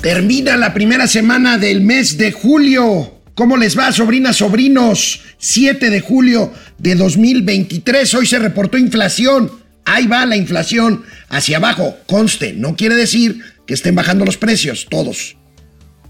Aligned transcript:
Termina 0.00 0.56
la 0.56 0.72
primera 0.72 1.06
semana 1.06 1.58
del 1.58 1.82
mes 1.82 2.16
de 2.16 2.32
julio. 2.32 3.20
¿Cómo 3.34 3.58
les 3.58 3.78
va, 3.78 3.92
sobrinas, 3.92 4.36
sobrinos? 4.36 5.20
7 5.36 5.90
de 5.90 6.00
julio 6.00 6.54
de 6.78 6.94
2023. 6.94 8.14
Hoy 8.14 8.26
se 8.26 8.38
reportó 8.38 8.78
inflación. 8.78 9.52
Ahí 9.84 10.06
va 10.06 10.24
la 10.24 10.36
inflación 10.36 11.04
hacia 11.28 11.58
abajo. 11.58 11.98
Conste, 12.06 12.54
no 12.54 12.76
quiere 12.76 12.94
decir 12.94 13.40
que 13.66 13.74
estén 13.74 13.94
bajando 13.94 14.24
los 14.24 14.38
precios, 14.38 14.86
todos 14.88 15.36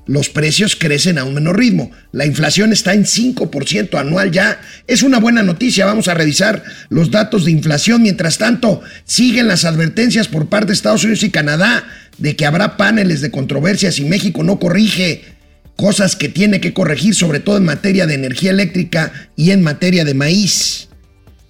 los 0.06 0.28
precios 0.28 0.76
crecen 0.76 1.18
a 1.18 1.24
un 1.24 1.34
menor 1.34 1.58
ritmo. 1.58 1.90
La 2.12 2.26
inflación 2.26 2.72
está 2.72 2.94
en 2.94 3.04
5% 3.04 3.98
anual 3.98 4.32
ya. 4.32 4.60
Es 4.86 5.02
una 5.02 5.20
buena 5.20 5.42
noticia. 5.42 5.86
Vamos 5.86 6.08
a 6.08 6.14
revisar 6.14 6.64
los 6.88 7.10
datos 7.10 7.44
de 7.44 7.52
inflación. 7.52 8.02
Mientras 8.02 8.38
tanto, 8.38 8.82
siguen 9.04 9.46
las 9.46 9.64
advertencias 9.64 10.26
por 10.26 10.48
parte 10.48 10.68
de 10.68 10.72
Estados 10.72 11.04
Unidos 11.04 11.22
y 11.22 11.30
Canadá 11.30 11.84
de 12.18 12.36
que 12.36 12.44
habrá 12.44 12.76
paneles 12.76 13.20
de 13.20 13.30
controversia 13.30 13.92
si 13.92 14.04
México 14.04 14.42
no 14.42 14.58
corrige 14.58 15.22
cosas 15.76 16.16
que 16.16 16.28
tiene 16.28 16.60
que 16.60 16.74
corregir, 16.74 17.14
sobre 17.14 17.40
todo 17.40 17.56
en 17.56 17.64
materia 17.64 18.06
de 18.06 18.14
energía 18.14 18.50
eléctrica 18.50 19.12
y 19.36 19.52
en 19.52 19.62
materia 19.62 20.04
de 20.04 20.14
maíz. 20.14 20.88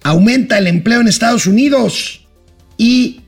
Aumenta 0.03 0.57
el 0.57 0.67
empleo 0.67 1.01
en 1.01 1.07
Estados 1.07 1.47
Unidos 1.47 2.27
y 2.77 3.21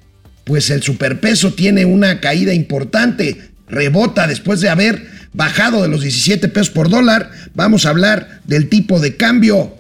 pues 0.45 0.69
el 0.69 0.81
superpeso 0.81 1.53
tiene 1.53 1.85
una 1.85 2.19
caída 2.19 2.53
importante 2.53 3.52
rebota 3.73 4.27
después 4.27 4.61
de 4.61 4.69
haber 4.69 5.05
bajado 5.33 5.81
de 5.81 5.89
los 5.89 6.01
17 6.01 6.47
pesos 6.47 6.69
por 6.69 6.89
dólar. 6.89 7.31
Vamos 7.53 7.85
a 7.85 7.89
hablar 7.89 8.41
del 8.45 8.69
tipo 8.69 8.99
de 8.99 9.17
cambio. 9.17 9.75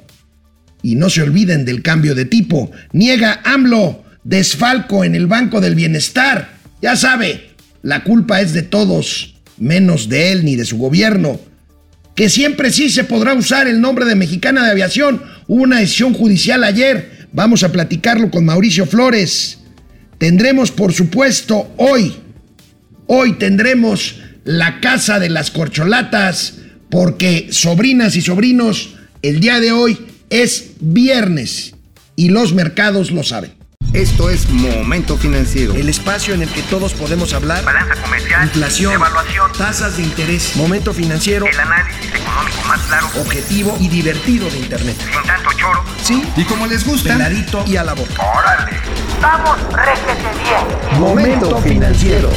Y 0.81 0.95
no 0.95 1.09
se 1.09 1.21
olviden 1.21 1.63
del 1.63 1.81
cambio 1.81 2.15
de 2.15 2.25
tipo. 2.25 2.71
Niega 2.91 3.39
AMLO 3.45 4.03
desfalco 4.23 5.03
en 5.03 5.15
el 5.15 5.27
Banco 5.27 5.61
del 5.61 5.75
Bienestar. 5.75 6.57
Ya 6.81 6.95
sabe, 6.95 7.51
la 7.81 8.03
culpa 8.03 8.41
es 8.41 8.53
de 8.53 8.63
todos, 8.63 9.35
menos 9.57 10.09
de 10.09 10.31
él 10.31 10.45
ni 10.45 10.55
de 10.55 10.65
su 10.65 10.77
gobierno. 10.77 11.39
Que 12.15 12.29
siempre 12.29 12.71
sí 12.71 12.89
se 12.89 13.05
podrá 13.05 13.33
usar 13.33 13.67
el 13.67 13.81
nombre 13.81 14.05
de 14.05 14.15
Mexicana 14.15 14.63
de 14.63 14.71
Aviación. 14.71 15.23
Hubo 15.47 15.63
una 15.63 15.79
decisión 15.79 16.13
judicial 16.13 16.63
ayer. 16.63 17.27
Vamos 17.31 17.63
a 17.63 17.71
platicarlo 17.71 18.29
con 18.29 18.45
Mauricio 18.45 18.85
Flores. 18.85 19.59
Tendremos, 20.17 20.71
por 20.71 20.93
supuesto, 20.93 21.73
hoy 21.77 22.13
Hoy 23.07 23.33
tendremos 23.33 24.21
la 24.45 24.79
casa 24.79 25.19
de 25.19 25.29
las 25.29 25.51
corcholatas 25.51 26.55
porque 26.89 27.49
sobrinas 27.51 28.15
y 28.15 28.21
sobrinos, 28.21 28.95
el 29.21 29.39
día 29.39 29.59
de 29.59 29.71
hoy 29.71 29.97
es 30.29 30.71
viernes 30.79 31.75
y 32.15 32.29
los 32.29 32.53
mercados 32.53 33.11
lo 33.11 33.23
saben. 33.23 33.53
Esto 33.93 34.29
es 34.31 34.49
Momento 34.49 35.17
Financiero. 35.17 35.75
El 35.75 35.87
espacio 35.87 36.33
en 36.33 36.41
el 36.41 36.49
que 36.49 36.63
todos 36.63 36.93
podemos 36.93 37.33
hablar. 37.33 37.63
Balanza 37.63 37.95
comercial. 38.01 38.43
Inflación. 38.45 38.93
Evaluación. 38.93 39.51
Tasas 39.55 39.97
de 39.97 40.03
interés. 40.03 40.55
Momento 40.55 40.93
Financiero. 40.93 41.45
El 41.45 41.59
análisis 41.59 42.07
económico 42.07 42.61
más 42.67 42.81
claro. 42.81 43.07
Objetivo 43.21 43.77
y 43.79 43.89
divertido 43.89 44.49
de 44.49 44.57
Internet. 44.57 44.95
Sin 44.97 45.27
tanto 45.27 45.51
choro. 45.53 45.83
Sí. 46.01 46.23
Y 46.35 46.43
como 46.45 46.65
les 46.65 46.83
gusta. 46.87 47.13
Peladito 47.13 47.63
y 47.67 47.75
a 47.75 47.83
la 47.83 47.93
boca. 47.93 48.15
Órale. 48.35 48.71
Vamos, 49.21 49.57
réjete 49.73 50.39
bien. 50.41 50.99
Momento 50.99 51.61
Financiero. 51.61 52.31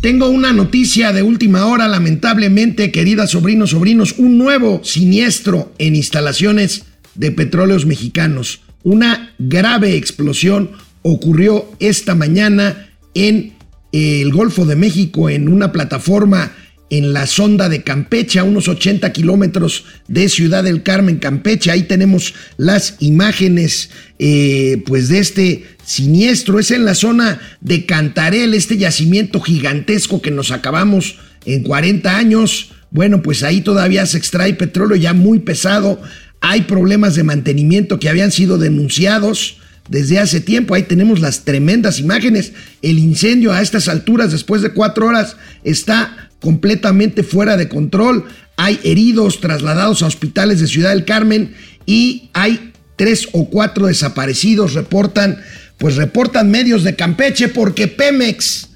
Tengo 0.00 0.28
una 0.28 0.52
noticia 0.52 1.12
de 1.12 1.22
última 1.22 1.66
hora, 1.66 1.88
lamentablemente, 1.88 2.92
queridas 2.92 3.30
sobrinos, 3.30 3.70
sobrinos, 3.70 4.14
un 4.18 4.38
nuevo 4.38 4.80
siniestro 4.84 5.72
en 5.78 5.96
instalaciones 5.96 6.84
de 7.16 7.32
petróleos 7.32 7.84
mexicanos. 7.84 8.60
Una 8.84 9.34
grave 9.40 9.96
explosión 9.96 10.70
ocurrió 11.02 11.68
esta 11.80 12.14
mañana 12.14 12.90
en 13.14 13.54
el 13.90 14.30
Golfo 14.32 14.66
de 14.66 14.76
México, 14.76 15.30
en 15.30 15.48
una 15.48 15.72
plataforma 15.72 16.52
en 16.90 17.12
la 17.12 17.26
sonda 17.26 17.68
de 17.68 17.82
Campeche, 17.82 18.38
a 18.38 18.44
unos 18.44 18.68
80 18.68 19.12
kilómetros 19.12 19.84
de 20.06 20.28
Ciudad 20.28 20.64
del 20.64 20.82
Carmen, 20.82 21.18
Campeche. 21.18 21.70
Ahí 21.70 21.82
tenemos 21.82 22.34
las 22.56 22.96
imágenes 23.00 23.90
eh, 24.18 24.82
pues 24.86 25.08
de 25.08 25.18
este 25.18 25.66
siniestro. 25.84 26.58
Es 26.58 26.70
en 26.70 26.84
la 26.84 26.94
zona 26.94 27.40
de 27.60 27.84
Cantarel, 27.84 28.54
este 28.54 28.78
yacimiento 28.78 29.40
gigantesco 29.40 30.22
que 30.22 30.30
nos 30.30 30.50
acabamos 30.50 31.18
en 31.44 31.62
40 31.62 32.16
años. 32.16 32.72
Bueno, 32.90 33.22
pues 33.22 33.42
ahí 33.42 33.60
todavía 33.60 34.06
se 34.06 34.16
extrae 34.16 34.54
petróleo 34.54 34.96
ya 34.96 35.12
muy 35.12 35.40
pesado. 35.40 36.00
Hay 36.40 36.62
problemas 36.62 37.14
de 37.14 37.24
mantenimiento 37.24 37.98
que 37.98 38.08
habían 38.08 38.32
sido 38.32 38.56
denunciados 38.56 39.58
desde 39.88 40.18
hace 40.18 40.40
tiempo. 40.40 40.74
Ahí 40.74 40.84
tenemos 40.84 41.20
las 41.20 41.44
tremendas 41.44 41.98
imágenes. 41.98 42.52
El 42.80 42.98
incendio 42.98 43.52
a 43.52 43.60
estas 43.60 43.88
alturas, 43.88 44.32
después 44.32 44.62
de 44.62 44.72
cuatro 44.72 45.06
horas, 45.06 45.36
está 45.64 46.27
completamente 46.40 47.22
fuera 47.22 47.56
de 47.56 47.68
control. 47.68 48.24
Hay 48.56 48.80
heridos 48.84 49.40
trasladados 49.40 50.02
a 50.02 50.06
hospitales 50.06 50.60
de 50.60 50.66
Ciudad 50.66 50.90
del 50.90 51.04
Carmen 51.04 51.54
y 51.86 52.30
hay 52.32 52.72
tres 52.96 53.28
o 53.32 53.48
cuatro 53.48 53.86
desaparecidos, 53.86 54.74
reportan, 54.74 55.40
pues 55.78 55.96
reportan 55.96 56.50
medios 56.50 56.84
de 56.84 56.96
Campeche 56.96 57.48
porque 57.48 57.86
Pemex, 57.86 58.70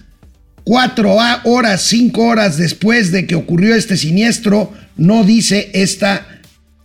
cuatro 0.65 1.17
horas, 1.45 1.83
cinco 1.83 2.27
horas 2.27 2.57
después 2.57 3.11
de 3.11 3.27
que 3.27 3.35
ocurrió 3.35 3.75
este 3.75 3.97
siniestro, 3.97 4.73
no 4.97 5.25
dice 5.25 5.71
esta 5.75 6.41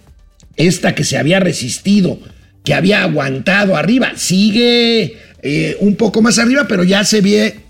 esta 0.57 0.95
que 0.95 1.05
se 1.05 1.19
había 1.19 1.41
resistido, 1.41 2.19
que 2.65 2.75
había 2.75 3.03
aguantado 3.03 3.77
arriba, 3.77 4.13
sigue 4.17 5.17
eh, 5.43 5.77
un 5.79 5.95
poco 5.97 6.23
más 6.23 6.39
arriba, 6.39 6.67
pero 6.67 6.83
ya 6.83 7.05
se 7.05 7.21
ve, 7.21 7.61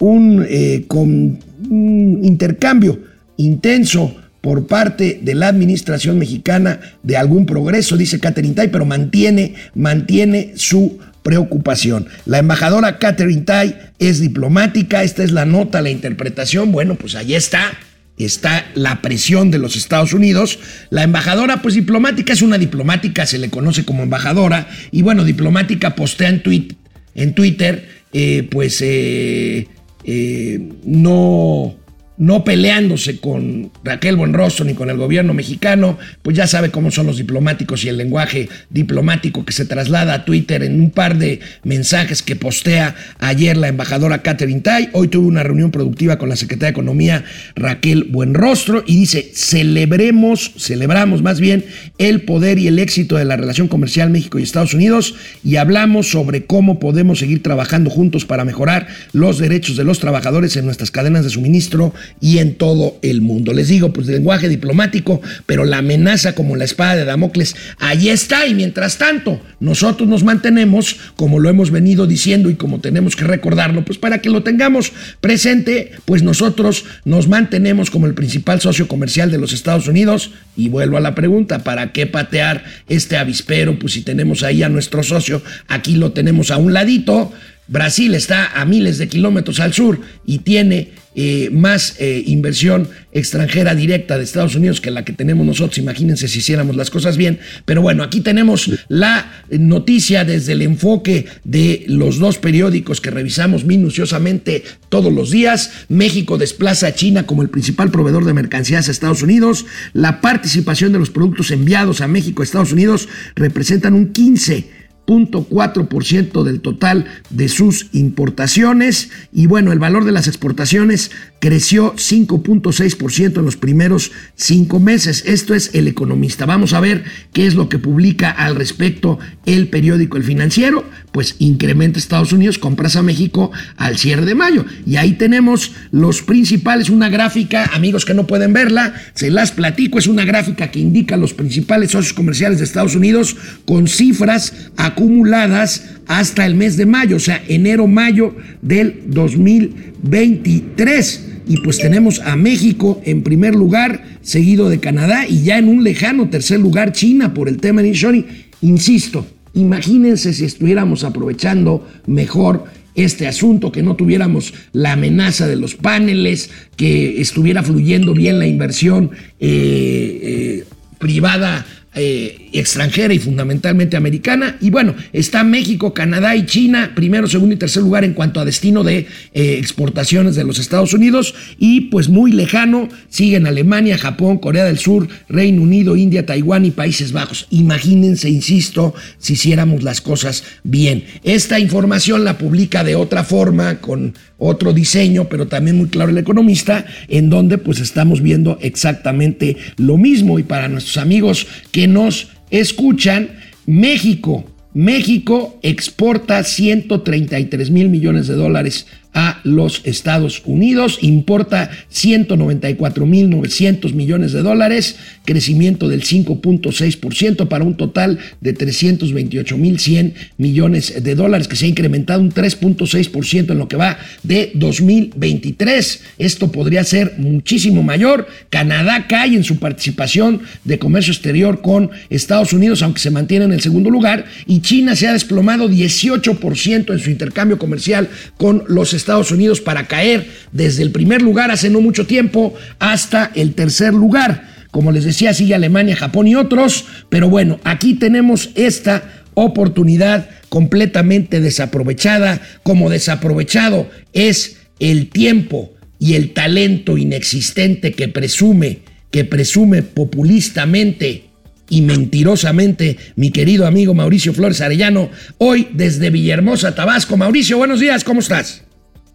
eh, 0.00 0.86
un 0.90 2.20
intercambio 2.22 3.00
intenso 3.36 4.14
por 4.44 4.66
parte 4.66 5.20
de 5.22 5.34
la 5.34 5.48
administración 5.48 6.18
mexicana 6.18 6.78
de 7.02 7.16
algún 7.16 7.46
progreso, 7.46 7.96
dice 7.96 8.20
Catherine 8.20 8.54
Tai, 8.54 8.68
pero 8.68 8.84
mantiene, 8.84 9.54
mantiene 9.74 10.52
su 10.56 10.98
preocupación. 11.22 12.08
La 12.26 12.40
embajadora 12.40 12.98
Catherine 12.98 13.40
Tai 13.40 13.74
es 13.98 14.20
diplomática, 14.20 15.02
esta 15.02 15.24
es 15.24 15.32
la 15.32 15.46
nota, 15.46 15.80
la 15.80 15.88
interpretación, 15.88 16.72
bueno, 16.72 16.96
pues 16.96 17.14
ahí 17.14 17.34
está, 17.34 17.72
está 18.18 18.66
la 18.74 19.00
presión 19.00 19.50
de 19.50 19.58
los 19.58 19.76
Estados 19.76 20.12
Unidos. 20.12 20.58
La 20.90 21.04
embajadora, 21.04 21.62
pues 21.62 21.74
diplomática, 21.74 22.34
es 22.34 22.42
una 22.42 22.58
diplomática, 22.58 23.24
se 23.24 23.38
le 23.38 23.48
conoce 23.48 23.86
como 23.86 24.02
embajadora, 24.02 24.68
y 24.92 25.00
bueno, 25.00 25.24
diplomática 25.24 25.94
postea 25.94 26.28
en, 26.28 26.42
tweet, 26.42 26.68
en 27.14 27.32
Twitter, 27.32 27.88
eh, 28.12 28.46
pues 28.50 28.82
eh, 28.82 29.68
eh, 30.04 30.68
no 30.84 31.76
no 32.16 32.44
peleándose 32.44 33.18
con 33.18 33.72
Raquel 33.82 34.16
Buenrostro 34.16 34.64
ni 34.64 34.74
con 34.74 34.88
el 34.88 34.96
gobierno 34.96 35.34
mexicano, 35.34 35.98
pues 36.22 36.36
ya 36.36 36.46
sabe 36.46 36.70
cómo 36.70 36.90
son 36.90 37.06
los 37.06 37.16
diplomáticos 37.16 37.84
y 37.84 37.88
el 37.88 37.96
lenguaje 37.96 38.48
diplomático 38.70 39.44
que 39.44 39.52
se 39.52 39.64
traslada 39.64 40.14
a 40.14 40.24
Twitter 40.24 40.62
en 40.62 40.80
un 40.80 40.90
par 40.90 41.18
de 41.18 41.40
mensajes 41.64 42.22
que 42.22 42.36
postea 42.36 42.94
ayer 43.18 43.56
la 43.56 43.68
embajadora 43.68 44.22
Catherine 44.22 44.60
Tai. 44.60 44.90
Hoy 44.92 45.08
tuvo 45.08 45.26
una 45.26 45.42
reunión 45.42 45.70
productiva 45.70 46.18
con 46.18 46.28
la 46.28 46.36
secretaria 46.36 46.68
de 46.68 46.72
Economía 46.72 47.24
Raquel 47.56 48.04
Buenrostro 48.04 48.84
y 48.86 48.96
dice, 48.96 49.32
celebremos, 49.34 50.52
celebramos 50.56 51.22
más 51.22 51.40
bien 51.40 51.64
el 51.98 52.22
poder 52.22 52.58
y 52.58 52.68
el 52.68 52.78
éxito 52.78 53.16
de 53.16 53.24
la 53.24 53.36
relación 53.36 53.66
comercial 53.66 54.10
México 54.10 54.38
y 54.38 54.42
Estados 54.44 54.74
Unidos 54.74 55.16
y 55.42 55.56
hablamos 55.56 56.10
sobre 56.10 56.44
cómo 56.44 56.78
podemos 56.78 57.18
seguir 57.18 57.42
trabajando 57.42 57.90
juntos 57.90 58.24
para 58.24 58.44
mejorar 58.44 58.86
los 59.12 59.38
derechos 59.38 59.76
de 59.76 59.84
los 59.84 59.98
trabajadores 59.98 60.56
en 60.56 60.64
nuestras 60.64 60.90
cadenas 60.90 61.24
de 61.24 61.30
suministro 61.30 61.92
y 62.20 62.38
en 62.38 62.54
todo 62.54 62.98
el 63.02 63.20
mundo. 63.20 63.52
Les 63.52 63.68
digo, 63.68 63.92
pues 63.92 64.06
lenguaje 64.06 64.48
diplomático, 64.48 65.20
pero 65.46 65.64
la 65.64 65.78
amenaza 65.78 66.34
como 66.34 66.56
la 66.56 66.64
espada 66.64 66.96
de 66.96 67.04
Damocles, 67.04 67.56
ahí 67.78 68.08
está 68.08 68.46
y 68.46 68.54
mientras 68.54 68.98
tanto 68.98 69.40
nosotros 69.60 70.08
nos 70.08 70.24
mantenemos, 70.24 70.96
como 71.16 71.40
lo 71.40 71.48
hemos 71.48 71.70
venido 71.70 72.06
diciendo 72.06 72.50
y 72.50 72.54
como 72.54 72.80
tenemos 72.80 73.16
que 73.16 73.24
recordarlo, 73.24 73.84
pues 73.84 73.98
para 73.98 74.18
que 74.18 74.30
lo 74.30 74.42
tengamos 74.42 74.92
presente, 75.20 75.92
pues 76.04 76.22
nosotros 76.22 76.84
nos 77.04 77.28
mantenemos 77.28 77.90
como 77.90 78.06
el 78.06 78.14
principal 78.14 78.60
socio 78.60 78.88
comercial 78.88 79.30
de 79.30 79.38
los 79.38 79.52
Estados 79.52 79.88
Unidos 79.88 80.32
y 80.56 80.68
vuelvo 80.68 80.96
a 80.96 81.00
la 81.00 81.14
pregunta, 81.14 81.60
¿para 81.64 81.92
qué 81.92 82.06
patear 82.06 82.64
este 82.88 83.16
avispero? 83.16 83.78
Pues 83.78 83.94
si 83.94 84.02
tenemos 84.02 84.42
ahí 84.42 84.62
a 84.62 84.68
nuestro 84.68 85.02
socio, 85.02 85.42
aquí 85.68 85.96
lo 85.96 86.12
tenemos 86.12 86.50
a 86.50 86.56
un 86.56 86.72
ladito. 86.72 87.32
Brasil 87.66 88.14
está 88.14 88.60
a 88.60 88.64
miles 88.64 88.98
de 88.98 89.08
kilómetros 89.08 89.60
al 89.60 89.72
sur 89.72 90.00
y 90.26 90.38
tiene 90.38 90.92
eh, 91.14 91.50
más 91.52 91.96
eh, 91.98 92.22
inversión 92.26 92.88
extranjera 93.12 93.74
directa 93.74 94.18
de 94.18 94.24
Estados 94.24 94.56
Unidos 94.56 94.80
que 94.80 94.90
la 94.90 95.04
que 95.04 95.12
tenemos 95.12 95.46
nosotros. 95.46 95.78
Imagínense 95.78 96.28
si 96.28 96.40
hiciéramos 96.40 96.74
las 96.74 96.90
cosas 96.90 97.16
bien. 97.16 97.38
Pero 97.64 97.82
bueno, 97.82 98.02
aquí 98.02 98.20
tenemos 98.20 98.70
la 98.88 99.32
noticia 99.50 100.24
desde 100.24 100.52
el 100.52 100.62
enfoque 100.62 101.26
de 101.44 101.84
los 101.86 102.18
dos 102.18 102.38
periódicos 102.38 103.00
que 103.00 103.10
revisamos 103.10 103.64
minuciosamente 103.64 104.64
todos 104.88 105.12
los 105.12 105.30
días. 105.30 105.70
México 105.88 106.38
desplaza 106.38 106.88
a 106.88 106.94
China 106.94 107.26
como 107.26 107.42
el 107.42 107.50
principal 107.50 107.90
proveedor 107.90 108.24
de 108.24 108.34
mercancías 108.34 108.88
a 108.88 108.90
Estados 108.90 109.22
Unidos. 109.22 109.66
La 109.92 110.20
participación 110.20 110.92
de 110.92 110.98
los 110.98 111.10
productos 111.10 111.50
enviados 111.50 112.00
a 112.00 112.08
México 112.08 112.42
a 112.42 112.44
Estados 112.44 112.72
Unidos 112.72 113.08
representan 113.36 113.94
un 113.94 114.12
15 114.12 114.83
0.4% 115.06 116.42
del 116.42 116.60
total 116.60 117.06
de 117.30 117.48
sus 117.48 117.88
importaciones. 117.92 119.10
Y 119.32 119.46
bueno, 119.46 119.72
el 119.72 119.78
valor 119.78 120.04
de 120.04 120.12
las 120.12 120.28
exportaciones 120.28 121.10
creció 121.44 121.94
5.6% 121.96 123.38
en 123.38 123.44
los 123.44 123.58
primeros 123.58 124.12
cinco 124.34 124.80
meses. 124.80 125.22
Esto 125.26 125.54
es 125.54 125.74
El 125.74 125.88
Economista. 125.88 126.46
Vamos 126.46 126.72
a 126.72 126.80
ver 126.80 127.04
qué 127.34 127.46
es 127.46 127.54
lo 127.54 127.68
que 127.68 127.78
publica 127.78 128.30
al 128.30 128.56
respecto 128.56 129.18
el 129.44 129.68
periódico 129.68 130.16
El 130.16 130.24
Financiero. 130.24 130.86
Pues 131.12 131.36
incrementa 131.40 131.98
Estados 131.98 132.32
Unidos 132.32 132.56
compras 132.56 132.96
a 132.96 133.02
México 133.02 133.52
al 133.76 133.98
cierre 133.98 134.24
de 134.24 134.34
mayo. 134.34 134.64
Y 134.86 134.96
ahí 134.96 135.12
tenemos 135.12 135.72
los 135.90 136.22
principales, 136.22 136.88
una 136.88 137.10
gráfica, 137.10 137.72
amigos 137.74 138.06
que 138.06 138.14
no 138.14 138.26
pueden 138.26 138.54
verla, 138.54 138.94
se 139.12 139.30
las 139.30 139.52
platico, 139.52 139.98
es 139.98 140.06
una 140.06 140.24
gráfica 140.24 140.70
que 140.70 140.80
indica 140.80 141.18
los 141.18 141.34
principales 141.34 141.90
socios 141.90 142.14
comerciales 142.14 142.56
de 142.56 142.64
Estados 142.64 142.96
Unidos 142.96 143.36
con 143.66 143.86
cifras 143.86 144.70
acumuladas 144.78 145.90
hasta 146.06 146.46
el 146.46 146.54
mes 146.54 146.78
de 146.78 146.86
mayo, 146.86 147.16
o 147.16 147.20
sea, 147.20 147.44
enero-mayo 147.48 148.34
del 148.62 149.02
2023. 149.08 151.33
Y 151.46 151.58
pues 151.58 151.78
tenemos 151.78 152.20
a 152.20 152.36
México 152.36 153.00
en 153.04 153.22
primer 153.22 153.54
lugar, 153.54 154.02
seguido 154.22 154.70
de 154.70 154.80
Canadá 154.80 155.26
y 155.28 155.42
ya 155.42 155.58
en 155.58 155.68
un 155.68 155.84
lejano 155.84 156.30
tercer 156.30 156.60
lugar 156.60 156.92
China 156.92 157.34
por 157.34 157.48
el 157.48 157.58
tema 157.58 157.82
de 157.82 157.88
Nishoni. 157.88 158.24
Insisto, 158.62 159.26
imagínense 159.52 160.32
si 160.32 160.44
estuviéramos 160.44 161.04
aprovechando 161.04 161.86
mejor 162.06 162.64
este 162.94 163.26
asunto, 163.26 163.72
que 163.72 163.82
no 163.82 163.96
tuviéramos 163.96 164.54
la 164.72 164.92
amenaza 164.92 165.46
de 165.46 165.56
los 165.56 165.74
paneles, 165.74 166.50
que 166.76 167.20
estuviera 167.20 167.62
fluyendo 167.62 168.14
bien 168.14 168.38
la 168.38 168.46
inversión 168.46 169.10
eh, 169.40 170.20
eh, 170.22 170.64
privada 170.98 171.66
eh, 171.94 172.48
extranjera 172.52 173.14
y 173.14 173.18
fundamentalmente 173.18 173.96
americana. 173.96 174.56
Y 174.60 174.70
bueno, 174.70 174.94
está 175.12 175.44
México, 175.44 175.94
Canadá 175.94 176.34
y 176.36 176.46
China, 176.46 176.92
primero, 176.94 177.26
segundo 177.26 177.54
y 177.54 177.58
tercer 177.58 177.82
lugar 177.82 178.04
en 178.04 178.14
cuanto 178.14 178.40
a 178.40 178.44
destino 178.44 178.82
de 178.82 179.06
eh, 179.32 179.56
exportaciones 179.58 180.36
de 180.36 180.44
los 180.44 180.58
Estados 180.58 180.92
Unidos. 180.94 181.34
Y 181.58 181.82
pues 181.82 182.08
muy 182.08 182.32
lejano 182.32 182.88
siguen 183.08 183.46
Alemania, 183.46 183.98
Japón, 183.98 184.38
Corea 184.38 184.64
del 184.64 184.78
Sur, 184.78 185.08
Reino 185.28 185.62
Unido, 185.62 185.96
India, 185.96 186.26
Taiwán 186.26 186.64
y 186.64 186.70
Países 186.70 187.12
Bajos. 187.12 187.46
Imagínense, 187.50 188.28
insisto, 188.28 188.94
si 189.18 189.34
hiciéramos 189.34 189.82
las 189.82 190.00
cosas 190.00 190.44
bien. 190.62 191.04
Esta 191.22 191.58
información 191.58 192.24
la 192.24 192.38
publica 192.38 192.84
de 192.84 192.96
otra 192.96 193.24
forma, 193.24 193.80
con 193.80 194.14
otro 194.44 194.72
diseño, 194.72 195.28
pero 195.28 195.46
también 195.48 195.78
muy 195.78 195.88
claro 195.88 196.10
el 196.10 196.18
economista, 196.18 196.84
en 197.08 197.30
donde 197.30 197.58
pues 197.58 197.80
estamos 197.80 198.20
viendo 198.20 198.58
exactamente 198.60 199.56
lo 199.76 199.96
mismo. 199.96 200.38
Y 200.38 200.42
para 200.42 200.68
nuestros 200.68 200.98
amigos 200.98 201.46
que 201.70 201.86
nos 201.88 202.28
escuchan, 202.50 203.30
México, 203.66 204.44
México 204.74 205.58
exporta 205.62 206.42
133 206.42 207.70
mil 207.70 207.88
millones 207.88 208.26
de 208.26 208.34
dólares 208.34 208.86
a 209.14 209.40
los 209.44 209.80
Estados 209.84 210.42
Unidos, 210.44 210.98
importa 211.00 211.70
194.900 211.92 213.94
millones 213.94 214.32
de 214.32 214.42
dólares, 214.42 214.96
crecimiento 215.24 215.88
del 215.88 216.02
5.6% 216.02 217.46
para 217.46 217.64
un 217.64 217.76
total 217.76 218.18
de 218.40 218.56
328.100 218.56 220.14
millones 220.36 221.02
de 221.02 221.14
dólares, 221.14 221.46
que 221.46 221.54
se 221.54 221.66
ha 221.66 221.68
incrementado 221.68 222.20
un 222.20 222.32
3.6% 222.32 223.52
en 223.52 223.58
lo 223.58 223.68
que 223.68 223.76
va 223.76 223.98
de 224.24 224.50
2023. 224.54 226.02
Esto 226.18 226.50
podría 226.50 226.82
ser 226.82 227.14
muchísimo 227.18 227.84
mayor. 227.84 228.26
Canadá 228.50 229.06
cae 229.08 229.36
en 229.36 229.44
su 229.44 229.58
participación 229.58 230.40
de 230.64 230.80
comercio 230.80 231.12
exterior 231.12 231.62
con 231.62 231.90
Estados 232.10 232.52
Unidos, 232.52 232.82
aunque 232.82 233.00
se 233.00 233.12
mantiene 233.12 233.44
en 233.44 233.52
el 233.52 233.60
segundo 233.60 233.90
lugar, 233.90 234.24
y 234.46 234.60
China 234.60 234.96
se 234.96 235.06
ha 235.06 235.12
desplomado 235.12 235.70
18% 235.70 236.92
en 236.92 236.98
su 236.98 237.10
intercambio 237.10 237.58
comercial 237.58 238.08
con 238.36 238.64
los 238.66 238.92
Estados 238.92 239.03
Estados 239.04 239.30
Unidos 239.30 239.60
para 239.60 239.86
caer 239.86 240.26
desde 240.50 240.82
el 240.82 240.90
primer 240.90 241.20
lugar 241.20 241.50
hace 241.50 241.68
no 241.68 241.80
mucho 241.80 242.06
tiempo 242.06 242.54
hasta 242.78 243.30
el 243.34 243.54
tercer 243.54 243.92
lugar. 243.92 244.48
Como 244.70 244.92
les 244.92 245.04
decía, 245.04 245.34
sigue 245.34 245.54
Alemania, 245.54 245.94
Japón 245.94 246.26
y 246.26 246.34
otros, 246.34 246.86
pero 247.10 247.28
bueno, 247.28 247.60
aquí 247.64 247.94
tenemos 247.94 248.50
esta 248.54 249.24
oportunidad 249.34 250.28
completamente 250.48 251.40
desaprovechada, 251.40 252.40
como 252.62 252.88
desaprovechado 252.88 253.90
es 254.12 254.56
el 254.80 255.10
tiempo 255.10 255.72
y 255.98 256.14
el 256.14 256.32
talento 256.32 256.96
inexistente 256.96 257.92
que 257.92 258.08
presume, 258.08 258.80
que 259.10 259.24
presume 259.24 259.82
populistamente 259.82 261.24
y 261.68 261.82
mentirosamente 261.82 262.96
mi 263.16 263.30
querido 263.30 263.66
amigo 263.66 263.94
Mauricio 263.94 264.32
Flores 264.32 264.60
Arellano, 264.60 265.10
hoy 265.38 265.68
desde 265.72 266.10
Villahermosa, 266.10 266.74
Tabasco. 266.74 267.16
Mauricio, 267.16 267.58
buenos 267.58 267.80
días, 267.80 268.02
¿cómo 268.02 268.20
estás? 268.20 268.64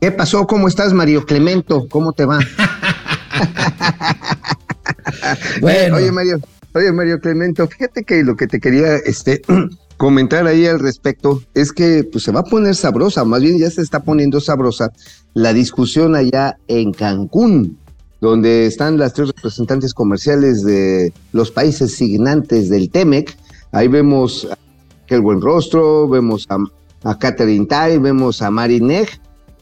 ¿Qué 0.01 0.11
pasó? 0.11 0.47
¿Cómo 0.47 0.67
estás, 0.67 0.93
Mario 0.93 1.25
Clemento? 1.25 1.87
¿Cómo 1.89 2.13
te 2.13 2.25
va? 2.25 2.39
bueno. 5.61 5.97
Oye, 5.97 6.11
Mario, 6.11 6.39
oye, 6.73 6.91
Mario 6.91 7.19
Clemento, 7.19 7.67
fíjate 7.67 8.03
que 8.03 8.23
lo 8.23 8.35
que 8.35 8.47
te 8.47 8.59
quería 8.59 8.95
este, 8.95 9.41
comentar 9.97 10.47
ahí 10.47 10.65
al 10.65 10.79
respecto 10.79 11.41
es 11.53 11.71
que 11.71 12.03
pues, 12.03 12.23
se 12.23 12.31
va 12.31 12.41
a 12.41 12.43
poner 12.43 12.75
sabrosa, 12.75 13.25
más 13.25 13.41
bien 13.41 13.57
ya 13.57 13.69
se 13.69 13.81
está 13.81 14.01
poniendo 14.01 14.39
sabrosa 14.39 14.91
la 15.33 15.53
discusión 15.53 16.15
allá 16.15 16.57
en 16.67 16.91
Cancún, 16.93 17.77
donde 18.21 18.65
están 18.65 18.97
las 18.97 19.13
tres 19.13 19.29
representantes 19.29 19.93
comerciales 19.93 20.63
de 20.63 21.13
los 21.31 21.51
países 21.51 21.95
signantes 21.95 22.69
del 22.69 22.89
TEMEC 22.89 23.35
Ahí 23.71 23.87
vemos 23.87 24.47
a 24.49 24.57
el 25.13 25.21
buen 25.21 25.41
rostro, 25.41 26.07
vemos 26.07 26.45
a, 26.49 26.57
a 27.03 27.17
Catherine 27.17 27.65
Tai, 27.65 27.97
vemos 27.97 28.41
a 28.41 28.51
Marineg, 28.51 29.09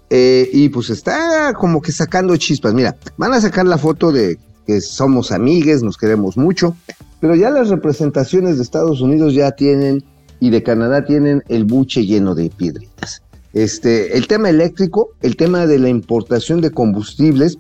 eh, 0.10 0.50
y 0.54 0.70
pues 0.70 0.90
está 0.90 1.54
como 1.54 1.82
que 1.82 1.92
sacando 1.92 2.36
chispas. 2.38 2.74
Mira, 2.74 2.96
van 3.18 3.34
a 3.34 3.42
sacar 3.42 3.66
la 3.66 3.78
foto 3.78 4.12
de 4.12 4.38
que 4.66 4.82
somos 4.82 5.32
amigues, 5.32 5.84
nos 5.84 5.98
queremos 5.98 6.38
mucho, 6.38 6.76
pero 7.20 7.36
ya 7.36 7.50
las 7.50 7.70
representaciones 7.70 8.58
de 8.58 8.64
Estados 8.64 9.02
Unidos 9.02 9.34
ya 9.34 9.52
tienen 9.52 10.04
y 10.40 10.50
de 10.50 10.62
Canadá 10.64 11.06
tienen 11.06 11.44
el 11.48 11.64
buche 11.64 12.06
lleno 12.06 12.36
de 12.36 12.50
piedritas. 12.50 13.22
Este, 13.54 14.18
el 14.18 14.28
tema 14.28 14.50
eléctrico, 14.50 15.10
el 15.22 15.36
tema 15.36 15.66
de 15.66 15.80
la 15.80 15.90
importación 15.90 16.62
de 16.62 16.72
combustibles, 16.72 17.58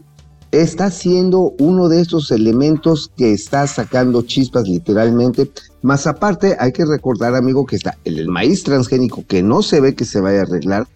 está 0.51 0.92
siendo 0.92 1.54
uno 1.60 1.89
de 1.89 2.01
estos 2.01 2.32
elementos 2.32 3.12
que 3.18 3.34
está 3.34 3.68
sacando 3.68 4.22
chispas 4.22 4.68
literalmente. 4.68 5.51
Más 5.82 6.08
aparte, 6.08 6.56
hay 6.60 6.72
que 6.72 6.86
recordar, 6.86 7.36
amigo, 7.36 7.66
que 7.66 7.75
está 7.75 7.98
el, 8.06 8.27
maíz 8.27 8.63
transgénico 8.63 9.25
que 9.27 9.44
no 9.44 9.62
se 9.62 9.82
ve 9.82 9.96
que 9.96 10.06
se 10.06 10.22
vaya 10.22 10.39
a 10.39 10.44
arreglar. 10.44 10.88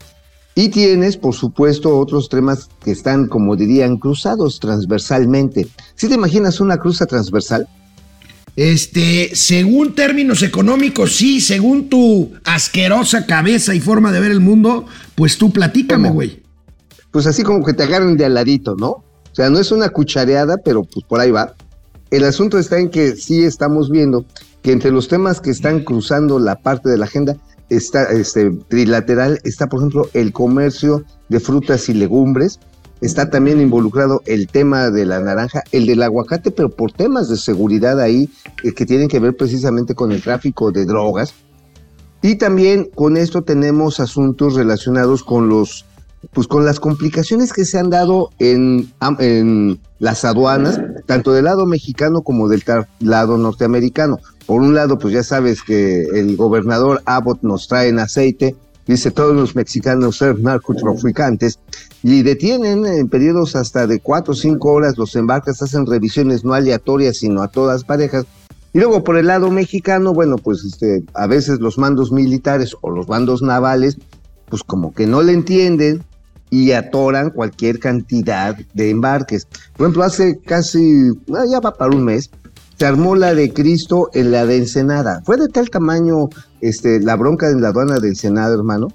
Y 0.53 0.69
tienes, 0.69 1.15
por 1.15 1.33
supuesto, 1.33 1.97
otros 1.97 2.27
temas 2.27 2.69
que 2.83 2.91
están, 2.91 3.27
como 3.27 3.55
dirían, 3.55 3.97
cruzados 3.97 4.59
transversalmente. 4.59 5.67
¿Si 5.95 6.09
te 6.09 6.15
imaginas 6.15 6.59
una 6.59 6.77
cruza 6.77 7.05
transversal? 7.05 7.67
Este, 8.57 9.33
según 9.33 9.95
términos 9.95 10.43
económicos, 10.43 11.15
sí, 11.15 11.39
según 11.39 11.87
tu 11.87 12.33
asquerosa 12.43 13.25
cabeza 13.25 13.73
y 13.73 13.79
forma 13.79 14.11
de 14.11 14.19
ver 14.19 14.31
el 14.31 14.41
mundo, 14.41 14.85
pues 15.15 15.37
tú 15.37 15.51
platícame, 15.53 16.09
güey. 16.09 16.43
Pues 17.11 17.27
así 17.27 17.43
como 17.43 17.63
que 17.63 17.73
te 17.73 17.83
agarren 17.83 18.17
de 18.17 18.25
aladito, 18.25 18.75
¿no? 18.75 18.89
O 18.89 19.33
sea, 19.35 19.49
no 19.49 19.57
es 19.57 19.71
una 19.71 19.89
cuchareada, 19.89 20.57
pero 20.57 20.83
pues 20.83 21.05
por 21.05 21.21
ahí 21.21 21.31
va. 21.31 21.55
El 22.09 22.25
asunto 22.25 22.59
está 22.59 22.77
en 22.77 22.89
que 22.89 23.15
sí 23.15 23.43
estamos 23.43 23.89
viendo 23.89 24.25
que 24.61 24.73
entre 24.73 24.91
los 24.91 25.07
temas 25.07 25.39
que 25.39 25.49
están 25.49 25.83
cruzando 25.83 26.37
la 26.37 26.57
parte 26.57 26.89
de 26.89 26.97
la 26.97 27.05
agenda 27.05 27.37
está 27.71 28.03
este 28.11 28.51
trilateral 28.67 29.39
está 29.43 29.67
por 29.67 29.79
ejemplo 29.79 30.09
el 30.13 30.33
comercio 30.33 31.03
de 31.29 31.39
frutas 31.39 31.87
y 31.87 31.93
legumbres, 31.93 32.59
está 32.99 33.29
también 33.29 33.61
involucrado 33.61 34.21
el 34.25 34.47
tema 34.47 34.89
de 34.89 35.05
la 35.05 35.21
naranja, 35.21 35.63
el 35.71 35.85
del 35.85 36.03
aguacate, 36.03 36.51
pero 36.51 36.69
por 36.69 36.91
temas 36.91 37.29
de 37.29 37.37
seguridad 37.37 37.99
ahí 37.99 38.29
eh, 38.63 38.73
que 38.73 38.85
tienen 38.85 39.07
que 39.07 39.19
ver 39.19 39.35
precisamente 39.35 39.95
con 39.95 40.11
el 40.11 40.21
tráfico 40.21 40.71
de 40.71 40.85
drogas. 40.85 41.33
Y 42.21 42.35
también 42.35 42.89
con 42.93 43.17
esto 43.17 43.41
tenemos 43.41 43.99
asuntos 43.99 44.55
relacionados 44.55 45.23
con 45.23 45.49
los 45.49 45.85
pues 46.33 46.47
con 46.47 46.65
las 46.65 46.79
complicaciones 46.79 47.51
que 47.51 47.65
se 47.65 47.79
han 47.79 47.89
dado 47.89 48.29
en, 48.37 48.91
en 49.17 49.79
las 49.97 50.23
aduanas, 50.23 50.79
tanto 51.07 51.33
del 51.33 51.45
lado 51.45 51.65
mexicano 51.65 52.21
como 52.21 52.47
del 52.47 52.63
lado 52.99 53.37
norteamericano. 53.37 54.19
Por 54.51 54.63
un 54.63 54.75
lado, 54.75 54.99
pues 54.99 55.13
ya 55.13 55.23
sabes 55.23 55.61
que 55.61 56.01
el 56.01 56.35
gobernador 56.35 57.01
Abbott 57.05 57.41
nos 57.41 57.69
trae 57.69 57.87
en 57.87 57.99
aceite, 57.99 58.53
dice 58.85 59.09
todos 59.09 59.33
los 59.33 59.55
mexicanos 59.55 60.17
ser 60.17 60.41
narcotraficantes, 60.41 61.57
y 62.03 62.21
detienen 62.21 62.85
en 62.85 63.07
periodos 63.07 63.55
hasta 63.55 63.87
de 63.87 64.01
cuatro 64.01 64.33
o 64.33 64.35
cinco 64.35 64.73
horas 64.73 64.97
los 64.97 65.15
embarques, 65.15 65.61
hacen 65.61 65.85
revisiones 65.85 66.43
no 66.43 66.53
aleatorias, 66.53 67.19
sino 67.19 67.43
a 67.43 67.47
todas 67.47 67.85
parejas. 67.85 68.25
Y 68.73 68.79
luego 68.79 69.05
por 69.05 69.17
el 69.17 69.27
lado 69.27 69.49
mexicano, 69.51 70.13
bueno, 70.13 70.35
pues 70.35 70.65
este, 70.65 71.01
a 71.13 71.27
veces 71.27 71.61
los 71.61 71.77
mandos 71.77 72.11
militares 72.11 72.75
o 72.81 72.89
los 72.89 73.07
mandos 73.07 73.41
navales, 73.41 73.99
pues 74.49 74.63
como 74.63 74.93
que 74.93 75.07
no 75.07 75.21
le 75.21 75.31
entienden 75.31 76.03
y 76.49 76.73
atoran 76.73 77.29
cualquier 77.29 77.79
cantidad 77.79 78.57
de 78.73 78.89
embarques. 78.89 79.47
Por 79.77 79.85
ejemplo, 79.85 80.03
hace 80.03 80.39
casi, 80.39 81.11
ah, 81.33 81.45
ya 81.49 81.61
va 81.61 81.73
para 81.73 81.95
un 81.95 82.03
mes, 82.03 82.29
se 82.81 82.87
armó 82.87 83.15
la 83.15 83.35
de 83.35 83.53
Cristo 83.53 84.09
en 84.15 84.31
la 84.31 84.43
de 84.47 84.57
Ensenada. 84.57 85.21
Fue 85.23 85.37
de 85.37 85.49
tal 85.49 85.69
tamaño 85.69 86.29
este, 86.61 86.99
la 86.99 87.15
bronca 87.15 87.47
en 87.47 87.61
la 87.61 87.67
aduana 87.67 87.99
de 87.99 88.07
Ensenada, 88.07 88.55
hermano, 88.55 88.87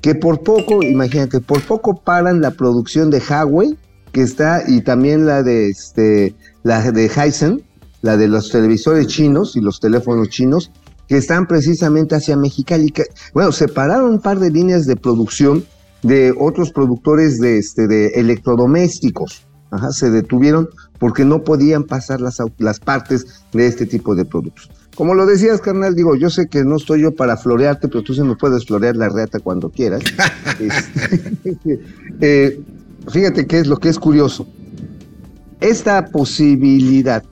que 0.00 0.16
por 0.16 0.42
poco, 0.42 0.82
imagínate, 0.82 1.38
por 1.38 1.62
poco 1.62 1.94
paran 1.94 2.40
la 2.40 2.50
producción 2.50 3.08
de 3.08 3.20
Huawei, 3.20 3.78
que 4.10 4.22
está, 4.22 4.64
y 4.66 4.80
también 4.80 5.26
la 5.26 5.44
de, 5.44 5.68
este, 5.68 6.34
la 6.64 6.90
de 6.90 7.04
Hisense, 7.04 7.62
la 8.02 8.16
de 8.16 8.26
los 8.26 8.50
televisores 8.50 9.06
chinos 9.06 9.54
y 9.54 9.60
los 9.60 9.78
teléfonos 9.78 10.28
chinos, 10.30 10.72
que 11.06 11.16
están 11.16 11.46
precisamente 11.46 12.16
hacia 12.16 12.36
Mexicali. 12.36 12.92
Bueno, 13.32 13.52
separaron 13.52 14.14
un 14.14 14.20
par 14.20 14.40
de 14.40 14.50
líneas 14.50 14.86
de 14.86 14.96
producción 14.96 15.64
de 16.02 16.34
otros 16.36 16.72
productores 16.72 17.38
de, 17.38 17.58
este, 17.58 17.86
de 17.86 18.08
electrodomésticos. 18.08 19.46
Ajá, 19.70 19.92
se 19.92 20.10
detuvieron 20.10 20.68
porque 20.98 21.24
no 21.24 21.44
podían 21.44 21.84
pasar 21.84 22.20
las, 22.20 22.38
las 22.58 22.80
partes 22.80 23.44
de 23.52 23.66
este 23.66 23.86
tipo 23.86 24.14
de 24.14 24.24
productos. 24.24 24.70
Como 24.94 25.14
lo 25.14 25.24
decías, 25.24 25.60
carnal, 25.60 25.94
digo, 25.94 26.16
yo 26.16 26.28
sé 26.28 26.48
que 26.48 26.64
no 26.64 26.76
estoy 26.76 27.02
yo 27.02 27.14
para 27.14 27.36
florearte, 27.36 27.88
pero 27.88 28.02
tú 28.02 28.12
se 28.14 28.24
me 28.24 28.36
puedes 28.36 28.66
florear 28.66 28.96
la 28.96 29.08
reata 29.08 29.38
cuando 29.40 29.70
quieras. 29.70 30.02
Este, 30.60 31.80
eh, 32.20 32.60
fíjate 33.10 33.46
qué 33.46 33.60
es 33.60 33.66
lo 33.66 33.78
que 33.78 33.88
es 33.88 33.98
curioso. 33.98 34.46
Esta 35.60 36.06
posibilidad 36.06 37.22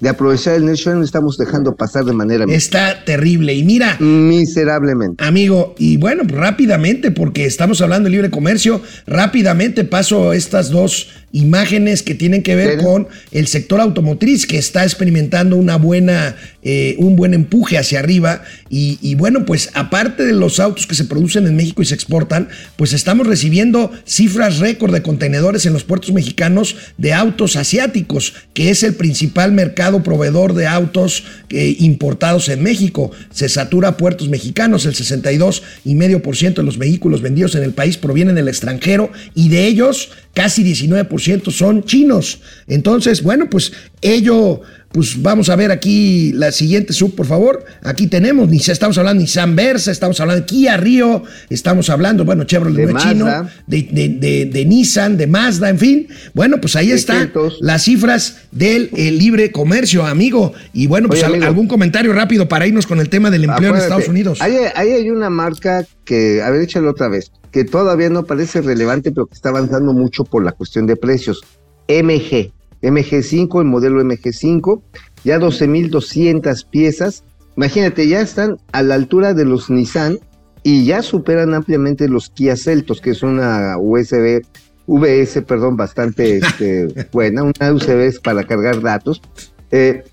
de 0.00 0.08
aprovechar 0.08 0.54
el 0.54 0.66
Nation 0.66 1.02
estamos 1.02 1.38
dejando 1.38 1.74
pasar 1.74 2.04
de 2.04 2.12
manera... 2.12 2.44
Está 2.48 3.04
terrible. 3.04 3.54
Y 3.54 3.64
mira... 3.64 3.96
Miserablemente. 3.98 5.24
Amigo, 5.24 5.74
y 5.78 5.96
bueno, 5.96 6.24
rápidamente, 6.26 7.10
porque 7.10 7.46
estamos 7.46 7.80
hablando 7.80 8.08
de 8.08 8.10
libre 8.10 8.30
comercio, 8.30 8.82
rápidamente 9.06 9.84
paso 9.84 10.32
estas 10.32 10.70
dos 10.70 11.25
imágenes 11.32 12.02
que 12.02 12.14
tienen 12.14 12.42
que 12.42 12.56
ver 12.56 12.78
con 12.78 13.08
el 13.30 13.46
sector 13.46 13.80
automotriz, 13.80 14.46
que 14.46 14.58
está 14.58 14.84
experimentando 14.84 15.56
una 15.56 15.76
buena, 15.76 16.36
eh, 16.62 16.96
un 16.98 17.16
buen 17.16 17.34
empuje 17.34 17.78
hacia 17.78 17.98
arriba. 17.98 18.42
Y, 18.70 18.98
y 19.02 19.14
bueno, 19.16 19.44
pues 19.44 19.70
aparte 19.74 20.24
de 20.24 20.32
los 20.32 20.60
autos 20.60 20.86
que 20.86 20.94
se 20.94 21.04
producen 21.04 21.46
en 21.46 21.56
México 21.56 21.82
y 21.82 21.86
se 21.86 21.94
exportan, 21.94 22.48
pues 22.76 22.92
estamos 22.92 23.26
recibiendo 23.26 23.92
cifras 24.06 24.58
récord 24.58 24.92
de 24.92 25.02
contenedores 25.02 25.66
en 25.66 25.72
los 25.72 25.84
puertos 25.84 26.12
mexicanos 26.12 26.76
de 26.96 27.12
autos 27.12 27.56
asiáticos, 27.56 28.34
que 28.54 28.70
es 28.70 28.82
el 28.82 28.94
principal 28.94 29.52
mercado 29.52 30.02
proveedor 30.02 30.54
de 30.54 30.66
autos 30.66 31.24
eh, 31.50 31.76
importados 31.80 32.48
en 32.48 32.62
México. 32.62 33.10
Se 33.30 33.48
satura 33.48 33.96
puertos 33.96 34.28
mexicanos, 34.28 34.86
el 34.86 34.94
62,5% 34.94 36.54
de 36.54 36.62
los 36.62 36.78
vehículos 36.78 37.22
vendidos 37.22 37.54
en 37.54 37.62
el 37.62 37.72
país 37.72 37.96
provienen 37.96 38.34
del 38.34 38.48
extranjero 38.48 39.10
y 39.34 39.48
de 39.48 39.66
ellos 39.66 40.10
casi 40.36 40.62
19% 40.62 41.50
son 41.50 41.82
chinos. 41.82 42.40
Entonces, 42.68 43.22
bueno, 43.22 43.48
pues 43.48 43.72
ello 44.02 44.60
pues 44.92 45.20
vamos 45.20 45.48
a 45.50 45.56
ver 45.56 45.70
aquí 45.70 46.32
la 46.32 46.52
siguiente 46.52 46.92
sub, 46.92 47.14
por 47.14 47.26
favor. 47.26 47.64
Aquí 47.82 48.06
tenemos, 48.06 48.50
estamos 48.50 48.96
hablando 48.96 49.20
de 49.20 49.24
Nissan 49.24 49.54
Versa, 49.54 49.90
estamos 49.90 50.18
hablando 50.20 50.40
de 50.40 50.46
Kia 50.46 50.76
Río, 50.76 51.22
estamos 51.50 51.90
hablando, 51.90 52.24
bueno, 52.24 52.44
Chevrolet 52.44 52.86
de 52.86 52.94
chino, 52.94 53.26
de, 53.66 54.64
Nissan, 54.66 55.16
de 55.16 55.26
Mazda, 55.26 55.68
en 55.68 55.78
fin. 55.78 56.08
Bueno, 56.34 56.60
pues 56.60 56.76
ahí 56.76 56.92
están 56.92 57.32
las 57.60 57.82
cifras 57.82 58.38
del 58.52 58.90
libre 59.18 59.52
comercio, 59.52 60.06
amigo. 60.06 60.54
Y 60.72 60.86
bueno, 60.86 61.08
pues 61.08 61.22
algún 61.22 61.68
comentario 61.68 62.12
rápido 62.12 62.48
para 62.48 62.66
irnos 62.66 62.86
con 62.86 63.00
el 63.00 63.08
tema 63.08 63.30
del 63.30 63.44
empleo 63.44 63.70
en 63.74 63.76
Estados 63.76 64.08
Unidos. 64.08 64.40
Ahí, 64.40 64.56
hay 64.74 65.10
una 65.10 65.30
marca 65.30 65.84
que, 66.04 66.42
a 66.42 66.50
ver, 66.50 66.62
échalo 66.62 66.90
otra 66.90 67.08
vez, 67.08 67.32
que 67.50 67.64
todavía 67.64 68.08
no 68.08 68.24
parece 68.24 68.62
relevante, 68.62 69.12
pero 69.12 69.26
que 69.26 69.34
está 69.34 69.50
avanzando 69.50 69.92
mucho 69.92 70.24
por 70.24 70.44
la 70.44 70.52
cuestión 70.52 70.86
de 70.86 70.96
precios. 70.96 71.42
MG, 71.88 72.52
MG5, 72.82 73.60
el 73.60 73.66
modelo 73.66 74.02
MG5, 74.02 74.82
ya 75.24 75.38
12.200 75.38 76.68
piezas. 76.68 77.24
Imagínate, 77.56 78.08
ya 78.08 78.20
están 78.20 78.58
a 78.72 78.82
la 78.82 78.94
altura 78.94 79.34
de 79.34 79.44
los 79.44 79.70
Nissan 79.70 80.18
y 80.62 80.84
ya 80.84 81.02
superan 81.02 81.54
ampliamente 81.54 82.08
los 82.08 82.28
Kia 82.30 82.56
Celtos, 82.56 83.00
que 83.00 83.10
es 83.10 83.22
una 83.22 83.76
USB, 83.78 84.42
VS, 84.86 85.42
perdón, 85.42 85.76
bastante 85.76 86.38
este, 86.38 87.08
buena, 87.12 87.44
una 87.44 87.72
USB 87.72 88.20
para 88.22 88.44
cargar 88.44 88.80
datos. 88.80 89.22
Eh, 89.70 90.04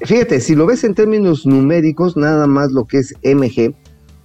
fíjate, 0.00 0.40
si 0.40 0.54
lo 0.54 0.66
ves 0.66 0.84
en 0.84 0.94
términos 0.94 1.46
numéricos, 1.46 2.16
nada 2.16 2.46
más 2.46 2.72
lo 2.72 2.84
que 2.86 2.98
es 2.98 3.14
MG, 3.22 3.74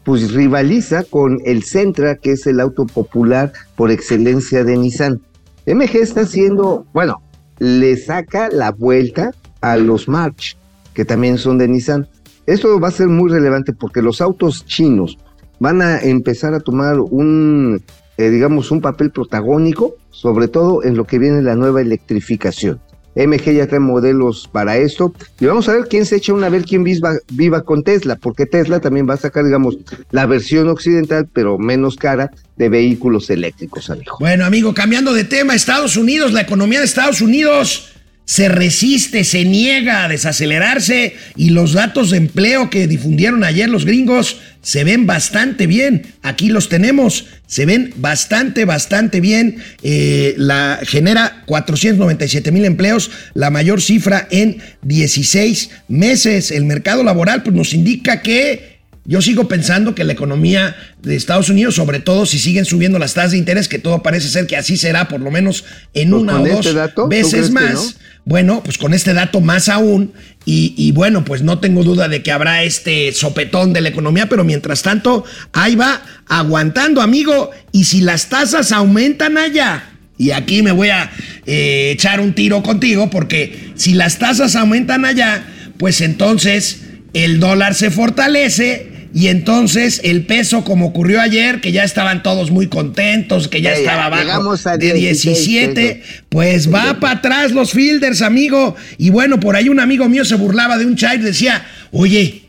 pues 0.03 0.33
rivaliza 0.33 1.03
con 1.03 1.39
el 1.45 1.63
Sentra, 1.63 2.15
que 2.15 2.31
es 2.31 2.47
el 2.47 2.60
auto 2.60 2.86
popular 2.86 3.51
por 3.75 3.91
excelencia 3.91 4.63
de 4.63 4.77
Nissan. 4.77 5.21
MG 5.65 5.97
está 5.97 6.21
haciendo, 6.21 6.86
bueno, 6.93 7.21
le 7.60 7.98
saca 7.98 8.50
la 8.50 8.72
vuelta 8.72 9.32
a 9.62 9.78
los 9.78 10.08
March, 10.08 10.58
que 10.93 11.06
también 11.06 11.38
son 11.38 11.58
de 11.58 11.67
Nissan. 11.67 12.08
Esto 12.46 12.80
va 12.80 12.89
a 12.89 12.91
ser 12.91 13.08
muy 13.08 13.30
relevante 13.30 13.74
porque 13.74 14.02
los 14.02 14.22
autos 14.22 14.65
chinos 14.65 15.17
van 15.60 15.82
a 15.82 16.00
empezar 16.00 16.54
a 16.54 16.60
tomar 16.60 17.00
un, 17.00 17.82
eh, 18.17 18.30
digamos, 18.30 18.72
un 18.72 18.82
papel 18.82 19.12
protagónico, 19.12 19.96
sobre 20.12 20.48
todo 20.48 20.84
en 20.84 20.96
lo 20.96 21.06
que 21.06 21.20
viene 21.20 21.41
la 21.41 21.56
nueva 21.56 21.82
electrificación. 21.82 22.80
MG 23.17 23.53
ya 23.53 23.67
trae 23.67 23.80
modelos 23.80 24.47
para 24.51 24.77
esto. 24.77 25.13
Y 25.39 25.45
vamos 25.45 25.67
a 25.67 25.73
ver 25.73 25.88
quién 25.89 26.06
se 26.06 26.17
echa 26.17 26.34
una, 26.34 26.49
vez 26.49 26.65
quién 26.65 26.84
viva, 26.84 27.13
viva 27.32 27.63
con 27.63 27.84
Tesla, 27.84 28.15
porque 28.15 28.45
Tesla 28.45 28.80
también 28.80 29.10
va 29.10 29.15
a 29.15 29.17
sacar, 29.17 29.43
digamos, 29.43 29.77
la 30.12 30.25
versión 30.25 30.69
occidental, 30.69 31.27
pero 31.32 31.58
menos 31.58 31.95
cara, 31.95 32.32
de 32.56 32.69
vehículos 32.69 33.30
eléctricos, 33.30 33.89
amigo. 33.89 34.17
Bueno, 34.19 34.45
amigo, 34.45 34.73
cambiando 34.73 35.13
de 35.13 35.23
tema, 35.23 35.56
Estados 35.56 35.95
Unidos, 35.95 36.34
la 36.34 36.41
economía 36.41 36.80
de 36.80 36.86
Estados 36.86 37.21
Unidos 37.21 37.96
se 38.28 38.50
resiste, 38.50 39.24
se 39.24 39.46
niega 39.46 40.04
a 40.04 40.10
desacelerarse 40.10 41.16
y 41.38 41.52
los 41.52 41.72
datos 41.72 42.10
de 42.10 42.18
empleo 42.18 42.70
que 42.70 42.86
difundieron 42.86 43.46
ayer 43.46 43.70
los 43.70 43.86
gringos 43.86 44.42
se 44.62 44.84
ven 44.84 45.06
bastante 45.06 45.66
bien. 45.66 46.06
Aquí 46.24 46.50
los 46.50 46.68
tenemos, 46.68 47.28
se 47.48 47.66
ven 47.66 47.94
bastante, 47.96 48.66
bastante 48.66 49.22
bien. 49.22 49.60
Eh, 49.82 50.36
la 50.38 50.82
genera 50.84 51.44
497 51.46 52.52
mil 52.52 52.66
empleos, 52.66 53.12
la 53.34 53.50
mayor 53.50 53.82
cifra 53.82 54.28
en 54.30 54.58
16 54.82 55.70
meses. 55.88 56.52
El 56.52 56.66
mercado 56.66 57.06
laboral 57.06 57.44
pues, 57.44 57.56
nos 57.56 57.74
indica 57.74 58.22
que 58.22 58.78
yo 59.06 59.22
sigo 59.22 59.48
pensando 59.48 59.96
que 59.96 60.04
la 60.04 60.12
economía 60.12 60.76
de 61.02 61.16
Estados 61.16 61.48
Unidos, 61.48 61.76
sobre 61.76 62.02
todo 62.02 62.26
si 62.26 62.40
siguen 62.40 62.66
subiendo 62.66 63.00
las 63.00 63.13
tasas 63.13 63.32
de 63.32 63.38
interés, 63.38 63.70
que 63.70 63.80
todo 63.80 64.04
parece 64.04 64.28
ser 64.28 64.48
que 64.48 64.58
así 64.58 64.76
será, 64.76 65.08
por 65.08 65.22
lo 65.22 65.32
menos 65.32 65.63
en 65.94 66.10
pues 66.10 66.22
una 66.24 66.42
o 66.42 66.46
dos 66.46 66.66
este 66.66 67.08
veces 67.08 67.52
más. 67.52 67.96
Bueno, 68.28 68.62
pues 68.62 68.78
con 68.78 68.94
este 68.94 69.13
dato 69.13 69.40
más 69.40 69.70
aún. 69.70 70.12
Y, 70.50 70.92
bueno, 70.94 71.24
pues 71.26 71.42
no 71.42 71.60
tengo 71.60 71.84
duda 71.84 72.08
de 72.10 72.24
que 72.24 72.32
habrá 72.32 72.63
este 72.63 73.12
sopetón 73.13 73.72
de 73.74 73.82
la 73.82 73.90
economía, 73.90 74.28
pero 74.28 74.44
mientras 74.44 74.82
tanto, 74.82 75.24
ahí 75.54 75.76
va 75.76 76.02
aguantando, 76.28 77.02
amigo. 77.02 77.52
Y 77.72 77.86
si 77.86 78.02
las 78.02 78.28
tasas 78.28 78.74
aumentan 78.74 79.38
allá, 79.38 79.92
y 80.18 80.32
aquí 80.32 80.62
me 80.62 80.72
voy 80.72 80.90
a 80.90 81.10
eh, 81.46 81.92
echar 81.94 82.20
un 82.20 82.34
tiro 82.34 82.63
contigo, 82.63 83.10
porque 83.10 83.72
si 83.76 83.94
las 83.94 84.20
tasas 84.20 84.58
aumentan 84.58 85.06
allá, 85.06 85.46
pues 85.78 86.02
entonces 86.02 86.82
el 87.13 87.40
dólar 87.40 87.76
se 87.76 87.92
fortalece 87.92 88.92
y 89.13 89.28
entonces 89.28 90.02
el 90.04 90.26
peso, 90.26 90.63
como 90.63 90.88
ocurrió 90.88 91.22
ayer, 91.22 91.62
que 91.62 91.72
ya 91.72 91.84
estaban 91.84 92.24
todos 92.24 92.52
muy 92.52 92.67
contentos, 92.67 93.48
que 93.48 93.62
ya, 93.62 93.74
estaba 93.74 94.06
abajo 94.06 94.56
de 94.78 94.93
17, 94.93 96.02
pues 96.30 96.74
va 96.74 97.00
para 97.00 97.20
atrás 97.20 97.52
los 97.52 97.72
fielders, 97.72 98.22
amigo. 98.22 98.76
Y 98.98 99.10
bueno, 99.10 99.39
por 99.39 99.56
ahí 99.56 99.70
un 99.70 99.80
amigo 99.80 100.08
mío 100.10 100.26
se 100.26 100.36
burlaba 100.36 100.78
de 100.78 100.86
un 100.86 100.96
chai 100.96 101.17
y 101.17 101.22
decía, 101.22 101.65
oye, 101.91 102.43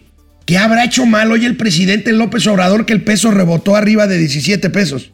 ¿qué 0.47 0.59
habrá 0.59 0.85
hecho 0.85 1.07
mal 1.07 1.31
hoy 1.31 1.45
el 1.45 1.57
presidente 1.57 2.13
López 2.13 2.47
Obrador 2.47 2.87
que 2.87 2.93
el 2.93 3.03
peso 3.03 3.31
rebotó 3.31 3.77
arriba 3.77 4.07
de 4.07 4.19
17 4.19 4.71
pesos? 4.71 5.13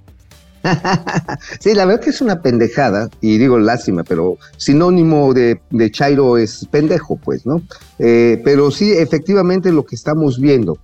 sí, 1.60 1.74
la 1.74 1.84
verdad 1.84 2.02
que 2.02 2.10
es 2.10 2.20
una 2.20 2.40
pendejada, 2.40 3.10
y 3.20 3.36
digo 3.36 3.58
lástima, 3.58 4.02
pero 4.02 4.38
sinónimo 4.56 5.34
de, 5.34 5.60
Chairo 5.90 6.38
es 6.38 6.66
pendejo, 6.70 7.16
pues, 7.16 7.44
¿no? 7.44 7.62
Eh, 7.98 8.40
pero 8.44 8.70
sí, 8.70 8.92
efectivamente 8.92 9.70
lo 9.70 9.84
que 9.84 9.94
estamos 9.94 10.40
viendo 10.40 10.78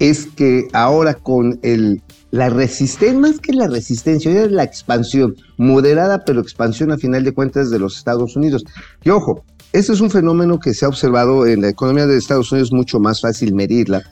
es 0.00 0.26
que 0.26 0.66
ahora 0.72 1.14
con 1.14 1.60
el, 1.62 2.02
la 2.30 2.48
resistencia, 2.48 3.18
más 3.18 3.38
que 3.38 3.52
la 3.52 3.68
resistencia, 3.68 4.44
es 4.44 4.50
la 4.50 4.64
expansión, 4.64 5.36
moderada 5.58 6.24
pero 6.24 6.40
expansión 6.40 6.90
a 6.90 6.98
final 6.98 7.22
de 7.22 7.32
cuentas 7.32 7.70
de 7.70 7.78
los 7.78 7.98
Estados 7.98 8.34
Unidos. 8.34 8.64
Y 9.04 9.10
ojo, 9.10 9.44
este 9.72 9.92
es 9.92 10.00
un 10.00 10.10
fenómeno 10.10 10.58
que 10.58 10.74
se 10.74 10.86
ha 10.86 10.88
observado 10.88 11.46
en 11.46 11.60
la 11.60 11.68
economía 11.68 12.06
de 12.06 12.16
Estados 12.16 12.50
Unidos, 12.50 12.72
mucho 12.72 12.98
más 12.98 13.20
fácil 13.20 13.54
medirla, 13.54 14.02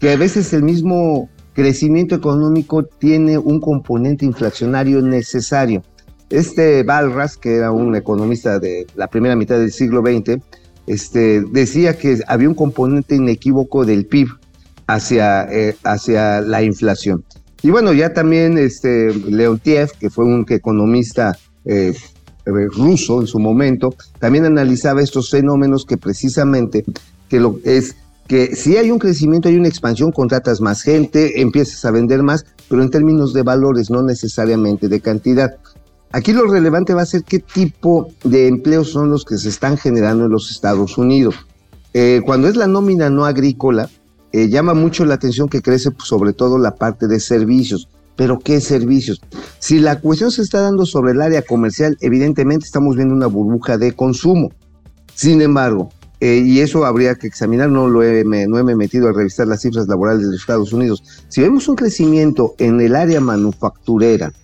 que 0.00 0.10
a 0.10 0.16
veces 0.16 0.52
el 0.52 0.64
mismo 0.64 1.30
crecimiento 1.54 2.16
económico 2.16 2.82
tiene 2.84 3.38
un 3.38 3.60
componente 3.60 4.26
inflacionario 4.26 5.00
necesario. 5.00 5.82
Este 6.28 6.82
Balras, 6.82 7.36
que 7.36 7.54
era 7.54 7.70
un 7.70 7.94
economista 7.94 8.58
de 8.58 8.84
la 8.96 9.06
primera 9.06 9.36
mitad 9.36 9.58
del 9.58 9.70
siglo 9.70 10.02
XX, 10.02 10.42
este, 10.88 11.42
decía 11.52 11.96
que 11.96 12.18
había 12.26 12.48
un 12.48 12.54
componente 12.54 13.14
inequívoco 13.14 13.86
del 13.86 14.06
PIB 14.06 14.28
hacia, 14.86 15.44
eh, 15.50 15.76
hacia 15.84 16.40
la 16.40 16.62
inflación. 16.62 17.24
Y 17.62 17.70
bueno, 17.70 17.92
ya 17.92 18.12
también 18.12 18.58
este, 18.58 19.12
Leontiev, 19.14 19.90
que 19.98 20.10
fue 20.10 20.24
un 20.24 20.46
economista 20.48 21.36
eh, 21.64 21.94
eh, 22.46 22.50
ruso 22.70 23.20
en 23.20 23.26
su 23.26 23.38
momento, 23.38 23.94
también 24.20 24.44
analizaba 24.44 25.02
estos 25.02 25.30
fenómenos 25.30 25.84
que 25.84 25.96
precisamente 25.96 26.84
que 27.28 27.40
lo 27.40 27.58
es 27.64 27.96
que 28.28 28.56
si 28.56 28.76
hay 28.76 28.90
un 28.90 28.98
crecimiento, 28.98 29.48
hay 29.48 29.56
una 29.56 29.68
expansión, 29.68 30.10
contratas 30.10 30.60
más 30.60 30.82
gente, 30.82 31.40
empiezas 31.40 31.84
a 31.84 31.92
vender 31.92 32.24
más, 32.24 32.44
pero 32.68 32.82
en 32.82 32.90
términos 32.90 33.32
de 33.32 33.42
valores, 33.42 33.88
no 33.88 34.02
necesariamente 34.02 34.88
de 34.88 35.00
cantidad. 35.00 35.56
Aquí 36.10 36.32
lo 36.32 36.46
relevante 36.46 36.92
va 36.92 37.02
a 37.02 37.06
ser 37.06 37.22
qué 37.22 37.38
tipo 37.38 38.08
de 38.24 38.48
empleos 38.48 38.90
son 38.90 39.10
los 39.10 39.24
que 39.24 39.38
se 39.38 39.48
están 39.48 39.76
generando 39.76 40.24
en 40.24 40.32
los 40.32 40.50
Estados 40.50 40.98
Unidos. 40.98 41.36
cuando 42.24 42.48
es 42.48 42.56
la 42.56 42.66
nómina 42.66 43.10
no 43.10 43.24
agrícola, 43.24 43.88
eh, 44.36 44.50
llama 44.50 44.74
mucho 44.74 45.06
la 45.06 45.14
atención 45.14 45.48
que 45.48 45.62
crece 45.62 45.90
pues, 45.90 46.08
sobre 46.08 46.34
todo 46.34 46.58
la 46.58 46.74
parte 46.74 47.06
de 47.06 47.20
servicios. 47.20 47.88
Pero 48.16 48.38
¿qué 48.38 48.60
servicios? 48.60 49.22
Si 49.60 49.78
la 49.78 49.98
cuestión 49.98 50.30
se 50.30 50.42
está 50.42 50.60
dando 50.60 50.84
sobre 50.84 51.12
el 51.12 51.22
área 51.22 51.40
comercial, 51.40 51.96
evidentemente 52.02 52.66
estamos 52.66 52.96
viendo 52.96 53.14
una 53.14 53.28
burbuja 53.28 53.78
de 53.78 53.92
consumo. 53.92 54.50
Sin 55.14 55.40
embargo, 55.40 55.88
eh, 56.20 56.42
y 56.44 56.60
eso 56.60 56.84
habría 56.84 57.14
que 57.14 57.26
examinar, 57.26 57.70
no, 57.70 57.88
lo 57.88 58.02
he, 58.02 58.24
me, 58.24 58.46
no 58.46 58.58
he 58.58 58.74
metido 58.74 59.08
a 59.08 59.12
revisar 59.12 59.46
las 59.46 59.62
cifras 59.62 59.88
laborales 59.88 60.28
de 60.28 60.36
Estados 60.36 60.70
Unidos. 60.74 61.02
Si 61.28 61.40
vemos 61.40 61.66
un 61.68 61.76
crecimiento 61.76 62.54
en 62.58 62.78
el 62.82 62.94
área 62.94 63.20
manufacturera 63.20 64.34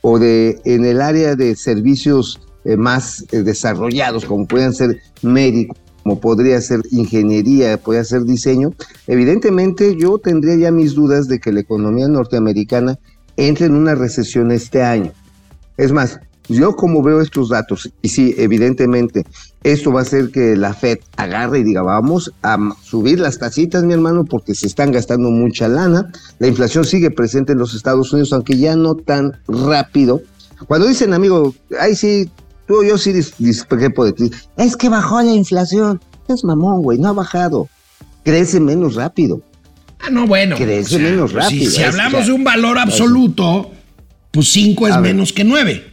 o 0.00 0.18
de, 0.18 0.58
en 0.64 0.86
el 0.86 1.02
área 1.02 1.36
de 1.36 1.54
servicios 1.54 2.40
eh, 2.64 2.78
más 2.78 3.26
desarrollados, 3.30 4.24
como 4.24 4.46
pueden 4.46 4.72
ser 4.72 5.02
médicos, 5.20 5.83
como 6.04 6.20
podría 6.20 6.60
ser 6.60 6.82
ingeniería, 6.90 7.78
podría 7.78 8.04
ser 8.04 8.24
diseño, 8.24 8.72
evidentemente 9.06 9.96
yo 9.96 10.18
tendría 10.18 10.54
ya 10.54 10.70
mis 10.70 10.94
dudas 10.94 11.28
de 11.28 11.40
que 11.40 11.50
la 11.50 11.60
economía 11.60 12.06
norteamericana 12.08 12.98
entre 13.36 13.66
en 13.66 13.74
una 13.74 13.94
recesión 13.94 14.52
este 14.52 14.82
año. 14.82 15.12
Es 15.78 15.92
más, 15.92 16.20
yo 16.48 16.76
como 16.76 17.02
veo 17.02 17.22
estos 17.22 17.48
datos, 17.48 17.90
y 18.02 18.10
sí, 18.10 18.34
evidentemente, 18.36 19.24
esto 19.62 19.92
va 19.92 20.00
a 20.00 20.02
hacer 20.02 20.30
que 20.30 20.56
la 20.56 20.74
Fed 20.74 20.98
agarre 21.16 21.60
y 21.60 21.64
diga, 21.64 21.80
vamos 21.80 22.34
a 22.42 22.58
subir 22.82 23.18
las 23.18 23.38
tasitas, 23.38 23.82
mi 23.82 23.94
hermano, 23.94 24.26
porque 24.26 24.54
se 24.54 24.66
están 24.66 24.92
gastando 24.92 25.30
mucha 25.30 25.68
lana. 25.68 26.12
La 26.38 26.48
inflación 26.48 26.84
sigue 26.84 27.10
presente 27.10 27.52
en 27.52 27.58
los 27.58 27.74
Estados 27.74 28.12
Unidos, 28.12 28.34
aunque 28.34 28.58
ya 28.58 28.76
no 28.76 28.94
tan 28.94 29.38
rápido. 29.48 30.20
Cuando 30.68 30.86
dicen, 30.86 31.14
amigo, 31.14 31.54
ay, 31.80 31.96
sí, 31.96 32.30
Tú, 32.66 32.82
yo 32.84 32.96
sí 32.96 33.12
discrepo 33.38 34.04
de 34.04 34.12
ti. 34.12 34.30
Es 34.56 34.76
que 34.76 34.88
bajó 34.88 35.20
la 35.22 35.32
inflación. 35.32 36.00
Es 36.28 36.44
mamón, 36.44 36.82
güey, 36.82 36.98
no 36.98 37.08
ha 37.08 37.12
bajado. 37.12 37.68
Crece 38.24 38.58
menos 38.60 38.94
rápido. 38.94 39.42
Ah, 40.00 40.10
no, 40.10 40.26
bueno. 40.26 40.56
Crece 40.56 40.98
menos 40.98 41.32
pues 41.32 41.44
rápido. 41.44 41.70
Si, 41.70 41.82
hablamos 41.82 42.26
de 42.26 42.32
un 42.32 42.44
valor 42.44 42.78
absoluto, 42.78 43.70
pues 44.30 44.50
5 44.52 44.88
es 44.88 45.00
menos 45.00 45.32
que 45.32 45.44
9. 45.44 45.92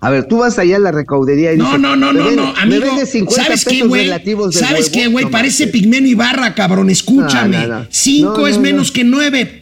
A 0.00 0.10
ver, 0.10 0.28
tú 0.28 0.38
vas 0.38 0.58
allá 0.58 0.76
a 0.76 0.80
la 0.80 0.92
recaudería 0.92 1.54
y 1.54 1.56
no, 1.56 1.64
dices, 1.64 1.80
no, 1.80 1.96
no, 1.96 2.12
no, 2.12 2.30
no, 2.30 2.54
amigo, 2.58 2.86
¿sabes 3.30 3.64
qué, 3.64 3.84
güey? 3.84 4.10
¿Sabes 4.50 4.90
qué, 4.90 5.06
güey? 5.06 5.30
Parece 5.30 5.66
Pigmeno 5.68 6.06
y 6.06 6.14
Barra, 6.14 6.54
cabrón, 6.54 6.90
escúchame. 6.90 7.86
5 7.88 8.46
es 8.46 8.58
menos 8.58 8.92
que 8.92 9.04
9, 9.04 9.60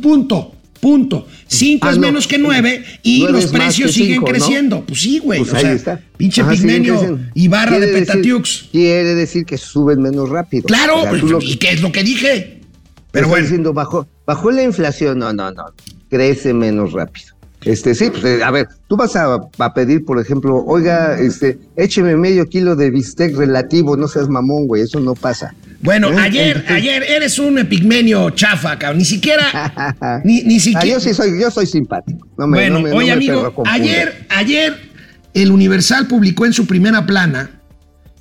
punto. 0.00 0.54
Punto. 0.80 1.26
5 1.50 1.86
ah, 1.86 1.90
es 1.90 1.98
menos 1.98 2.28
que 2.28 2.38
9 2.38 2.84
y 3.02 3.26
los 3.26 3.46
precios 3.46 3.92
siguen 3.92 4.22
creciendo. 4.22 4.84
Pues 4.86 5.00
sí, 5.00 5.18
güey. 5.18 5.40
Pues 5.40 5.52
o 5.52 5.58
sea, 5.58 5.72
está. 5.72 6.00
pinche 6.16 6.44
pigmenio 6.44 7.18
y 7.34 7.48
barra 7.48 7.80
de 7.80 7.88
Petatiux. 7.88 8.68
quiere 8.70 9.16
decir 9.16 9.44
que 9.44 9.58
suben 9.58 10.00
menos 10.00 10.28
rápido. 10.28 10.64
Claro, 10.64 11.02
pues, 11.08 11.22
¿y 11.40 11.56
qué 11.56 11.72
es 11.72 11.82
lo 11.82 11.90
que 11.90 12.04
dije? 12.04 12.60
Pero 13.10 13.26
bueno. 13.26 13.42
diciendo, 13.42 13.72
bajó, 13.72 14.06
bajó 14.24 14.52
la 14.52 14.62
inflación. 14.62 15.18
No, 15.18 15.32
no, 15.32 15.50
no. 15.50 15.64
Crece 16.08 16.54
menos 16.54 16.92
rápido. 16.92 17.34
Este, 17.64 17.94
sí, 17.94 18.10
pues, 18.10 18.24
eh, 18.24 18.42
a 18.42 18.50
ver, 18.50 18.68
tú 18.88 18.96
vas 18.96 19.14
a, 19.16 19.38
a, 19.58 19.74
pedir, 19.74 20.04
por 20.04 20.18
ejemplo, 20.18 20.64
oiga, 20.66 21.18
este, 21.18 21.58
écheme 21.76 22.16
medio 22.16 22.46
kilo 22.46 22.74
de 22.74 22.90
bistec 22.90 23.36
relativo, 23.36 23.96
no 23.96 24.08
seas 24.08 24.28
mamón, 24.28 24.66
güey, 24.66 24.82
eso 24.82 24.98
no 24.98 25.14
pasa. 25.14 25.54
Bueno, 25.82 26.10
¿Eh? 26.10 26.16
ayer, 26.18 26.64
ayer 26.68 27.02
eres 27.02 27.38
un 27.38 27.58
epigmenio 27.58 28.30
chafa, 28.30 28.78
cabrón. 28.78 28.98
Ni 28.98 29.04
siquiera. 29.04 30.20
ni, 30.24 30.42
ni 30.42 30.60
siquiera. 30.60 30.84
Ah, 30.84 30.86
yo 30.86 31.00
sí 31.00 31.14
soy, 31.14 31.40
yo 31.40 31.50
soy 31.50 31.66
simpático. 31.66 32.26
bueno, 32.36 32.78
oye, 32.94 33.12
amigo, 33.12 33.62
ayer, 33.66 34.26
ayer 34.30 34.76
el 35.34 35.50
Universal 35.50 36.06
publicó 36.06 36.44
en 36.46 36.52
su 36.52 36.66
primera 36.66 37.06
plana 37.06 37.50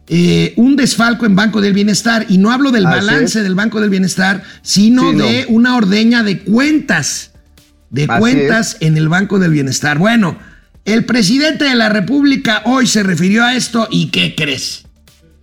eh, 0.08 0.54
un 0.56 0.76
desfalco 0.76 1.26
en 1.26 1.36
Banco 1.36 1.62
del 1.62 1.74
Bienestar. 1.74 2.26
Y 2.30 2.38
no 2.38 2.52
hablo 2.52 2.72
del 2.72 2.86
balance 2.86 3.44
del 3.44 3.56
Banco 3.56 3.82
del 3.82 3.90
Bienestar, 3.90 4.44
sino 4.62 5.12
de 5.14 5.46
una 5.50 5.76
ordeña 5.76 6.24
de 6.24 6.40
cuentas. 6.40 7.32
De 7.90 8.08
cuentas 8.08 8.78
en 8.82 8.98
el 8.98 9.10
Banco 9.10 9.40
del 9.40 9.52
Bienestar. 9.52 9.98
Bueno, 9.98 10.38
el 10.86 11.06
presidente 11.06 11.66
de 11.66 11.76
la 11.76 11.90
República 11.90 12.62
hoy 12.66 12.88
se 12.88 13.04
refirió 13.04 13.44
a 13.44 13.56
esto 13.56 13.88
y 13.90 14.10
¿qué 14.12 14.36
crees? 14.36 14.86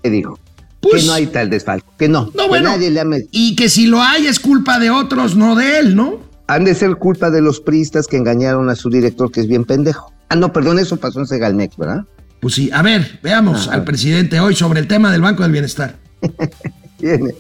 ¿Qué 0.03 0.11
dijo? 0.11 0.39
que 0.87 0.91
pues, 0.91 1.07
no 1.07 1.13
hay 1.13 1.27
tal 1.27 1.51
desfalco, 1.51 1.93
que 1.99 2.09
no. 2.09 2.31
No, 2.35 2.49
bueno. 2.49 2.71
Nadie 2.71 2.91
le 2.91 3.29
Y 3.31 3.57
que 3.57 3.69
si 3.69 3.87
lo 3.87 4.03
hay 4.03 4.27
es 4.27 4.41
culpa 4.41 4.79
de 4.79 4.91
otros, 4.91 5.37
no 5.37 5.57
de 5.57 5.79
él, 5.79 5.97
¿no? 5.97 6.21
Han 6.47 6.65
de 6.65 6.75
ser 6.75 6.97
culpa 6.97 7.31
de 7.31 7.41
los 7.41 7.61
pristas 7.61 8.07
que 8.07 8.17
engañaron 8.17 8.69
a 8.71 8.77
su 8.77 8.89
director, 8.89 9.31
que 9.33 9.41
es 9.41 9.49
bien 9.49 9.65
pendejo. 9.65 10.13
Ah, 10.29 10.37
no, 10.37 10.53
perdón, 10.53 10.79
eso 10.79 10.97
pasó 10.97 11.21
en 11.21 11.27
Segalmex, 11.27 11.77
¿verdad? 11.77 12.05
Pues 12.41 12.55
sí, 12.55 12.71
a 12.73 12.83
ver, 12.83 13.19
veamos 13.23 13.69
al 13.69 13.85
presidente 13.85 14.39
hoy 14.39 14.55
sobre 14.55 14.81
el 14.81 14.87
tema 14.87 15.11
del 15.11 15.23
Banco 15.23 15.43
del 15.43 15.53
Bienestar. 15.53 15.97
Viene. 17.01 17.35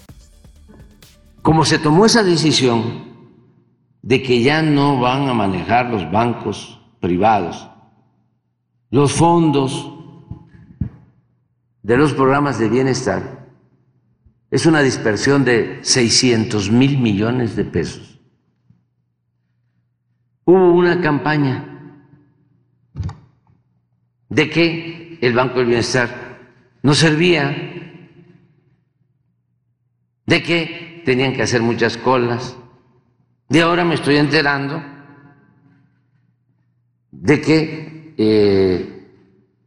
Como 1.43 1.65
se 1.65 1.79
tomó 1.79 2.07
esa 2.07 2.25
decisión 2.25 3.16
de 4.07 4.23
que 4.23 4.41
ya 4.41 4.63
no 4.63 5.01
van 5.01 5.29
a 5.29 5.35
manejar 5.35 5.91
los 5.91 6.09
bancos 6.13 6.81
privados, 7.01 7.69
los 8.89 9.13
fondos 9.13 9.93
de 11.83 11.97
los 11.97 12.15
programas 12.15 12.57
de 12.61 12.69
bienestar 12.69 13.49
es 14.49 14.65
una 14.65 14.81
dispersión 14.81 15.45
de 15.45 15.81
600 15.83 16.71
mil 16.71 16.99
millones 16.99 17.57
de 17.57 17.65
pesos. 17.65 18.21
Hubo 20.45 20.71
una 20.71 21.01
campaña 21.01 22.05
de 24.29 24.49
que 24.49 25.19
el 25.21 25.35
Banco 25.35 25.59
del 25.59 25.67
Bienestar 25.67 26.39
no 26.81 26.95
servía, 26.95 27.51
de 30.27 30.43
que 30.45 31.03
tenían 31.05 31.33
que 31.33 31.43
hacer 31.43 31.61
muchas 31.61 31.97
colas. 31.97 32.57
De 33.49 33.63
ahora 33.63 33.85
me 33.85 33.95
estoy 33.95 34.17
enterando 34.17 34.83
de 37.13 37.41
que 37.41 38.15
eh, 38.19 39.09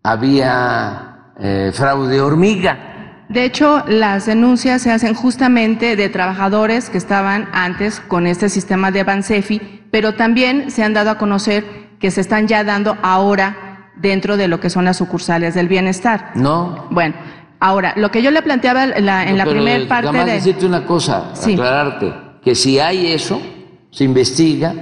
había 0.03 1.31
eh, 1.39 1.71
fraude 1.73 2.19
hormiga. 2.19 3.25
De 3.29 3.45
hecho, 3.45 3.83
las 3.87 4.25
denuncias 4.25 4.81
se 4.81 4.91
hacen 4.91 5.13
justamente 5.13 5.95
de 5.95 6.09
trabajadores 6.09 6.89
que 6.89 6.97
estaban 6.97 7.47
antes 7.53 7.99
con 8.01 8.27
este 8.27 8.49
sistema 8.49 8.91
de 8.91 9.03
Bansefi, 9.03 9.61
pero 9.91 10.15
también 10.15 10.71
se 10.71 10.83
han 10.83 10.93
dado 10.93 11.11
a 11.11 11.17
conocer 11.17 11.63
que 11.99 12.11
se 12.11 12.21
están 12.21 12.47
ya 12.47 12.63
dando 12.63 12.97
ahora 13.01 13.91
dentro 13.95 14.35
de 14.35 14.47
lo 14.47 14.59
que 14.59 14.69
son 14.69 14.85
las 14.85 14.97
sucursales 14.97 15.53
del 15.53 15.67
bienestar. 15.67 16.31
No. 16.35 16.87
Bueno, 16.89 17.15
ahora, 17.59 17.93
lo 17.95 18.09
que 18.09 18.21
yo 18.23 18.31
le 18.31 18.41
planteaba 18.41 18.85
en 18.85 19.05
la, 19.05 19.29
en 19.29 19.37
la 19.37 19.45
primera 19.45 19.87
parte 19.87 20.17
de... 20.17 20.31
decirte 20.33 20.65
una 20.65 20.85
cosa, 20.85 21.31
aclararte, 21.33 22.13
que 22.43 22.55
si 22.55 22.79
hay 22.79 23.07
eso, 23.07 23.41
se 23.91 24.03
investiga, 24.03 24.73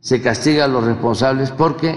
se 0.00 0.22
castiga 0.22 0.64
a 0.64 0.68
los 0.68 0.84
responsables 0.84 1.50
porque, 1.50 1.96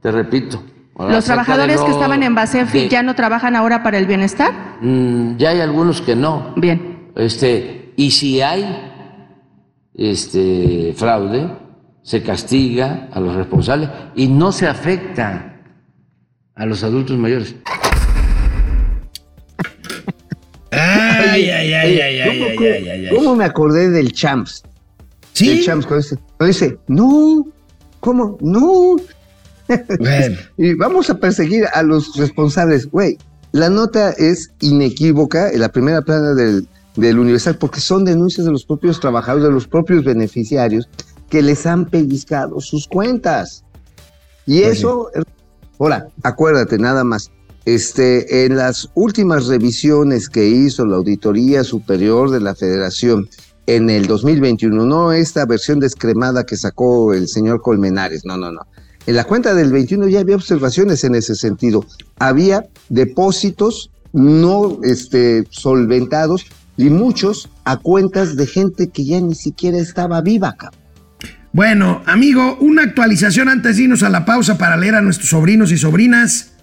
te 0.00 0.10
repito, 0.10 0.62
¿Los 0.98 1.26
trabajadores 1.26 1.80
que 1.82 1.90
estaban 1.90 2.22
en 2.22 2.34
Basefi 2.34 2.88
ya 2.88 3.02
no 3.02 3.14
trabajan 3.14 3.54
ahora 3.54 3.82
para 3.82 3.98
el 3.98 4.06
bienestar? 4.06 4.78
Mm, 4.80 5.36
ya 5.36 5.50
hay 5.50 5.60
algunos 5.60 6.00
que 6.00 6.16
no. 6.16 6.54
Bien. 6.56 7.10
Este, 7.14 7.92
y 7.96 8.10
si 8.10 8.40
hay 8.40 8.64
este 9.94 10.94
fraude, 10.96 11.50
se 12.02 12.22
castiga 12.22 13.08
a 13.12 13.20
los 13.20 13.34
responsables 13.34 13.90
y 14.14 14.28
no 14.28 14.52
se 14.52 14.66
afecta 14.68 15.60
a 16.54 16.66
los 16.66 16.82
adultos 16.82 17.18
mayores. 17.18 17.56
Ay, 20.70 21.50
ay, 21.50 21.50
ay, 21.50 21.74
ay, 21.74 22.00
ay, 22.00 22.20
ay, 22.20 22.88
ay, 22.88 23.08
¿Cómo 23.14 23.36
me 23.36 23.44
acordé 23.44 23.90
del 23.90 24.12
Champs? 24.12 24.62
Sí. 25.36 25.50
El 25.50 25.64
Champs 25.64 25.84
cuando 25.84 26.16
dice, 26.40 26.78
no, 26.88 27.44
¿cómo? 28.00 28.38
No, 28.40 28.96
y 30.56 30.72
vamos 30.74 31.10
a 31.10 31.18
perseguir 31.18 31.66
a 31.74 31.82
los 31.82 32.16
responsables. 32.16 32.90
Güey, 32.90 33.18
la 33.52 33.68
nota 33.68 34.12
es 34.12 34.50
inequívoca 34.60 35.50
en 35.50 35.60
la 35.60 35.68
primera 35.68 36.00
plana 36.00 36.32
del, 36.32 36.66
del 36.96 37.18
Universal 37.18 37.58
porque 37.58 37.80
son 37.80 38.06
denuncias 38.06 38.46
de 38.46 38.52
los 38.52 38.64
propios 38.64 38.98
trabajadores, 38.98 39.44
de 39.44 39.52
los 39.52 39.68
propios 39.68 40.04
beneficiarios 40.04 40.88
que 41.28 41.42
les 41.42 41.66
han 41.66 41.84
pellizcado 41.84 42.58
sus 42.60 42.88
cuentas. 42.88 43.62
Y 44.46 44.62
pues 44.62 44.78
eso, 44.78 45.10
ahora, 45.78 46.08
acuérdate 46.22 46.78
nada 46.78 47.04
más, 47.04 47.30
este, 47.66 48.46
en 48.46 48.56
las 48.56 48.88
últimas 48.94 49.48
revisiones 49.48 50.30
que 50.30 50.46
hizo 50.46 50.86
la 50.86 50.96
Auditoría 50.96 51.62
Superior 51.62 52.30
de 52.30 52.40
la 52.40 52.54
Federación 52.54 53.28
en 53.66 53.90
el 53.90 54.06
2021, 54.06 54.86
no 54.86 55.12
esta 55.12 55.44
versión 55.44 55.80
descremada 55.80 56.44
que 56.44 56.56
sacó 56.56 57.12
el 57.14 57.28
señor 57.28 57.60
Colmenares, 57.60 58.24
no, 58.24 58.36
no, 58.36 58.52
no. 58.52 58.66
En 59.06 59.14
la 59.14 59.24
cuenta 59.24 59.54
del 59.54 59.72
21 59.72 60.08
ya 60.08 60.20
había 60.20 60.34
observaciones 60.36 61.04
en 61.04 61.14
ese 61.14 61.36
sentido. 61.36 61.86
Había 62.18 62.66
depósitos 62.88 63.90
no 64.12 64.78
este, 64.82 65.46
solventados 65.50 66.46
y 66.76 66.90
muchos 66.90 67.48
a 67.64 67.76
cuentas 67.76 68.36
de 68.36 68.46
gente 68.46 68.88
que 68.88 69.04
ya 69.04 69.20
ni 69.20 69.34
siquiera 69.34 69.78
estaba 69.78 70.20
viva 70.22 70.48
acá. 70.48 70.70
Bueno, 71.52 72.02
amigo, 72.06 72.58
una 72.60 72.82
actualización 72.82 73.48
antes 73.48 73.76
de 73.76 73.84
irnos 73.84 74.02
a 74.02 74.10
la 74.10 74.24
pausa 74.24 74.58
para 74.58 74.76
leer 74.76 74.94
a 74.94 75.00
nuestros 75.00 75.30
sobrinos 75.30 75.72
y 75.72 75.78
sobrinas. 75.78 76.55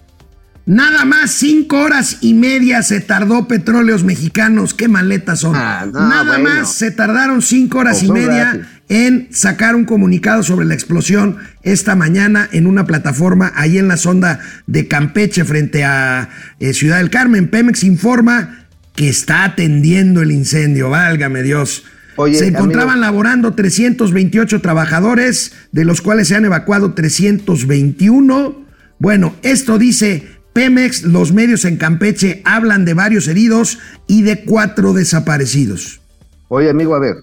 Nada 0.66 1.04
más 1.04 1.32
cinco 1.32 1.78
horas 1.80 2.18
y 2.22 2.32
media 2.32 2.82
se 2.82 3.00
tardó 3.00 3.46
Petróleos 3.46 4.02
Mexicanos. 4.02 4.72
Qué 4.72 4.88
maletas 4.88 5.40
son. 5.40 5.54
Ah, 5.56 5.86
Nada 5.92 6.38
más 6.38 6.74
se 6.74 6.90
tardaron 6.90 7.42
cinco 7.42 7.78
horas 7.80 8.02
y 8.02 8.10
media 8.10 8.66
en 8.88 9.28
sacar 9.30 9.76
un 9.76 9.84
comunicado 9.84 10.42
sobre 10.42 10.64
la 10.64 10.74
explosión 10.74 11.36
esta 11.62 11.96
mañana 11.96 12.48
en 12.52 12.66
una 12.66 12.86
plataforma 12.86 13.52
ahí 13.56 13.76
en 13.76 13.88
la 13.88 13.98
sonda 13.98 14.40
de 14.66 14.88
Campeche 14.88 15.44
frente 15.44 15.84
a 15.84 16.30
eh, 16.60 16.72
Ciudad 16.72 16.96
del 16.96 17.10
Carmen. 17.10 17.48
Pemex 17.48 17.84
informa 17.84 18.66
que 18.94 19.10
está 19.10 19.44
atendiendo 19.44 20.22
el 20.22 20.30
incendio. 20.30 20.88
Válgame 20.88 21.42
Dios. 21.42 21.84
se 22.32 22.46
encontraban 22.46 23.02
laborando 23.02 23.52
328 23.52 24.62
trabajadores, 24.62 25.52
de 25.72 25.84
los 25.84 26.00
cuales 26.00 26.28
se 26.28 26.36
han 26.36 26.46
evacuado 26.46 26.94
321. 26.94 28.64
Bueno, 28.98 29.34
esto 29.42 29.78
dice 29.78 30.33
Pemex, 30.54 31.02
los 31.02 31.32
medios 31.32 31.64
en 31.64 31.76
Campeche 31.76 32.40
hablan 32.44 32.84
de 32.84 32.94
varios 32.94 33.26
heridos 33.26 33.78
y 34.06 34.22
de 34.22 34.44
cuatro 34.44 34.92
desaparecidos. 34.92 36.00
Oye, 36.48 36.70
amigo, 36.70 36.94
a 36.94 37.00
ver, 37.00 37.16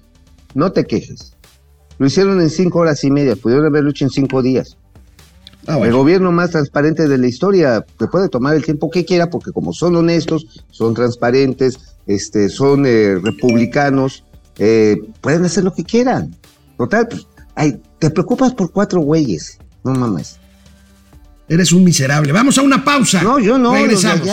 no 0.53 0.73
te 0.73 0.83
quejes. 0.83 1.33
Lo 1.97 2.07
hicieron 2.07 2.41
en 2.41 2.49
cinco 2.49 2.79
horas 2.79 3.05
y 3.05 3.09
media, 3.09 3.37
pudieron 3.37 3.65
haberlo 3.65 3.91
hecho 3.91 4.03
en 4.03 4.11
cinco 4.11 4.41
días. 4.41 4.77
Ah, 5.65 5.79
El 5.79 5.93
gobierno 5.93 6.33
más 6.33 6.49
transparente 6.49 7.07
de 7.07 7.17
la 7.17 7.27
historia 7.27 7.85
puede 8.11 8.27
tomar 8.27 8.53
el 8.55 8.65
tiempo 8.65 8.89
que 8.89 9.05
quiera, 9.05 9.29
porque 9.29 9.53
como 9.53 9.71
son 9.71 9.95
honestos, 9.95 10.65
son 10.69 10.93
transparentes, 10.93 11.79
este, 12.07 12.49
son 12.49 12.85
eh, 12.85 13.15
republicanos, 13.23 14.25
eh, 14.57 14.97
pueden 15.21 15.45
hacer 15.45 15.63
lo 15.63 15.73
que 15.73 15.85
quieran. 15.85 16.35
Total, 16.77 17.07
pues, 17.07 17.27
te 17.99 18.09
preocupas 18.09 18.53
por 18.53 18.71
cuatro 18.71 18.99
güeyes, 18.99 19.57
no 19.85 19.93
mames. 19.93 20.40
Eres 21.51 21.73
un 21.73 21.83
miserable. 21.83 22.31
Vamos 22.31 22.57
a 22.57 22.61
una 22.61 22.81
pausa. 22.81 23.21
No, 23.21 23.37
yo 23.37 23.57
no. 23.57 23.73
Regresamos. 23.73 24.25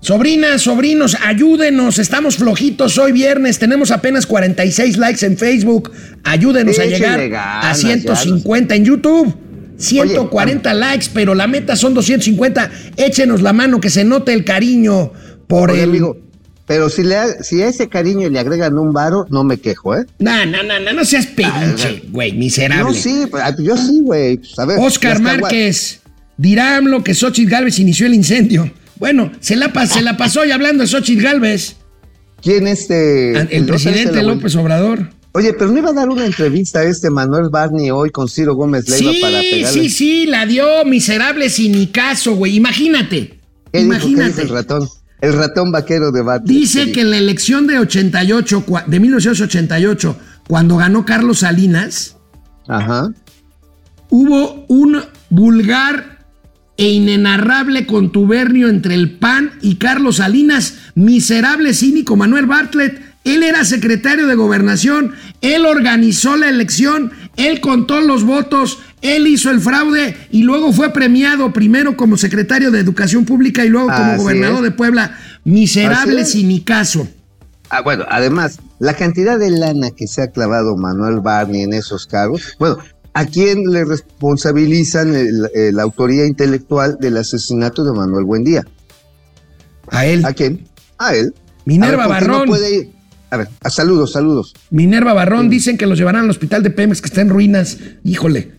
Sobrinas, 0.00 0.60
sobrinos, 0.60 1.16
ayúdenos. 1.24 1.98
Estamos 1.98 2.36
flojitos 2.36 2.98
hoy 2.98 3.12
viernes. 3.12 3.58
Tenemos 3.58 3.90
apenas 3.90 4.26
46 4.26 4.98
likes 4.98 5.24
en 5.24 5.38
Facebook. 5.38 5.90
Ayúdenos 6.22 6.78
a 6.78 6.84
llegar 6.84 7.18
a 7.34 7.74
150 7.74 8.74
en 8.74 8.84
YouTube. 8.84 9.34
140 9.78 10.74
likes, 10.74 11.06
pero 11.14 11.34
la 11.34 11.46
meta 11.46 11.76
son 11.76 11.94
250. 11.94 12.70
Échenos 12.98 13.40
la 13.40 13.54
mano 13.54 13.80
que 13.80 13.88
se 13.88 14.04
note 14.04 14.34
el 14.34 14.44
cariño 14.44 15.12
por 15.46 15.70
el. 15.70 15.88
Amigo, 15.88 16.18
pero 16.66 16.90
si, 16.90 17.04
le, 17.04 17.42
si 17.42 17.62
a 17.62 17.68
ese 17.68 17.88
cariño 17.88 18.28
le 18.28 18.38
agregan 18.38 18.76
un 18.76 18.92
varo, 18.92 19.26
no 19.30 19.44
me 19.44 19.56
quejo, 19.56 19.96
¿eh? 19.96 20.04
No, 20.18 20.44
no, 20.44 20.62
no, 20.62 20.78
no, 20.78 20.92
no 20.92 21.04
seas 21.06 21.24
pinche, 21.24 22.02
güey, 22.10 22.32
miserable. 22.32 22.84
No, 22.84 22.92
sí, 22.92 23.24
yo 23.60 23.78
sí, 23.78 24.00
güey. 24.02 24.36
Pues, 24.36 24.78
Oscar 24.78 25.22
Márquez. 25.22 26.02
Dirá 26.36 26.76
AMLO 26.76 27.04
que 27.04 27.14
Xochitl 27.14 27.50
Galvez 27.50 27.78
inició 27.78 28.06
el 28.06 28.14
incendio. 28.14 28.70
Bueno, 28.98 29.30
se 29.40 29.56
la, 29.56 29.70
se 29.86 30.02
la 30.02 30.16
pasó 30.16 30.44
y 30.44 30.50
hablando 30.50 30.82
de 30.82 30.88
Xochitl 30.88 31.22
Galvez. 31.22 31.76
¿Quién 32.42 32.66
este? 32.66 33.56
El, 33.56 33.64
presidente 33.64 34.22
López 34.22 34.54
Obrador. 34.56 35.10
Oye, 35.32 35.52
pero 35.54 35.72
no 35.72 35.78
iba 35.78 35.90
a 35.90 35.94
dar 35.94 36.08
una 36.08 36.26
entrevista 36.26 36.80
a 36.80 36.84
este 36.84 37.10
Manuel 37.10 37.48
Barney 37.50 37.90
hoy 37.90 38.10
con 38.10 38.28
Ciro 38.28 38.54
Gómez 38.54 38.88
Leiva 38.88 39.12
para 39.20 39.40
pegarle. 39.40 39.66
Sí, 39.66 39.88
sí, 39.88 40.26
la 40.26 40.46
dio 40.46 40.84
miserable 40.84 41.48
sin 41.48 41.72
ni 41.72 41.88
caso, 41.88 42.36
güey. 42.36 42.54
Imagínate. 42.54 43.40
imagínate. 43.72 44.42
el 44.42 44.50
ratón? 44.50 44.88
El 45.20 45.32
ratón 45.32 45.72
vaquero 45.72 46.12
de 46.12 46.22
Barney. 46.22 46.54
Dice 46.54 46.92
que 46.92 47.00
en 47.00 47.10
la 47.10 47.18
elección 47.18 47.66
de 47.66 47.78
88, 47.78 48.64
de 48.86 49.00
1988, 49.00 50.16
cuando 50.46 50.76
ganó 50.76 51.04
Carlos 51.04 51.38
Salinas, 51.40 52.16
Ajá. 52.68 53.10
hubo 54.10 54.66
un 54.68 55.02
vulgar 55.30 56.13
e 56.76 56.88
inenarrable 56.88 57.86
contubernio 57.86 58.68
entre 58.68 58.94
el 58.94 59.12
PAN 59.12 59.52
y 59.62 59.76
Carlos 59.76 60.16
Salinas, 60.16 60.74
miserable 60.94 61.74
cínico 61.74 62.16
Manuel 62.16 62.46
Bartlett. 62.46 63.00
Él 63.24 63.42
era 63.42 63.64
secretario 63.64 64.26
de 64.26 64.34
gobernación, 64.34 65.14
él 65.40 65.64
organizó 65.64 66.36
la 66.36 66.50
elección, 66.50 67.10
él 67.36 67.60
contó 67.60 68.02
los 68.02 68.22
votos, 68.24 68.80
él 69.00 69.26
hizo 69.26 69.50
el 69.50 69.60
fraude 69.60 70.16
y 70.30 70.42
luego 70.42 70.72
fue 70.72 70.92
premiado 70.92 71.52
primero 71.52 71.96
como 71.96 72.16
secretario 72.18 72.70
de 72.70 72.80
Educación 72.80 73.24
Pública 73.24 73.64
y 73.64 73.68
luego 73.68 73.88
como 73.88 74.16
gobernador 74.18 74.62
de 74.62 74.72
Puebla. 74.72 75.16
Miserable 75.44 76.24
cinicazo. 76.24 77.08
Ah, 77.70 77.80
bueno, 77.80 78.04
además, 78.08 78.60
la 78.78 78.94
cantidad 78.94 79.38
de 79.38 79.50
lana 79.50 79.90
que 79.90 80.06
se 80.06 80.22
ha 80.22 80.30
clavado 80.30 80.76
Manuel 80.76 81.20
Barney 81.20 81.62
en 81.62 81.72
esos 81.72 82.06
cargos, 82.06 82.54
bueno, 82.58 82.78
¿A 83.14 83.26
quién 83.26 83.70
le 83.70 83.84
responsabilizan 83.84 85.14
la 85.72 85.82
autoría 85.82 86.26
intelectual 86.26 86.98
del 87.00 87.16
asesinato 87.16 87.84
de 87.84 87.92
Manuel 87.92 88.24
Buendía? 88.24 88.64
A 89.88 90.04
él. 90.04 90.24
¿A 90.24 90.32
quién? 90.32 90.66
A 90.98 91.14
él. 91.14 91.32
Minerva 91.64 92.08
Barrón. 92.08 92.50
A 93.30 93.36
ver, 93.36 93.48
a 93.62 93.70
saludos, 93.70 94.12
saludos. 94.12 94.54
Minerva 94.70 95.12
Barrón, 95.12 95.48
dicen 95.48 95.78
que 95.78 95.86
los 95.86 95.98
llevarán 95.98 96.24
al 96.24 96.30
hospital 96.30 96.62
de 96.62 96.70
Pemex 96.70 97.00
que 97.00 97.06
está 97.06 97.20
en 97.20 97.30
ruinas. 97.30 97.78
Híjole, 98.04 98.52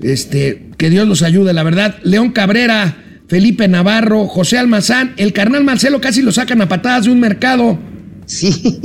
este, 0.00 0.70
que 0.76 0.90
Dios 0.90 1.06
los 1.06 1.22
ayude, 1.22 1.52
la 1.52 1.62
verdad. 1.62 1.96
León 2.02 2.32
Cabrera, 2.32 2.96
Felipe 3.28 3.68
Navarro, 3.68 4.26
José 4.26 4.58
Almazán, 4.58 5.14
el 5.16 5.32
carnal 5.32 5.64
Marcelo 5.64 6.00
casi 6.00 6.22
lo 6.22 6.32
sacan 6.32 6.60
a 6.62 6.68
patadas 6.68 7.04
de 7.04 7.12
un 7.12 7.20
mercado. 7.20 7.78
Sí. 8.26 8.80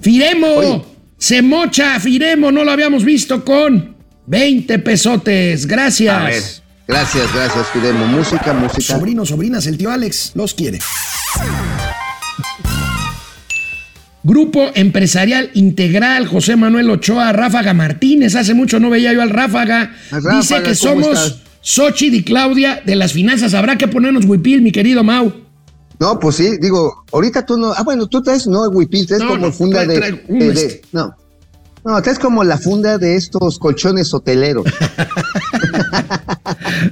Firemo, 0.00 0.84
se 1.16 1.42
mocha, 1.42 1.98
Firemo, 2.00 2.50
no 2.50 2.64
lo 2.64 2.70
habíamos 2.72 3.04
visto 3.04 3.44
con 3.44 3.91
20 4.26 4.78
pesotes. 4.80 5.66
Gracias. 5.66 6.14
A 6.16 6.24
ver, 6.24 6.42
gracias, 6.88 7.32
gracias, 7.34 7.66
Firemo. 7.72 8.06
Música, 8.06 8.52
música. 8.52 8.80
Sobrinos, 8.94 9.28
sobrinas, 9.28 9.66
el 9.66 9.76
tío 9.78 9.90
Alex 9.90 10.32
los 10.34 10.54
quiere. 10.54 10.78
Grupo 14.24 14.70
Empresarial 14.74 15.50
Integral, 15.54 16.26
José 16.28 16.54
Manuel 16.54 16.88
Ochoa, 16.90 17.32
Ráfaga 17.32 17.74
Martínez. 17.74 18.36
Hace 18.36 18.54
mucho 18.54 18.78
no 18.78 18.88
veía 18.88 19.12
yo 19.12 19.20
al 19.20 19.30
Ráfaga. 19.30 19.92
Ráfaga, 20.10 20.36
Dice 20.38 20.54
que 20.62 20.76
¿cómo 20.78 21.02
somos? 21.14 21.42
Xochitl 21.60 22.14
y 22.16 22.22
Claudia 22.24 22.82
de 22.86 22.94
las 22.94 23.12
finanzas. 23.12 23.54
Habrá 23.54 23.76
que 23.78 23.88
ponernos 23.88 24.24
huipil, 24.24 24.62
mi 24.62 24.70
querido 24.70 25.02
Mau. 25.02 25.32
No, 25.98 26.18
pues 26.18 26.36
sí, 26.36 26.56
digo, 26.60 27.04
ahorita 27.12 27.44
tú 27.46 27.56
no. 27.56 27.72
Ah, 27.72 27.82
bueno, 27.84 28.06
tú 28.08 28.22
traes, 28.22 28.46
no, 28.48 28.62
Huipil, 28.68 29.06
traes 29.06 29.22
No, 29.22 29.28
como 29.30 29.46
no, 29.46 29.52
funda 29.52 29.84
de, 29.86 30.00
de- 30.00 30.10
de- 30.28 30.48
este. 30.52 30.82
No. 30.90 31.14
No, 31.84 32.00
traes 32.00 32.18
como 32.18 32.44
la 32.44 32.58
funda 32.58 32.96
de 32.98 33.16
estos 33.16 33.58
colchones 33.58 34.12
hoteleros. 34.14 34.66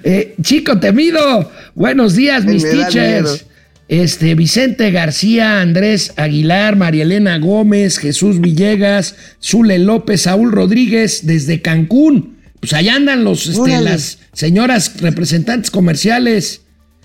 Eh, 0.05 0.37
chico 0.40 0.79
temido, 0.79 1.50
buenos 1.74 2.14
días, 2.14 2.44
mis 2.44 2.62
me 2.62 2.70
teachers. 2.70 3.46
Este, 3.88 4.35
Vicente 4.35 4.90
García, 4.90 5.61
Andrés 5.61 6.12
Aguilar, 6.16 6.76
María 6.76 7.03
Elena 7.03 7.38
Gómez, 7.38 7.98
Jesús 7.98 8.40
Villegas, 8.40 9.16
Zule 9.42 9.79
López, 9.79 10.22
Saúl 10.22 10.53
Rodríguez, 10.53 11.26
desde 11.26 11.61
Cancún. 11.61 12.38
Pues 12.61 12.72
allá 12.72 12.94
andan 12.94 13.24
los, 13.24 13.46
este, 13.48 13.81
las 13.81 14.18
señoras 14.33 15.00
representantes 15.00 15.70
comerciales. 15.70 16.62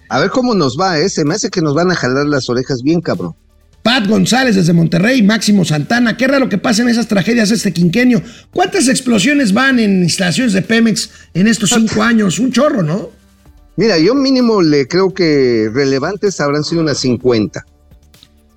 A 0.10 0.20
ver 0.20 0.30
cómo 0.30 0.54
nos 0.54 0.78
va, 0.80 1.00
¿eh? 1.00 1.10
Se 1.10 1.26
me 1.26 1.34
hace 1.34 1.50
que 1.50 1.62
nos 1.62 1.74
van 1.74 1.92
a 1.92 1.96
jalar 1.96 2.28
las 2.28 2.50
orejas 2.50 2.84
bien, 2.84 3.02
cabrón. 3.02 3.36
Pat 3.86 4.08
González 4.08 4.56
desde 4.56 4.74
Monterrey, 4.74 5.22
Máximo 5.22 5.64
Santana. 5.64 6.18
Qué 6.18 6.28
raro 6.28 6.50
que 6.50 6.58
pasen 6.58 6.90
esas 6.90 7.08
tragedias 7.08 7.52
este 7.52 7.72
quinquenio. 7.72 8.20
¿Cuántas 8.50 8.88
explosiones 8.88 9.54
van 9.54 9.78
en 9.78 10.02
instalaciones 10.02 10.54
de 10.54 10.64
Pemex 10.64 11.12
en 11.36 11.48
estos 11.48 11.70
cinco 11.70 12.02
años? 12.02 12.40
Un 12.40 12.52
chorro, 12.52 12.82
¿no? 12.82 13.12
Mira, 13.76 14.00
yo 14.00 14.16
mínimo 14.16 14.64
le 14.64 14.88
creo 14.88 15.14
que 15.14 15.70
relevantes 15.72 16.40
habrán 16.40 16.64
sido 16.64 16.82
unas 16.82 16.98
50. 16.98 17.64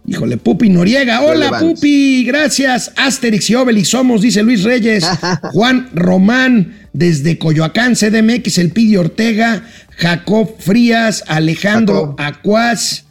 Híjole, 0.07 0.39
Pupi 0.39 0.71
Noriega. 0.71 1.21
Hola, 1.21 1.35
Relevantes. 1.35 1.75
Pupi. 1.75 2.25
Gracias. 2.25 2.93
Asterix 2.97 3.51
y 3.51 3.55
Obelix 3.55 3.89
somos, 3.89 4.23
dice 4.23 4.43
Luis 4.43 4.63
Reyes. 4.65 5.05
Juan 5.53 5.91
Román, 5.93 6.89
desde 6.95 7.37
Coyoacán, 7.37 7.97
CDMX, 7.97 8.57
El 8.57 8.71
Pidi 8.71 8.97
Ortega, 8.97 9.63
Jacob 9.99 10.57
Frías, 10.59 11.23
Alejandro 11.27 12.17
Jacob. 12.17 12.21
Acuaz, 12.21 13.05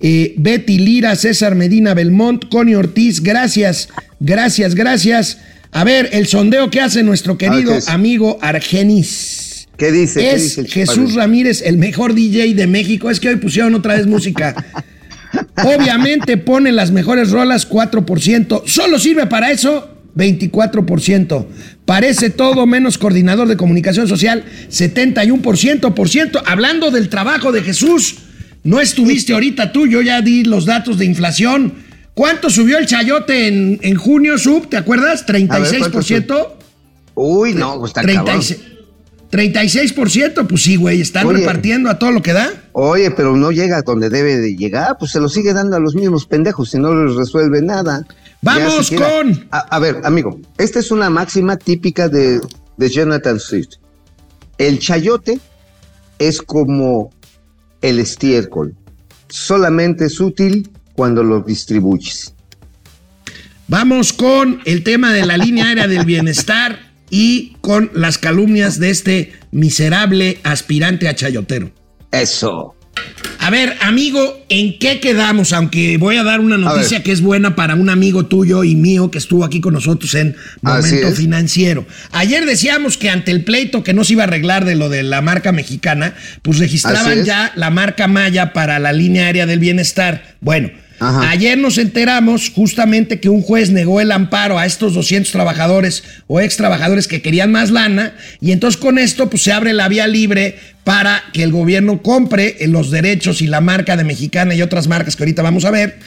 eh, 0.00 0.34
Betty 0.36 0.78
Lira, 0.78 1.16
César 1.16 1.54
Medina 1.54 1.94
Belmont, 1.94 2.48
Connie 2.48 2.74
Ortiz. 2.74 3.22
Gracias, 3.22 3.88
gracias, 4.20 4.74
gracias. 4.74 5.38
A 5.72 5.84
ver, 5.84 6.10
el 6.12 6.26
sondeo 6.26 6.70
que 6.70 6.80
hace 6.80 7.02
nuestro 7.02 7.36
querido 7.38 7.72
¿qué 7.72 7.78
es? 7.78 7.88
amigo 7.88 8.38
Argenis. 8.40 9.68
¿Qué 9.76 9.92
dice? 9.92 10.20
¿Qué 10.20 10.32
Es 10.32 10.56
dice 10.56 10.68
Jesús? 10.68 11.14
Ramírez, 11.14 11.62
el 11.62 11.76
mejor 11.76 12.14
DJ 12.14 12.54
de 12.54 12.66
México. 12.66 13.10
Es 13.10 13.20
que 13.20 13.28
hoy 13.28 13.36
pusieron 13.36 13.74
otra 13.74 13.96
vez 13.96 14.06
música. 14.06 14.54
Obviamente 15.64 16.36
pone 16.36 16.72
las 16.72 16.92
mejores 16.92 17.30
rolas 17.30 17.68
4%. 17.68 18.62
Solo 18.66 18.98
sirve 18.98 19.26
para 19.26 19.50
eso 19.50 19.90
24%. 20.16 21.46
Parece 21.84 22.30
todo 22.30 22.66
menos 22.66 22.98
coordinador 22.98 23.48
de 23.48 23.56
comunicación 23.56 24.08
social 24.08 24.44
71%. 24.70 25.94
Por 25.94 26.08
ciento, 26.08 26.42
hablando 26.46 26.90
del 26.90 27.08
trabajo 27.08 27.52
de 27.52 27.62
Jesús, 27.62 28.16
no 28.66 28.80
estuviste 28.80 29.32
ahorita 29.32 29.72
tú, 29.72 29.86
yo 29.86 30.02
ya 30.02 30.20
di 30.20 30.44
los 30.44 30.66
datos 30.66 30.98
de 30.98 31.04
inflación. 31.06 31.74
¿Cuánto 32.14 32.48
subió 32.50 32.78
el 32.78 32.86
chayote 32.86 33.46
en, 33.48 33.78
en 33.82 33.96
junio, 33.96 34.38
Sub? 34.38 34.68
¿Te 34.68 34.76
acuerdas? 34.76 35.26
¿36%? 35.26 36.48
Uy, 37.14 37.54
no, 37.54 37.78
pues 37.78 37.90
está 37.90 38.02
cabrón. 38.02 38.24
36, 39.30 39.94
36%, 39.94 40.46
pues 40.46 40.62
sí, 40.62 40.76
güey, 40.76 41.00
están 41.00 41.26
Oye. 41.26 41.38
repartiendo 41.40 41.90
a 41.90 41.98
todo 41.98 42.10
lo 42.12 42.22
que 42.22 42.32
da. 42.32 42.50
Oye, 42.72 43.10
pero 43.10 43.36
no 43.36 43.50
llega 43.50 43.82
donde 43.82 44.08
debe 44.08 44.36
de 44.38 44.56
llegar, 44.56 44.96
pues 44.98 45.10
se 45.12 45.20
lo 45.20 45.28
sigue 45.28 45.52
dando 45.52 45.76
a 45.76 45.80
los 45.80 45.94
mismos 45.94 46.26
pendejos 46.26 46.72
y 46.74 46.78
no 46.78 46.94
les 47.04 47.14
resuelve 47.16 47.60
nada. 47.62 48.06
Vamos 48.42 48.86
siquiera- 48.86 49.10
con- 49.10 49.48
A, 49.50 49.58
a 49.58 49.78
ver, 49.78 50.00
amigo, 50.04 50.38
esta 50.58 50.78
es 50.78 50.90
una 50.90 51.10
máxima 51.10 51.56
típica 51.56 52.08
de, 52.08 52.40
de 52.76 52.88
Jonathan 52.88 53.40
Swift. 53.40 53.74
El 54.58 54.78
chayote 54.78 55.38
es 56.18 56.40
como 56.40 57.10
el 57.88 57.98
estiércol, 57.98 58.74
solamente 59.28 60.06
es 60.06 60.20
útil 60.20 60.68
cuando 60.94 61.22
lo 61.22 61.40
distribuyes. 61.40 62.34
Vamos 63.68 64.12
con 64.12 64.60
el 64.64 64.84
tema 64.84 65.12
de 65.12 65.26
la 65.26 65.36
línea 65.36 65.66
aérea 65.66 65.88
del 65.88 66.04
bienestar 66.04 66.92
y 67.10 67.56
con 67.60 67.90
las 67.94 68.18
calumnias 68.18 68.78
de 68.78 68.90
este 68.90 69.32
miserable 69.50 70.38
aspirante 70.44 71.08
a 71.08 71.14
chayotero. 71.14 71.72
Eso. 72.12 72.75
A 73.46 73.50
ver, 73.50 73.76
amigo, 73.80 74.44
¿en 74.48 74.76
qué 74.80 74.98
quedamos? 74.98 75.52
Aunque 75.52 75.98
voy 75.98 76.16
a 76.16 76.24
dar 76.24 76.40
una 76.40 76.58
noticia 76.58 77.04
que 77.04 77.12
es 77.12 77.20
buena 77.20 77.54
para 77.54 77.76
un 77.76 77.88
amigo 77.88 78.26
tuyo 78.26 78.64
y 78.64 78.74
mío 78.74 79.08
que 79.12 79.18
estuvo 79.18 79.44
aquí 79.44 79.60
con 79.60 79.72
nosotros 79.72 80.12
en 80.16 80.34
Momento. 80.62 81.12
Financiero. 81.12 81.86
Ayer 82.10 82.44
decíamos 82.44 82.96
que 82.96 83.08
ante 83.08 83.30
el 83.30 83.44
pleito 83.44 83.84
que 83.84 83.94
no 83.94 84.02
se 84.02 84.14
iba 84.14 84.24
a 84.24 84.26
arreglar 84.26 84.64
de 84.64 84.74
lo 84.74 84.88
de 84.88 85.04
la 85.04 85.22
marca 85.22 85.52
mexicana, 85.52 86.14
pues 86.42 86.58
registraban 86.58 87.24
ya 87.24 87.52
la 87.54 87.70
marca 87.70 88.08
Maya 88.08 88.52
para 88.52 88.80
la 88.80 88.92
línea 88.92 89.26
aérea 89.26 89.46
del 89.46 89.60
bienestar. 89.60 90.34
Bueno, 90.40 90.70
Ajá. 90.98 91.30
ayer 91.30 91.58
nos 91.58 91.78
enteramos 91.78 92.50
justamente 92.50 93.20
que 93.20 93.28
un 93.28 93.42
juez 93.42 93.70
negó 93.70 94.00
el 94.00 94.12
amparo 94.12 94.58
a 94.58 94.66
estos 94.66 94.94
200 94.94 95.30
trabajadores 95.30 96.04
o 96.26 96.40
ex 96.40 96.56
trabajadores 96.56 97.06
que 97.08 97.22
querían 97.22 97.52
más 97.52 97.70
lana 97.70 98.14
y 98.40 98.52
entonces 98.52 98.80
con 98.80 98.98
esto 98.98 99.28
pues 99.28 99.42
se 99.42 99.52
abre 99.52 99.72
la 99.72 99.88
vía 99.88 100.06
libre 100.06 100.58
para 100.84 101.22
que 101.32 101.42
el 101.42 101.52
gobierno 101.52 102.02
compre 102.02 102.56
eh, 102.60 102.68
los 102.68 102.90
derechos 102.90 103.42
y 103.42 103.46
la 103.46 103.60
marca 103.60 103.96
de 103.96 104.04
Mexicana 104.04 104.54
y 104.54 104.62
otras 104.62 104.86
marcas 104.88 105.16
que 105.16 105.24
ahorita 105.24 105.42
vamos 105.42 105.64
a 105.64 105.70
ver 105.70 105.98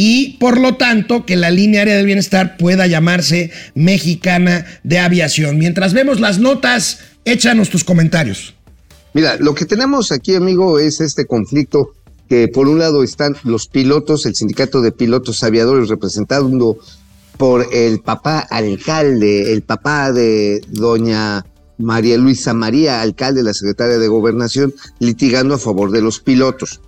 y 0.00 0.36
por 0.38 0.60
lo 0.60 0.76
tanto 0.76 1.26
que 1.26 1.34
la 1.34 1.50
línea 1.50 1.80
aérea 1.80 1.96
del 1.96 2.06
bienestar 2.06 2.56
pueda 2.56 2.86
llamarse 2.86 3.50
Mexicana 3.74 4.64
de 4.84 5.00
Aviación. 5.00 5.58
Mientras 5.58 5.92
vemos 5.92 6.20
las 6.20 6.38
notas, 6.38 7.00
échanos 7.24 7.68
tus 7.68 7.82
comentarios. 7.82 8.54
Mira, 9.12 9.36
lo 9.40 9.56
que 9.56 9.64
tenemos 9.64 10.12
aquí, 10.12 10.36
amigo, 10.36 10.78
es 10.78 11.00
este 11.00 11.26
conflicto 11.26 11.94
que 12.28 12.48
por 12.48 12.68
un 12.68 12.78
lado 12.78 13.02
están 13.02 13.36
los 13.44 13.66
pilotos, 13.66 14.26
el 14.26 14.34
sindicato 14.34 14.80
de 14.82 14.92
pilotos 14.92 15.42
aviadores 15.42 15.88
representando 15.88 16.76
por 17.38 17.66
el 17.72 18.00
papá 18.00 18.40
alcalde, 18.40 19.52
el 19.52 19.62
papá 19.62 20.12
de 20.12 20.60
doña 20.68 21.46
María 21.78 22.18
Luisa 22.18 22.52
María, 22.52 23.00
alcalde, 23.00 23.42
la 23.42 23.54
secretaria 23.54 23.98
de 23.98 24.08
gobernación, 24.08 24.74
litigando 24.98 25.54
a 25.54 25.58
favor 25.58 25.90
de 25.90 26.02
los 26.02 26.20
pilotos. 26.20 26.80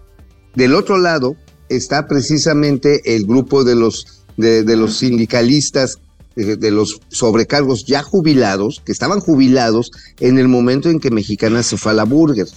Del 0.54 0.74
otro 0.74 0.98
lado 0.98 1.36
está 1.68 2.08
precisamente 2.08 3.14
el 3.14 3.24
grupo 3.24 3.62
de 3.62 3.76
los, 3.76 4.24
de, 4.36 4.76
los 4.76 4.98
sindicalistas, 4.98 5.98
de, 6.34 6.56
de 6.56 6.70
los 6.72 7.00
sobrecargos 7.08 7.86
ya 7.86 8.02
jubilados, 8.02 8.82
que 8.84 8.92
estaban 8.92 9.20
jubilados 9.20 9.92
en 10.18 10.38
el 10.38 10.48
momento 10.48 10.90
en 10.90 10.98
que 10.98 11.12
Mexicana 11.12 11.62
se 11.62 11.76
fue 11.76 11.92
a 11.92 11.94
la 11.94 12.04
Burger. 12.04 12.48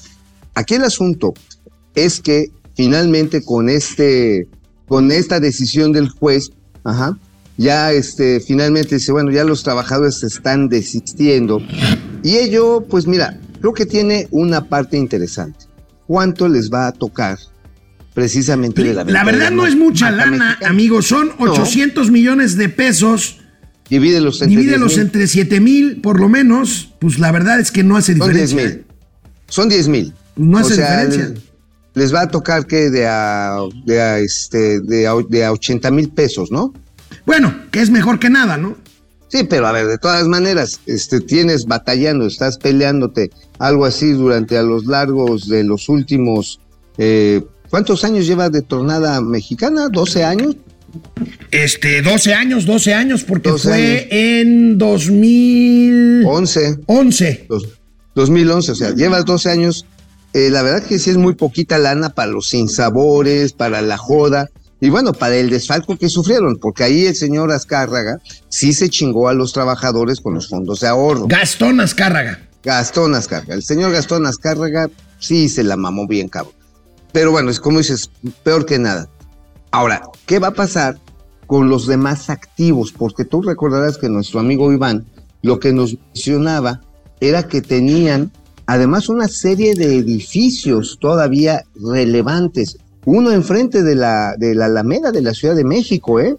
Aquí 0.56 0.74
el 0.74 0.84
asunto 0.84 1.36
es 1.94 2.20
que 2.20 2.52
finalmente 2.76 3.44
con 3.44 3.70
este, 3.70 4.48
con 4.88 5.12
esta 5.12 5.40
decisión 5.40 5.92
del 5.92 6.10
juez, 6.10 6.52
ajá, 6.84 7.18
ya 7.58 7.92
este, 7.92 8.40
finalmente 8.40 8.96
dice, 8.96 9.12
bueno, 9.12 9.32
ya 9.32 9.44
los 9.44 9.64
trabajadores 9.64 10.20
se 10.20 10.28
están 10.28 10.70
desistiendo. 10.70 11.62
Y 12.24 12.38
ello, 12.38 12.86
pues 12.90 13.06
mira, 13.06 13.40
creo 13.62 13.74
que 13.74 13.86
tiene 13.86 14.28
una 14.32 14.66
parte 14.70 14.98
interesante. 14.98 15.66
¿Cuánto 16.08 16.48
les 16.50 16.72
va 16.72 16.88
a 16.88 16.92
tocar 16.92 17.38
precisamente 18.14 18.84
de 18.84 18.94
la 18.94 19.04
La 19.04 19.24
verdad 19.24 19.52
no 19.52 19.66
es 19.66 19.76
mucha 19.76 20.12
lana, 20.12 20.32
mexicana? 20.32 20.70
amigo, 20.70 21.02
son 21.02 21.30
No. 21.40 21.52
800 21.54 22.12
millones 22.12 22.58
de 22.58 22.70
pesos. 22.70 23.40
Divídelos 23.90 24.42
entre 24.42 24.56
Divídelos 24.58 24.96
10,000. 24.96 25.06
entre 25.06 25.28
7 25.28 25.60
mil, 25.60 26.02
por 26.02 26.20
lo 26.20 26.30
menos, 26.30 26.94
pues 27.00 27.20
la 27.20 27.32
verdad 27.32 27.60
es 27.60 27.72
que 27.72 27.84
no 27.84 27.98
hace 27.98 28.16
Son 28.18 28.32
10 28.32 28.50
diferencia. 28.50 28.78
mil. 28.78 28.86
Son 29.48 29.70
10 29.70 29.88
mil. 29.90 30.14
No 30.36 30.58
hace 30.58 30.76
diferencia. 30.78 31.34
Les, 31.96 32.14
va 32.14 32.22
a 32.22 32.28
tocar 32.28 32.66
que 32.66 32.90
de 32.90 33.08
a, 33.08 33.58
de 33.86 34.02
a, 34.02 34.20
este, 34.20 34.80
de 34.82 35.08
a, 35.08 35.14
de 35.30 35.46
a 35.46 35.52
80 35.52 35.92
mil 35.92 36.10
pesos, 36.10 36.52
¿no? 36.52 36.74
Bueno, 37.26 37.54
que 37.72 37.82
es 37.82 37.90
mejor 37.90 38.20
que 38.20 38.30
nada, 38.30 38.58
¿no? 38.58 38.76
Sí, 39.28 39.44
pero 39.50 39.68
a 39.68 39.72
ver, 39.72 39.88
de 39.88 39.98
todas 39.98 40.28
maneras, 40.28 40.80
este, 40.86 41.20
tienes 41.20 41.66
batallando, 41.66 42.28
estás 42.28 42.58
peleándote 42.58 43.32
algo 43.60 43.86
así 43.86 44.12
durante 44.12 44.58
a 44.58 44.64
los 44.64 44.86
largos 44.86 45.48
de 45.48 45.64
los 45.64 45.90
últimos, 45.90 46.60
eh, 46.98 47.42
¿cuántos 47.70 48.04
años 48.04 48.28
lleva 48.28 48.50
de 48.50 48.62
tornada 48.62 49.20
mexicana? 49.22 49.88
¿12 49.88 50.24
años? 50.24 50.56
Este, 51.50 52.04
12 52.04 52.34
años, 52.36 52.66
12 52.68 52.94
años, 52.94 53.24
porque 53.24 53.50
12 53.50 53.68
fue 53.70 54.08
en 54.42 54.78
2011. 54.78 56.80
11, 56.86 57.46
dos- 57.50 57.68
2011, 58.16 58.72
o 58.72 58.76
sea, 58.76 58.92
llevas 58.94 59.26
12 59.26 59.50
años 59.50 59.86
eh, 60.34 60.50
la 60.50 60.62
verdad 60.64 60.84
que 60.84 61.00
sí 61.00 61.10
es 61.10 61.18
muy 61.18 61.36
poquita 61.36 61.78
lana 61.78 62.10
para 62.10 62.32
los 62.32 62.50
sinsabores, 62.50 63.54
para 63.54 63.82
la 63.82 63.98
joda 63.98 64.50
y 64.84 64.90
bueno, 64.90 65.14
para 65.14 65.38
el 65.38 65.50
desfalco 65.50 65.98
que 65.98 66.10
sufrieron, 66.10 66.58
porque 66.58 66.84
ahí 66.84 67.06
el 67.06 67.16
señor 67.16 67.52
Azcárraga 67.54 68.20
sí 68.50 68.74
se 68.74 68.90
chingó 68.90 69.30
a 69.30 69.34
los 69.34 69.54
trabajadores 69.54 70.20
con 70.20 70.34
los 70.34 70.50
fondos 70.50 70.82
de 70.82 70.90
ahorro. 70.90 71.28
Gastón 71.28 71.80
Azcárraga. 71.80 72.50
Gastón 72.62 73.16
Azcárraga. 73.16 73.54
El 73.54 73.64
señor 73.64 73.94
Gastón 73.94 74.26
Azcárraga 74.26 74.90
sí 75.20 75.48
se 75.48 75.64
la 75.64 75.78
mamó 75.78 76.06
bien, 76.06 76.28
cabrón. 76.28 76.54
Pero 77.14 77.32
bueno, 77.32 77.50
es 77.50 77.62
como 77.62 77.78
dices, 77.78 78.10
peor 78.44 78.66
que 78.66 78.78
nada. 78.78 79.08
Ahora, 79.72 80.02
¿qué 80.26 80.40
va 80.40 80.50
a 80.50 80.54
pasar 80.54 81.00
con 81.48 81.70
los 81.70 81.88
demás 81.88 82.30
activos? 82.30 82.92
Porque 82.92 83.24
tú 83.24 83.42
recordarás 83.42 83.98
que 83.98 84.10
nuestro 84.10 84.42
amigo 84.42 84.74
Iván 84.74 85.06
lo 85.44 85.60
que 85.60 85.72
nos 85.72 85.96
mencionaba 85.96 86.82
era 87.22 87.48
que 87.48 87.62
tenían 87.62 88.34
además 88.66 89.10
una 89.10 89.28
serie 89.28 89.76
de 89.76 89.98
edificios 89.98 90.98
todavía 91.00 91.64
relevantes. 91.76 92.78
Uno 93.06 93.32
enfrente 93.32 93.84
de 93.84 93.96
la, 93.96 94.36
de 94.38 94.56
la 94.56 94.66
Alameda 94.66 95.12
de 95.12 95.22
la 95.22 95.34
Ciudad 95.34 95.56
de 95.56 95.64
México, 95.64 96.20
¿eh? 96.20 96.38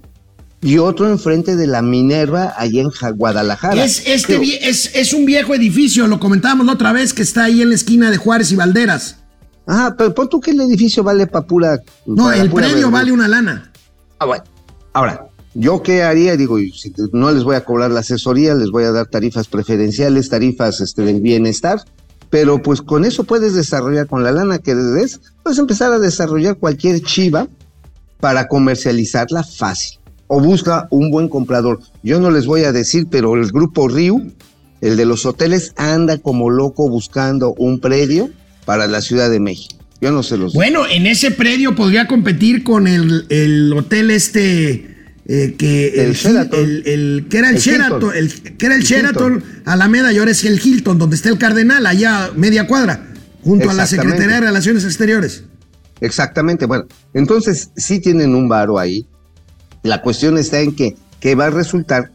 Y 0.62 0.78
otro 0.78 1.10
enfrente 1.10 1.56
de 1.56 1.66
la 1.66 1.82
Minerva, 1.82 2.54
allá 2.56 2.82
en 2.82 3.16
Guadalajara. 3.16 3.84
Es, 3.84 4.02
este, 4.06 4.40
es, 4.66 4.90
es 4.94 5.12
un 5.12 5.26
viejo 5.26 5.54
edificio, 5.54 6.06
lo 6.06 6.18
comentábamos 6.18 6.64
la 6.64 6.72
otra 6.72 6.94
vez, 6.94 7.12
que 7.12 7.20
está 7.20 7.44
ahí 7.44 7.60
en 7.60 7.68
la 7.68 7.74
esquina 7.74 8.10
de 8.10 8.16
Juárez 8.16 8.50
y 8.50 8.56
Valderas. 8.56 9.18
Ah, 9.66 9.94
pero 9.96 10.14
pon 10.14 10.28
tú 10.28 10.40
que 10.40 10.52
el 10.52 10.60
edificio 10.62 11.02
vale 11.02 11.26
para 11.26 11.46
pura. 11.46 11.80
No, 12.06 12.32
el 12.32 12.50
predio 12.50 12.90
vale 12.90 13.12
una 13.12 13.28
lana. 13.28 13.72
Ah, 14.18 14.24
bueno. 14.24 14.44
Ahora, 14.94 15.26
¿yo 15.54 15.82
qué 15.82 16.02
haría? 16.02 16.36
Digo, 16.36 16.58
no 17.12 17.30
les 17.30 17.44
voy 17.44 17.56
a 17.56 17.64
cobrar 17.64 17.90
la 17.90 18.00
asesoría, 18.00 18.54
les 18.54 18.70
voy 18.70 18.84
a 18.84 18.92
dar 18.92 19.06
tarifas 19.06 19.48
preferenciales, 19.48 20.28
tarifas 20.28 20.80
este, 20.80 21.02
del 21.02 21.20
bienestar, 21.20 21.82
pero 22.34 22.60
pues 22.60 22.82
con 22.82 23.04
eso 23.04 23.22
puedes 23.22 23.54
desarrollar, 23.54 24.08
con 24.08 24.24
la 24.24 24.32
lana 24.32 24.58
que 24.58 24.74
des, 24.74 25.20
puedes 25.44 25.56
empezar 25.56 25.92
a 25.92 26.00
desarrollar 26.00 26.56
cualquier 26.56 27.00
chiva 27.00 27.46
para 28.18 28.48
comercializarla 28.48 29.44
fácil. 29.44 30.00
O 30.26 30.40
busca 30.40 30.88
un 30.90 31.12
buen 31.12 31.28
comprador. 31.28 31.78
Yo 32.02 32.18
no 32.18 32.32
les 32.32 32.46
voy 32.46 32.64
a 32.64 32.72
decir, 32.72 33.06
pero 33.08 33.36
el 33.36 33.52
grupo 33.52 33.86
Riu, 33.86 34.32
el 34.80 34.96
de 34.96 35.04
los 35.04 35.24
hoteles, 35.26 35.74
anda 35.76 36.18
como 36.18 36.50
loco 36.50 36.88
buscando 36.88 37.54
un 37.56 37.78
predio 37.78 38.30
para 38.64 38.88
la 38.88 39.00
Ciudad 39.00 39.30
de 39.30 39.38
México. 39.38 39.76
Yo 40.00 40.10
no 40.10 40.24
se 40.24 40.36
los 40.36 40.54
Bueno, 40.54 40.88
en 40.88 41.06
ese 41.06 41.30
predio 41.30 41.76
podría 41.76 42.08
competir 42.08 42.64
con 42.64 42.88
el, 42.88 43.26
el 43.28 43.72
hotel 43.72 44.10
este 44.10 44.93
eh, 45.26 45.54
que 45.56 46.04
el, 46.04 46.16
el, 46.86 47.26
que 47.30 47.38
era 47.38 47.48
el, 47.48 47.56
Sheraton, 47.56 48.14
el, 48.14 48.56
que 48.56 48.66
era 48.66 48.74
el, 48.74 48.82
Sheraton 48.82 49.42
Alameda 49.64 50.12
y 50.12 50.18
ahora 50.18 50.30
es 50.30 50.44
el 50.44 50.60
Hilton, 50.62 50.98
donde 50.98 51.16
está 51.16 51.30
el 51.30 51.38
Cardenal, 51.38 51.86
allá 51.86 52.30
media 52.36 52.66
cuadra, 52.66 53.06
junto 53.42 53.70
a 53.70 53.74
la 53.74 53.86
Secretaría 53.86 54.34
de 54.34 54.40
Relaciones 54.40 54.84
Exteriores. 54.84 55.44
Exactamente, 56.00 56.66
bueno, 56.66 56.84
entonces 57.14 57.70
sí 57.76 58.00
tienen 58.00 58.34
un 58.34 58.48
varo 58.48 58.78
ahí. 58.78 59.06
La 59.82 60.02
cuestión 60.02 60.36
está 60.36 60.60
en 60.60 60.76
que, 60.76 60.96
que 61.20 61.34
va 61.34 61.46
a 61.46 61.50
resultar 61.50 62.10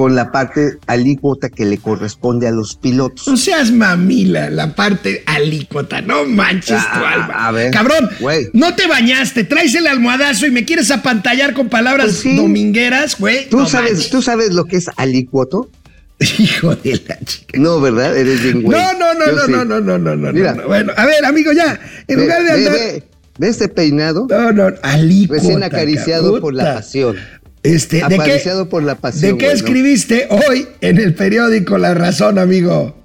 con 0.00 0.14
la 0.14 0.32
parte 0.32 0.78
alícuota 0.86 1.50
que 1.50 1.66
le 1.66 1.76
corresponde 1.76 2.48
a 2.48 2.52
los 2.52 2.74
pilotos. 2.74 3.28
No 3.28 3.36
seas 3.36 3.70
mamila, 3.70 4.48
la 4.48 4.74
parte 4.74 5.22
alícuota, 5.26 6.00
no 6.00 6.24
manches 6.24 6.80
ah, 6.80 6.90
tu 6.94 7.04
ah, 7.04 7.12
alma. 7.12 7.48
A 7.48 7.52
ver, 7.52 7.70
Cabrón, 7.70 8.08
wey. 8.18 8.48
no 8.54 8.74
te 8.74 8.86
bañaste, 8.86 9.44
traes 9.44 9.74
el 9.74 9.86
almohadazo 9.86 10.46
y 10.46 10.52
me 10.52 10.64
quieres 10.64 10.90
apantallar 10.90 11.52
con 11.52 11.68
palabras 11.68 12.20
pues 12.22 12.34
domingueras, 12.34 13.18
güey. 13.18 13.50
¿Tú, 13.50 13.66
sabes, 13.66 14.08
¿Tú 14.08 14.22
sabes 14.22 14.54
lo 14.54 14.64
que 14.64 14.78
es 14.78 14.86
alícuoto? 14.96 15.68
Hijo 16.38 16.74
de 16.76 16.98
la 17.06 17.18
chica. 17.18 17.58
No, 17.58 17.78
¿verdad? 17.82 18.16
Eres 18.16 18.42
bien 18.42 18.62
güey. 18.62 18.80
No, 18.80 18.94
no, 18.94 19.12
no, 19.12 19.26
no, 19.26 19.48
no, 19.48 19.64
no, 19.66 19.80
no, 19.82 19.98
no, 19.98 20.16
no, 20.16 20.32
Mira. 20.32 20.54
Bueno, 20.66 20.94
a 20.96 21.04
ver, 21.04 21.26
amigo, 21.26 21.52
ya. 21.52 21.78
En 22.08 22.20
lugar 22.20 22.42
de 22.42 22.52
andar. 22.52 22.72
Ve, 22.72 23.04
ve, 23.36 23.48
este 23.48 23.68
peinado. 23.68 24.26
No, 24.30 24.50
no, 24.50 24.72
alícuota. 24.82 25.42
Recién 25.42 25.62
acariciado 25.62 26.40
por 26.40 26.54
la 26.54 26.76
pasión. 26.76 27.16
Este, 27.62 28.02
¿de 28.08 28.18
qué, 28.18 28.64
por 28.70 28.82
la 28.82 28.94
pasión. 28.94 29.32
¿De 29.32 29.38
qué 29.38 29.52
escribiste 29.52 30.28
hoy 30.30 30.66
en 30.80 30.98
el 30.98 31.14
periódico 31.14 31.76
La 31.76 31.94
Razón, 31.94 32.38
amigo? 32.38 32.96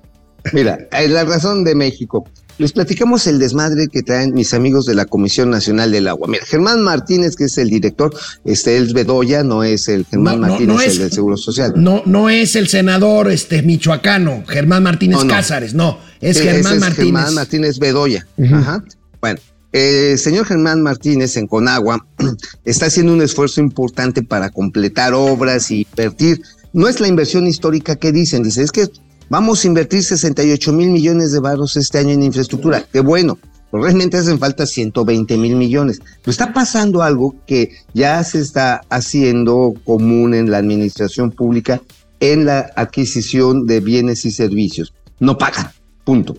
Mira, 0.54 0.88
La 1.10 1.26
Razón 1.26 1.64
de 1.64 1.76
México. 1.76 2.26
Les 2.58 2.72
platicamos 2.72 3.28
el 3.28 3.38
desmadre 3.38 3.90
que 3.90 4.02
traen 4.02 4.34
mis 4.34 4.54
amigos 4.54 4.86
de 4.86 4.96
la 4.96 5.04
Comisión 5.04 5.50
Nacional 5.50 5.92
del 5.92 6.08
Agua. 6.08 6.30
Mira, 6.30 6.46
Germán 6.46 6.82
Martínez, 6.82 7.36
que 7.36 7.46
es 7.46 7.58
el 7.58 7.70
director, 7.70 8.16
este 8.46 8.78
es 8.78 8.94
Bedoya, 8.94 9.44
no 9.44 9.66
es 9.66 9.90
el 9.90 10.06
Germán 10.06 10.40
Martínez, 10.40 10.94
el 10.94 10.98
del 11.00 11.12
Seguro 11.12 11.36
Social. 11.36 11.74
No, 11.76 12.02
no 12.06 12.30
es 12.30 12.56
el 12.56 12.70
senador 12.70 13.30
este 13.30 13.62
michoacano, 13.62 14.46
Germán 14.48 14.84
Martínez 14.84 15.26
Cázares, 15.26 15.74
no, 15.74 16.00
es 16.22 16.40
Germán 16.40 16.80
Martínez. 16.80 17.06
Germán 17.06 17.34
Martínez 17.34 17.78
Bedoya. 17.78 18.26
Ajá. 18.42 18.86
Bueno, 19.20 19.40
el 19.76 20.18
señor 20.18 20.46
Germán 20.46 20.82
Martínez 20.82 21.36
en 21.36 21.48
Conagua 21.48 22.08
está 22.64 22.86
haciendo 22.86 23.12
un 23.12 23.22
esfuerzo 23.22 23.60
importante 23.60 24.24
para 24.24 24.50
completar 24.50 25.14
obras 25.14 25.70
y 25.70 25.86
invertir. 25.92 26.42
No 26.72 26.88
es 26.88 27.02
la 27.02 27.10
inversión 27.10 27.46
histórica 27.46 27.98
que 27.98 28.14
dicen, 28.14 28.42
dice, 28.42 28.64
es 28.64 28.72
que 28.72 28.88
vamos 29.30 29.64
a 29.64 29.68
invertir 29.68 30.02
68 30.02 30.72
mil 30.72 30.92
millones 30.92 31.34
de 31.34 31.42
barros 31.42 31.76
este 31.76 31.98
año 31.98 32.12
en 32.12 32.24
infraestructura. 32.24 32.86
Qué 32.90 33.02
bueno, 33.02 33.38
realmente 33.74 34.16
hacen 34.16 34.40
falta 34.40 34.66
120 34.66 35.36
mil 35.38 35.58
millones. 35.58 36.00
Pero 36.22 36.32
está 36.32 36.54
pasando 36.54 37.04
algo 37.04 37.36
que 37.46 37.72
ya 37.94 38.24
se 38.24 38.40
está 38.40 38.80
haciendo 38.90 39.74
común 39.84 40.36
en 40.36 40.52
la 40.52 40.60
administración 40.60 41.32
pública 41.32 41.82
en 42.22 42.46
la 42.46 42.72
adquisición 42.78 43.68
de 43.68 43.82
bienes 43.82 44.24
y 44.24 44.32
servicios. 44.32 44.94
No 45.20 45.38
pagan, 45.38 45.70
punto. 46.06 46.38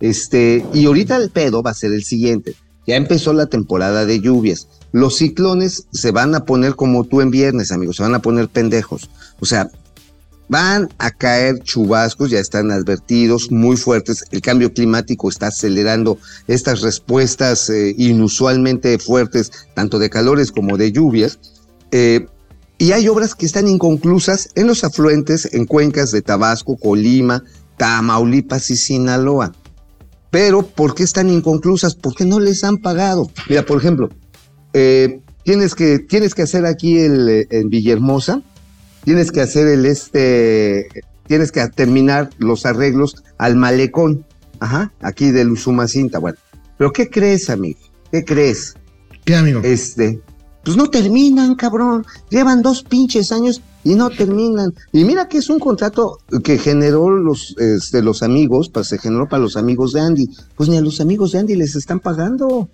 Este, 0.00 0.66
y 0.74 0.86
ahorita 0.86 1.16
el 1.16 1.30
pedo 1.30 1.62
va 1.62 1.70
a 1.70 1.74
ser 1.74 1.92
el 1.92 2.02
siguiente. 2.02 2.56
Ya 2.86 2.96
empezó 2.96 3.32
la 3.32 3.46
temporada 3.46 4.06
de 4.06 4.20
lluvias. 4.20 4.68
Los 4.92 5.16
ciclones 5.16 5.86
se 5.92 6.10
van 6.10 6.34
a 6.34 6.44
poner 6.44 6.74
como 6.74 7.04
tú 7.04 7.20
en 7.20 7.30
viernes, 7.30 7.72
amigos, 7.72 7.96
se 7.96 8.02
van 8.02 8.14
a 8.14 8.22
poner 8.22 8.48
pendejos. 8.48 9.08
O 9.40 9.46
sea, 9.46 9.70
van 10.48 10.88
a 10.98 11.10
caer 11.10 11.60
chubascos, 11.62 12.30
ya 12.30 12.40
están 12.40 12.70
advertidos, 12.70 13.50
muy 13.50 13.76
fuertes. 13.76 14.24
El 14.32 14.42
cambio 14.42 14.72
climático 14.72 15.28
está 15.28 15.46
acelerando 15.46 16.18
estas 16.46 16.82
respuestas 16.82 17.70
eh, 17.70 17.94
inusualmente 17.96 18.98
fuertes, 18.98 19.50
tanto 19.74 19.98
de 19.98 20.10
calores 20.10 20.52
como 20.52 20.76
de 20.76 20.92
lluvias. 20.92 21.38
Eh, 21.90 22.26
y 22.78 22.92
hay 22.92 23.08
obras 23.08 23.34
que 23.34 23.46
están 23.46 23.68
inconclusas 23.68 24.50
en 24.56 24.66
los 24.66 24.82
afluentes, 24.82 25.48
en 25.54 25.66
cuencas 25.66 26.10
de 26.10 26.20
Tabasco, 26.20 26.76
Colima, 26.76 27.44
Tamaulipas 27.76 28.70
y 28.70 28.76
Sinaloa 28.76 29.52
pero 30.32 30.62
¿por 30.62 30.94
qué 30.94 31.02
están 31.02 31.28
inconclusas? 31.28 31.94
Porque 31.94 32.24
no 32.24 32.40
les 32.40 32.64
han 32.64 32.78
pagado. 32.78 33.30
Mira, 33.50 33.66
por 33.66 33.76
ejemplo, 33.76 34.08
eh, 34.72 35.20
tienes, 35.44 35.74
que, 35.74 35.98
tienes 35.98 36.34
que 36.34 36.40
hacer 36.40 36.64
aquí 36.64 36.98
el, 36.98 37.28
eh, 37.28 37.46
en 37.50 37.68
Villahermosa, 37.68 38.40
tienes 39.04 39.30
que 39.30 39.42
hacer 39.42 39.68
el 39.68 39.84
este, 39.84 40.88
tienes 41.26 41.52
que 41.52 41.68
terminar 41.68 42.30
los 42.38 42.64
arreglos 42.64 43.22
al 43.36 43.56
malecón, 43.56 44.24
ajá, 44.58 44.90
aquí 45.02 45.32
del 45.32 45.50
Usumacinta, 45.50 46.18
bueno. 46.18 46.38
Pero 46.78 46.94
¿qué 46.94 47.10
crees, 47.10 47.50
amigo? 47.50 47.80
¿Qué 48.10 48.24
crees? 48.24 48.74
¿Qué, 49.26 49.36
amigo? 49.36 49.60
Este, 49.62 50.18
pues 50.64 50.76
no 50.76 50.88
terminan, 50.88 51.54
cabrón. 51.54 52.06
Llevan 52.30 52.62
dos 52.62 52.82
pinches 52.82 53.32
años 53.32 53.60
y 53.84 53.94
no 53.94 54.10
terminan. 54.10 54.72
Y 54.92 55.04
mira 55.04 55.28
que 55.28 55.38
es 55.38 55.50
un 55.50 55.58
contrato 55.58 56.18
que 56.44 56.58
generó 56.58 57.10
los, 57.10 57.56
este, 57.58 58.02
los 58.02 58.22
amigos, 58.22 58.68
pues 58.68 58.88
se 58.88 58.98
generó 58.98 59.28
para 59.28 59.42
los 59.42 59.56
amigos 59.56 59.92
de 59.92 60.00
Andy. 60.00 60.28
Pues 60.56 60.68
ni 60.68 60.76
a 60.76 60.80
los 60.80 61.00
amigos 61.00 61.32
de 61.32 61.40
Andy 61.40 61.56
les 61.56 61.74
están 61.74 62.00
pagando. 62.00 62.68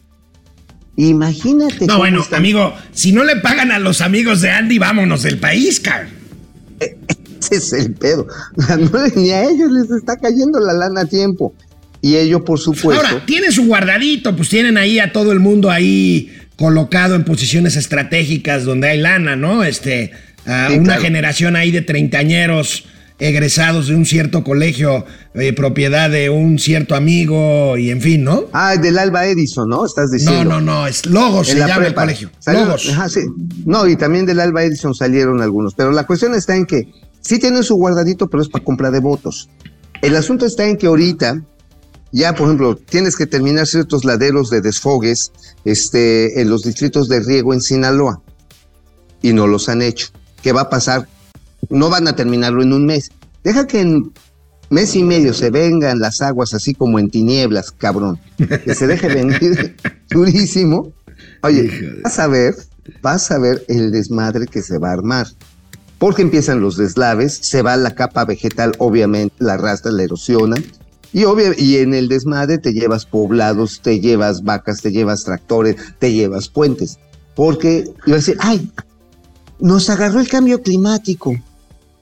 Imagínate. 0.97 1.87
No, 1.87 1.99
bueno, 1.99 2.23
amigo, 2.33 2.73
si 2.93 3.13
no 3.13 3.25
le 3.25 3.37
pagan 3.37 3.73
a 3.73 3.79
los 3.79 4.01
amigos 4.01 4.43
de 4.43 4.51
Andy, 4.51 4.79
vámonos 4.79 5.23
del 5.23 5.39
país, 5.39 5.81
car. 5.81 6.09
Ese 7.41 7.57
es 7.57 7.73
el 7.73 7.95
pedo. 7.95 8.27
ni 9.17 9.31
a 9.31 9.45
ellos 9.45 9.71
les 9.71 9.91
está 9.91 10.17
cayendo 10.17 10.61
la 10.61 10.75
lana 10.75 11.03
a 11.03 11.05
tiempo. 11.07 11.55
Y 12.03 12.17
ellos, 12.17 12.43
por 12.43 12.59
supuesto. 12.59 13.05
Ahora, 13.05 13.25
tienen 13.25 13.51
su 13.51 13.67
guardadito, 13.67 14.37
pues 14.37 14.49
tienen 14.49 14.77
ahí 14.77 14.99
a 14.99 15.13
todo 15.13 15.33
el 15.33 15.41
mundo 15.41 15.71
ahí 15.71 16.31
colocado 16.59 17.15
en 17.15 17.25
posiciones 17.25 17.77
estratégicas 17.77 18.65
donde 18.65 18.89
hay 18.89 18.99
lana, 18.99 19.37
¿no? 19.37 19.63
Este, 19.63 20.11
una 20.79 20.99
generación 20.99 21.57
ahí 21.57 21.71
de 21.71 21.83
treintañeros 21.83 22.85
egresados 23.21 23.89
de 23.89 23.97
un 23.97 24.07
cierto 24.07 24.45
colegio, 24.45 25.05
eh, 25.35 25.53
propiedad 25.53 26.09
de 26.11 26.31
un 26.31 26.59
cierto 26.59 26.95
amigo 26.95 27.77
y 27.77 27.91
en 27.91 28.01
fin, 28.01 28.23
¿no? 28.25 28.45
Ah, 28.53 28.77
del 28.77 28.99
Alba 28.99 29.27
Edison, 29.27 29.69
¿no? 29.69 29.85
Estás 29.85 30.11
diciendo. 30.11 30.45
No, 30.45 30.61
no, 30.61 30.81
no, 30.81 30.87
es 30.87 31.05
Logos 31.07 31.49
se 31.49 31.59
llama 31.59 31.87
el 31.87 31.95
colegio. 31.95 32.31
Logos. 32.47 32.89
Ajá, 32.91 33.09
sí. 33.09 33.21
No, 33.65 33.87
y 33.89 33.97
también 33.97 34.27
del 34.27 34.41
Alba 34.41 34.63
Edison 34.63 34.95
salieron 34.95 35.43
algunos, 35.43 35.75
pero 35.75 35.91
la 35.91 36.07
cuestión 36.07 36.35
está 36.35 36.55
en 36.55 36.67
que 36.67 36.89
sí 37.21 37.39
tienen 37.39 37.65
su 37.65 37.75
guardadito, 37.75 38.29
pero 38.29 38.43
es 38.43 38.49
para 38.49 38.65
compra 38.65 38.91
de 38.91 39.01
votos. 39.01 39.49
El 40.01 40.15
asunto 40.15 40.47
está 40.47 40.65
en 40.65 40.77
que 40.77 40.87
ahorita 40.87 41.43
ya, 42.13 42.35
por 42.35 42.47
ejemplo, 42.47 42.77
tienes 42.77 43.17
que 43.17 43.27
terminar 43.27 43.67
ciertos 43.67 44.05
laderos 44.05 44.51
de 44.51 44.61
desfogues 44.61 45.33
este, 45.65 46.41
en 46.41 46.49
los 46.49 46.63
distritos 46.63 47.09
de 47.09 47.21
riego 47.21 47.53
en 47.53 47.61
Sinaloa 47.61 48.23
y 49.21 49.33
no 49.33 49.47
los 49.47 49.69
han 49.69 49.83
hecho. 49.83 50.09
¿Qué 50.43 50.53
va 50.53 50.63
a 50.63 50.71
pasar? 50.71 51.09
No 51.69 51.91
van 51.91 52.09
a 52.09 52.17
terminarlo 52.17 52.63
en 52.63 52.73
un 52.73 52.87
mes. 52.87 53.11
Deja 53.45 53.67
que 53.67 53.81
en 53.81 54.13
mes 54.71 54.95
y 54.97 55.03
medio 55.03 55.35
se 55.35 55.51
vengan 55.51 56.01
las 56.01 56.23
aguas 56.23 56.55
así 56.55 56.75
como 56.75 56.99
en 56.99 57.11
tinieblas, 57.11 57.73
cabrón, 57.73 58.19
que 58.37 58.75
se 58.75 58.87
deje 58.87 59.09
venir 59.09 59.77
durísimo, 60.11 60.93
oye, 61.43 62.01
vas 62.03 62.19
a 62.19 62.27
ver, 62.27 62.55
vas 63.03 63.31
a 63.31 63.39
ver 63.39 63.65
el 63.69 63.91
desmadre 63.91 64.47
que 64.47 64.63
se 64.63 64.79
va 64.79 64.91
a 64.91 64.95
armar. 64.95 65.27
Porque 65.99 66.23
empiezan 66.23 66.61
los 66.61 66.77
deslaves, 66.77 67.39
se 67.43 67.61
va 67.63 67.77
la 67.77 67.97
capa 67.97 68.25
vegetal, 68.25 68.73
obviamente, 68.79 69.35
la 69.41 69.55
arrastra, 69.55 69.91
la 69.91 70.05
erosiona, 70.05 70.57
y, 71.13 71.25
obvio, 71.25 71.53
y 71.57 71.77
en 71.77 71.95
el 71.95 72.09
desmadre 72.09 72.59
te 72.59 72.73
llevas 72.73 73.07
poblados, 73.07 73.81
te 73.81 74.01
llevas 74.01 74.45
vacas, 74.45 74.83
te 74.83 74.93
llevas 74.93 75.25
tractores, 75.25 75.77
te 75.99 76.13
llevas 76.13 76.49
puentes. 76.49 76.99
Porque 77.35 77.85
iba 78.07 78.17
a 78.17 78.21
decir, 78.21 78.37
ay, 78.41 78.71
nos 79.59 79.89
agarró 79.91 80.21
el 80.21 80.29
cambio 80.29 80.63
climático. 80.63 81.35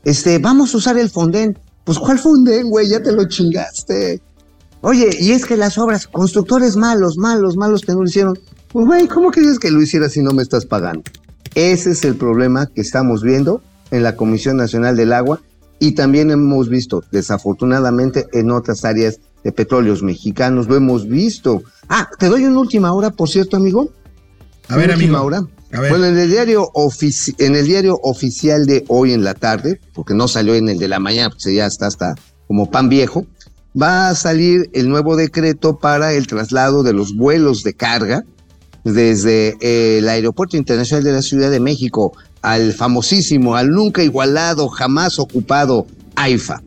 Este, 0.04 0.38
vamos 0.38 0.74
a 0.74 0.78
usar 0.78 0.98
el 0.98 1.10
fondén. 1.10 1.58
Pues, 1.84 1.98
¿cuál 1.98 2.18
fondén, 2.18 2.68
güey? 2.68 2.88
Ya 2.88 3.02
te 3.02 3.12
lo 3.12 3.28
chingaste. 3.28 4.20
Oye, 4.80 5.16
y 5.18 5.32
es 5.32 5.44
que 5.44 5.56
las 5.56 5.78
obras, 5.78 6.06
constructores 6.06 6.76
malos, 6.76 7.16
malos, 7.16 7.56
malos 7.56 7.82
que 7.82 7.92
no 7.92 8.00
lo 8.00 8.08
hicieron. 8.08 8.38
Pues, 8.72 8.86
güey, 8.86 9.06
¿cómo 9.06 9.30
quieres 9.30 9.58
que 9.58 9.70
lo 9.70 9.80
hiciera 9.80 10.08
si 10.08 10.22
no 10.22 10.32
me 10.32 10.42
estás 10.42 10.66
pagando? 10.66 11.02
Ese 11.54 11.92
es 11.92 12.04
el 12.04 12.16
problema 12.16 12.66
que 12.66 12.80
estamos 12.80 13.22
viendo 13.22 13.62
en 13.90 14.02
la 14.02 14.16
Comisión 14.16 14.56
Nacional 14.56 14.96
del 14.96 15.12
Agua 15.12 15.40
y 15.78 15.92
también 15.92 16.30
hemos 16.30 16.68
visto, 16.68 17.04
desafortunadamente, 17.10 18.26
en 18.32 18.50
otras 18.50 18.84
áreas 18.84 19.20
de 19.44 19.52
petróleos 19.52 20.02
mexicanos, 20.02 20.68
lo 20.68 20.76
hemos 20.76 21.06
visto. 21.08 21.62
Ah, 21.88 22.08
te 22.18 22.26
doy 22.26 22.44
una 22.44 22.58
última 22.58 22.92
hora, 22.92 23.10
por 23.10 23.28
cierto, 23.28 23.56
amigo. 23.56 23.90
A 24.68 24.76
ver, 24.76 24.90
amigo. 24.92 25.20
Hora. 25.20 25.46
Bueno, 25.70 26.06
en 26.06 26.16
el, 26.16 26.30
diario 26.30 26.70
en 27.38 27.56
el 27.56 27.66
diario 27.66 27.98
oficial 28.02 28.66
de 28.66 28.84
hoy 28.88 29.12
en 29.12 29.24
la 29.24 29.34
tarde, 29.34 29.80
porque 29.92 30.14
no 30.14 30.26
salió 30.28 30.54
en 30.54 30.68
el 30.68 30.78
de 30.78 30.88
la 30.88 31.00
mañana, 31.00 31.30
porque 31.30 31.54
ya 31.54 31.66
está 31.66 31.86
hasta 31.86 32.14
como 32.46 32.70
pan 32.70 32.88
viejo, 32.88 33.26
va 33.80 34.08
a 34.08 34.14
salir 34.14 34.70
el 34.72 34.88
nuevo 34.88 35.16
decreto 35.16 35.78
para 35.78 36.14
el 36.14 36.26
traslado 36.26 36.82
de 36.82 36.92
los 36.92 37.14
vuelos 37.14 37.62
de 37.62 37.74
carga 37.74 38.24
desde 38.84 39.56
el 39.98 40.08
Aeropuerto 40.08 40.56
Internacional 40.56 41.04
de 41.04 41.12
la 41.12 41.22
Ciudad 41.22 41.50
de 41.50 41.60
México 41.60 42.12
al 42.46 42.72
famosísimo, 42.74 43.56
al 43.56 43.70
nunca 43.70 44.04
igualado, 44.04 44.68
jamás 44.68 45.18
ocupado 45.18 45.88
AIFA. 46.14 46.62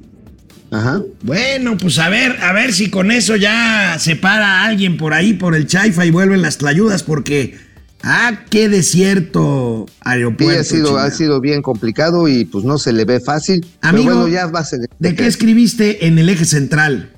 Ajá. 0.71 1.01
Bueno, 1.23 1.77
pues 1.77 1.97
a 1.99 2.09
ver, 2.09 2.36
a 2.41 2.51
ver 2.51 2.73
si 2.73 2.89
con 2.89 3.11
eso 3.11 3.38
ya 3.38 3.95
se 3.97 4.17
para 4.17 4.65
alguien 4.65 4.97
por 4.97 5.13
ahí 5.13 5.34
por 5.34 5.55
el 5.55 5.67
Chaifa 5.67 6.05
y 6.05 6.11
vuelven 6.11 6.41
las 6.41 6.57
tlayudas, 6.57 7.03
porque 7.03 7.57
ah, 8.03 8.41
qué 8.49 8.67
desierto 8.67 9.86
aeropuerto. 10.01 10.59
ha 10.59 10.63
sido, 10.65 10.97
ha 10.97 11.11
sido 11.11 11.39
bien 11.39 11.61
complicado 11.61 12.27
y 12.27 12.43
pues 12.43 12.65
no 12.65 12.77
se 12.77 12.91
le 12.91 13.05
ve 13.05 13.21
fácil. 13.21 13.65
Amigo, 13.80 14.13
bueno, 14.13 14.27
ya 14.27 14.47
va 14.47 14.59
a 14.59 14.65
ser. 14.65 14.82
¿De 14.99 15.15
qué 15.15 15.27
escribiste 15.27 16.07
en 16.07 16.19
el 16.19 16.27
eje 16.27 16.43
central? 16.43 17.09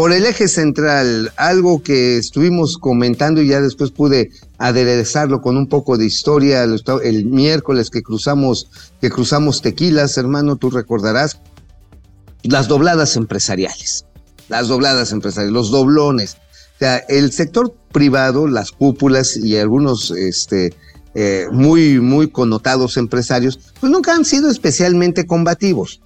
Por 0.00 0.14
el 0.14 0.24
eje 0.24 0.48
central, 0.48 1.30
algo 1.36 1.82
que 1.82 2.16
estuvimos 2.16 2.78
comentando 2.78 3.42
y 3.42 3.48
ya 3.48 3.60
después 3.60 3.90
pude 3.90 4.30
aderezarlo 4.56 5.42
con 5.42 5.58
un 5.58 5.68
poco 5.68 5.98
de 5.98 6.06
historia 6.06 6.64
el, 6.64 7.26
miércoles 7.26 7.90
que 7.90 8.00
cruzamos, 8.00 8.70
que 9.02 9.10
cruzamos 9.10 9.60
tequilas, 9.60 10.16
hermano, 10.16 10.56
tú 10.56 10.70
recordarás, 10.70 11.42
las 12.42 12.66
dobladas 12.66 13.14
empresariales, 13.16 14.06
las 14.48 14.68
dobladas 14.68 15.12
empresariales, 15.12 15.52
los 15.52 15.70
doblones. 15.70 16.38
O 16.76 16.78
sea, 16.78 16.96
el 17.10 17.30
sector 17.30 17.74
privado, 17.92 18.46
las 18.46 18.72
cúpulas 18.72 19.36
y 19.36 19.58
algunos 19.58 20.12
este, 20.12 20.74
eh, 21.14 21.44
muy, 21.52 22.00
muy 22.00 22.30
connotados 22.30 22.96
empresarios, 22.96 23.60
pues 23.78 23.92
nunca 23.92 24.14
han 24.14 24.24
sido 24.24 24.50
especialmente 24.50 25.26
combativos. 25.26 26.00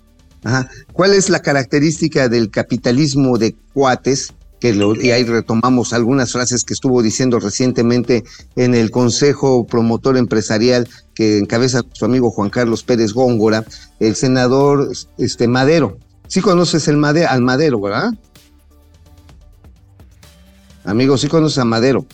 ¿Cuál 0.92 1.14
es 1.14 1.30
la 1.30 1.40
característica 1.40 2.28
del 2.28 2.50
capitalismo 2.50 3.38
de 3.38 3.54
cuates? 3.72 4.32
Que 4.60 4.70
y 5.02 5.10
ahí 5.10 5.24
retomamos 5.24 5.92
algunas 5.92 6.32
frases 6.32 6.64
que 6.64 6.74
estuvo 6.74 7.02
diciendo 7.02 7.38
recientemente 7.38 8.24
en 8.56 8.74
el 8.74 8.90
Consejo 8.90 9.66
Promotor 9.66 10.16
Empresarial 10.16 10.88
que 11.14 11.38
encabeza 11.38 11.82
su 11.92 12.04
amigo 12.04 12.30
Juan 12.30 12.50
Carlos 12.50 12.82
Pérez 12.82 13.12
Góngora, 13.12 13.64
el 14.00 14.16
senador 14.16 14.90
este, 15.18 15.48
Madero. 15.48 15.98
Sí 16.28 16.40
conoces 16.40 16.88
el 16.88 17.04
al 17.04 17.42
Madero, 17.42 17.80
¿verdad? 17.80 18.12
Amigo, 20.84 21.16
sí 21.16 21.28
conoces 21.28 21.58
a 21.58 21.64
Madero. 21.64 22.06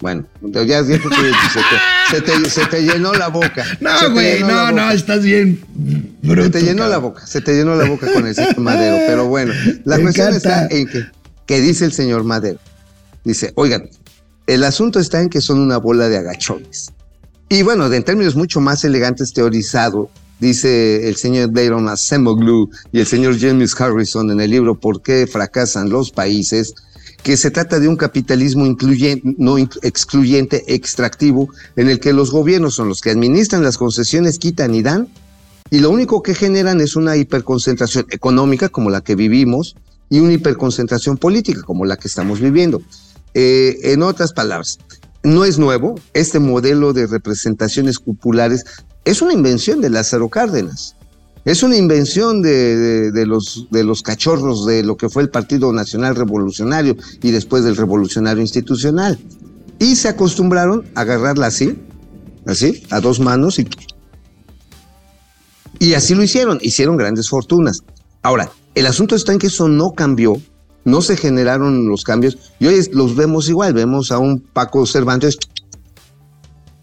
Bueno, 0.00 0.26
ya, 0.40 0.82
se, 0.82 0.98
te, 0.98 2.50
se, 2.50 2.66
te, 2.66 2.82
llenó 2.82 3.12
la 3.12 3.28
boca. 3.28 3.64
No, 3.80 4.12
güey, 4.12 4.42
no, 4.42 4.72
no, 4.72 4.90
estás 4.90 5.22
bien. 5.22 5.60
se 6.22 6.50
te 6.50 6.62
llenó 6.62 6.88
la 6.88 6.98
boca, 6.98 7.26
se 7.26 7.42
te 7.42 7.54
llenó 7.54 7.76
la 7.76 7.86
boca 7.86 8.10
con 8.12 8.26
el 8.26 8.34
señor 8.34 8.58
Madero. 8.58 8.96
Pero 9.06 9.26
bueno, 9.26 9.52
la 9.84 9.98
cuestión 9.98 10.34
está 10.34 10.66
en 10.68 10.86
que, 10.86 11.04
que 11.46 11.60
dice 11.60 11.84
el 11.84 11.92
señor 11.92 12.24
Madero. 12.24 12.58
Dice, 13.24 13.52
oigan, 13.56 13.90
el 14.46 14.64
asunto 14.64 14.98
está 15.00 15.20
en 15.20 15.28
que 15.28 15.42
son 15.42 15.60
una 15.60 15.76
bola 15.76 16.08
de 16.08 16.16
agachones. 16.16 16.92
Y 17.50 17.62
bueno, 17.62 17.92
en 17.92 18.02
términos 18.02 18.36
mucho 18.36 18.60
más 18.60 18.84
elegantes, 18.84 19.32
teorizado, 19.32 20.10
dice 20.38 21.08
el 21.08 21.16
señor 21.16 21.52
Dayron 21.52 21.88
Acemoglu 21.88 22.70
y 22.90 23.00
el 23.00 23.06
señor 23.06 23.38
James 23.38 23.78
Harrison 23.78 24.30
en 24.30 24.40
el 24.40 24.50
libro 24.50 24.78
¿Por 24.78 25.02
qué 25.02 25.26
fracasan 25.26 25.90
los 25.90 26.10
países? 26.10 26.74
Que 27.22 27.36
se 27.36 27.50
trata 27.50 27.78
de 27.78 27.88
un 27.88 27.96
capitalismo 27.96 28.64
no 29.36 29.58
excluyente, 29.58 30.74
extractivo, 30.74 31.48
en 31.76 31.88
el 31.88 32.00
que 32.00 32.12
los 32.12 32.30
gobiernos 32.30 32.74
son 32.74 32.88
los 32.88 33.00
que 33.00 33.10
administran 33.10 33.62
las 33.62 33.76
concesiones, 33.76 34.38
quitan 34.38 34.74
y 34.74 34.82
dan, 34.82 35.08
y 35.70 35.78
lo 35.78 35.90
único 35.90 36.22
que 36.22 36.34
generan 36.34 36.80
es 36.80 36.96
una 36.96 37.16
hiperconcentración 37.16 38.06
económica 38.10 38.68
como 38.68 38.90
la 38.90 39.02
que 39.02 39.14
vivimos 39.14 39.76
y 40.08 40.18
una 40.18 40.32
hiperconcentración 40.32 41.16
política 41.16 41.62
como 41.62 41.84
la 41.84 41.96
que 41.96 42.08
estamos 42.08 42.40
viviendo. 42.40 42.82
Eh, 43.34 43.78
en 43.84 44.02
otras 44.02 44.32
palabras, 44.32 44.78
no 45.22 45.44
es 45.44 45.58
nuevo, 45.58 45.94
este 46.14 46.40
modelo 46.40 46.92
de 46.92 47.06
representaciones 47.06 47.98
cupulares 47.98 48.64
es 49.04 49.22
una 49.22 49.32
invención 49.32 49.80
de 49.80 49.90
Lázaro 49.90 50.28
Cárdenas. 50.28 50.96
Es 51.44 51.62
una 51.62 51.76
invención 51.76 52.42
de, 52.42 53.10
los, 53.26 53.66
de 53.70 53.84
los 53.84 54.02
cachorros 54.02 54.66
de 54.66 54.82
lo 54.82 54.96
que 54.96 55.08
fue 55.08 55.22
el 55.22 55.30
Partido 55.30 55.72
Nacional 55.72 56.14
Revolucionario 56.14 56.96
y 57.22 57.30
después 57.30 57.64
del 57.64 57.76
Revolucionario 57.76 58.42
Institucional. 58.42 59.18
Y 59.78 59.96
se 59.96 60.08
acostumbraron 60.08 60.84
a 60.94 61.00
agarrarla 61.00 61.46
así, 61.46 61.78
así, 62.46 62.82
a 62.90 63.00
dos 63.00 63.20
manos 63.20 63.58
y, 63.58 63.66
y 65.78 65.94
así 65.94 66.14
lo 66.14 66.22
hicieron, 66.22 66.58
hicieron 66.60 66.98
grandes 66.98 67.30
fortunas. 67.30 67.82
Ahora, 68.22 68.50
el 68.74 68.86
asunto 68.86 69.16
está 69.16 69.32
en 69.32 69.38
que 69.38 69.46
eso 69.46 69.68
no 69.68 69.92
cambió, 69.92 70.36
no 70.84 71.00
se 71.00 71.16
generaron 71.16 71.88
los 71.88 72.04
cambios 72.04 72.36
y 72.58 72.66
hoy 72.66 72.86
los 72.92 73.16
vemos 73.16 73.48
igual, 73.48 73.72
vemos 73.72 74.12
a 74.12 74.18
un 74.18 74.40
Paco 74.40 74.84
Cervantes, 74.84 75.38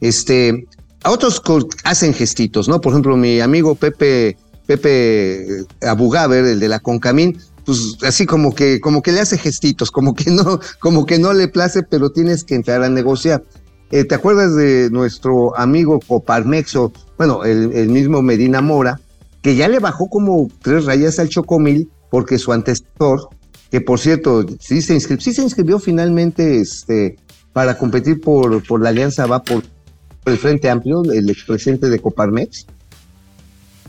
este, 0.02 0.68
a 1.04 1.12
otros 1.12 1.42
hacen 1.84 2.16
gestitos, 2.16 2.68
¿no? 2.68 2.82
Por 2.82 2.94
ejemplo, 2.94 3.16
mi 3.16 3.40
amigo 3.40 3.76
Pepe 3.76 4.38
Pepe 4.68 5.66
Abugaber, 5.82 6.46
el 6.46 6.60
de 6.60 6.68
la 6.68 6.80
Concamín, 6.80 7.40
pues 7.66 7.98
así 8.04 8.26
como 8.26 8.54
que, 8.54 8.80
como 8.80 9.02
que 9.02 9.12
le 9.12 9.22
hace 9.22 9.38
gestitos, 9.38 9.92
como 9.92 10.14
que 10.14 10.30
no, 10.32 10.60
como 10.80 11.06
que 11.06 11.18
no 11.18 11.34
le 11.34 11.48
place, 11.48 11.84
pero 11.84 12.12
tienes 12.12 12.44
que 12.44 12.56
entrar 12.56 12.84
a 12.84 12.90
negociar. 12.90 13.44
Eh, 13.92 14.04
¿Te 14.04 14.16
acuerdas 14.16 14.56
de 14.56 14.90
nuestro 14.92 15.58
amigo 15.58 16.00
Coparmexo? 16.06 16.92
Bueno, 17.18 17.46
el, 17.46 17.90
mismo 17.90 18.22
Medina 18.22 18.62
Mora, 18.62 19.00
que 19.42 19.56
ya 19.56 19.68
le 19.68 19.80
bajó 19.80 20.10
como 20.10 20.50
tres 20.62 20.86
rayas 20.86 21.20
al 21.20 21.30
Chocomil, 21.30 21.90
porque 22.10 22.38
su 22.38 22.52
antecesor, 22.52 23.30
que 23.72 23.82
por 23.82 24.00
cierto, 24.00 24.46
sí 24.60 24.82
se 24.82 24.94
inscribió, 25.42 25.80
finalmente 25.80 26.62
este, 26.62 27.18
para 27.54 27.78
competir 27.78 28.22
por, 28.22 28.66
por 28.66 28.82
la 28.82 28.90
alianza, 28.90 29.26
va 29.26 29.44
por, 29.44 29.64
por 30.24 30.34
el 30.34 30.38
Frente 30.38 30.70
Amplio, 30.70 31.04
el 31.04 31.30
expresidente 31.30 31.90
de 31.90 32.00
Coparmex, 32.00 32.68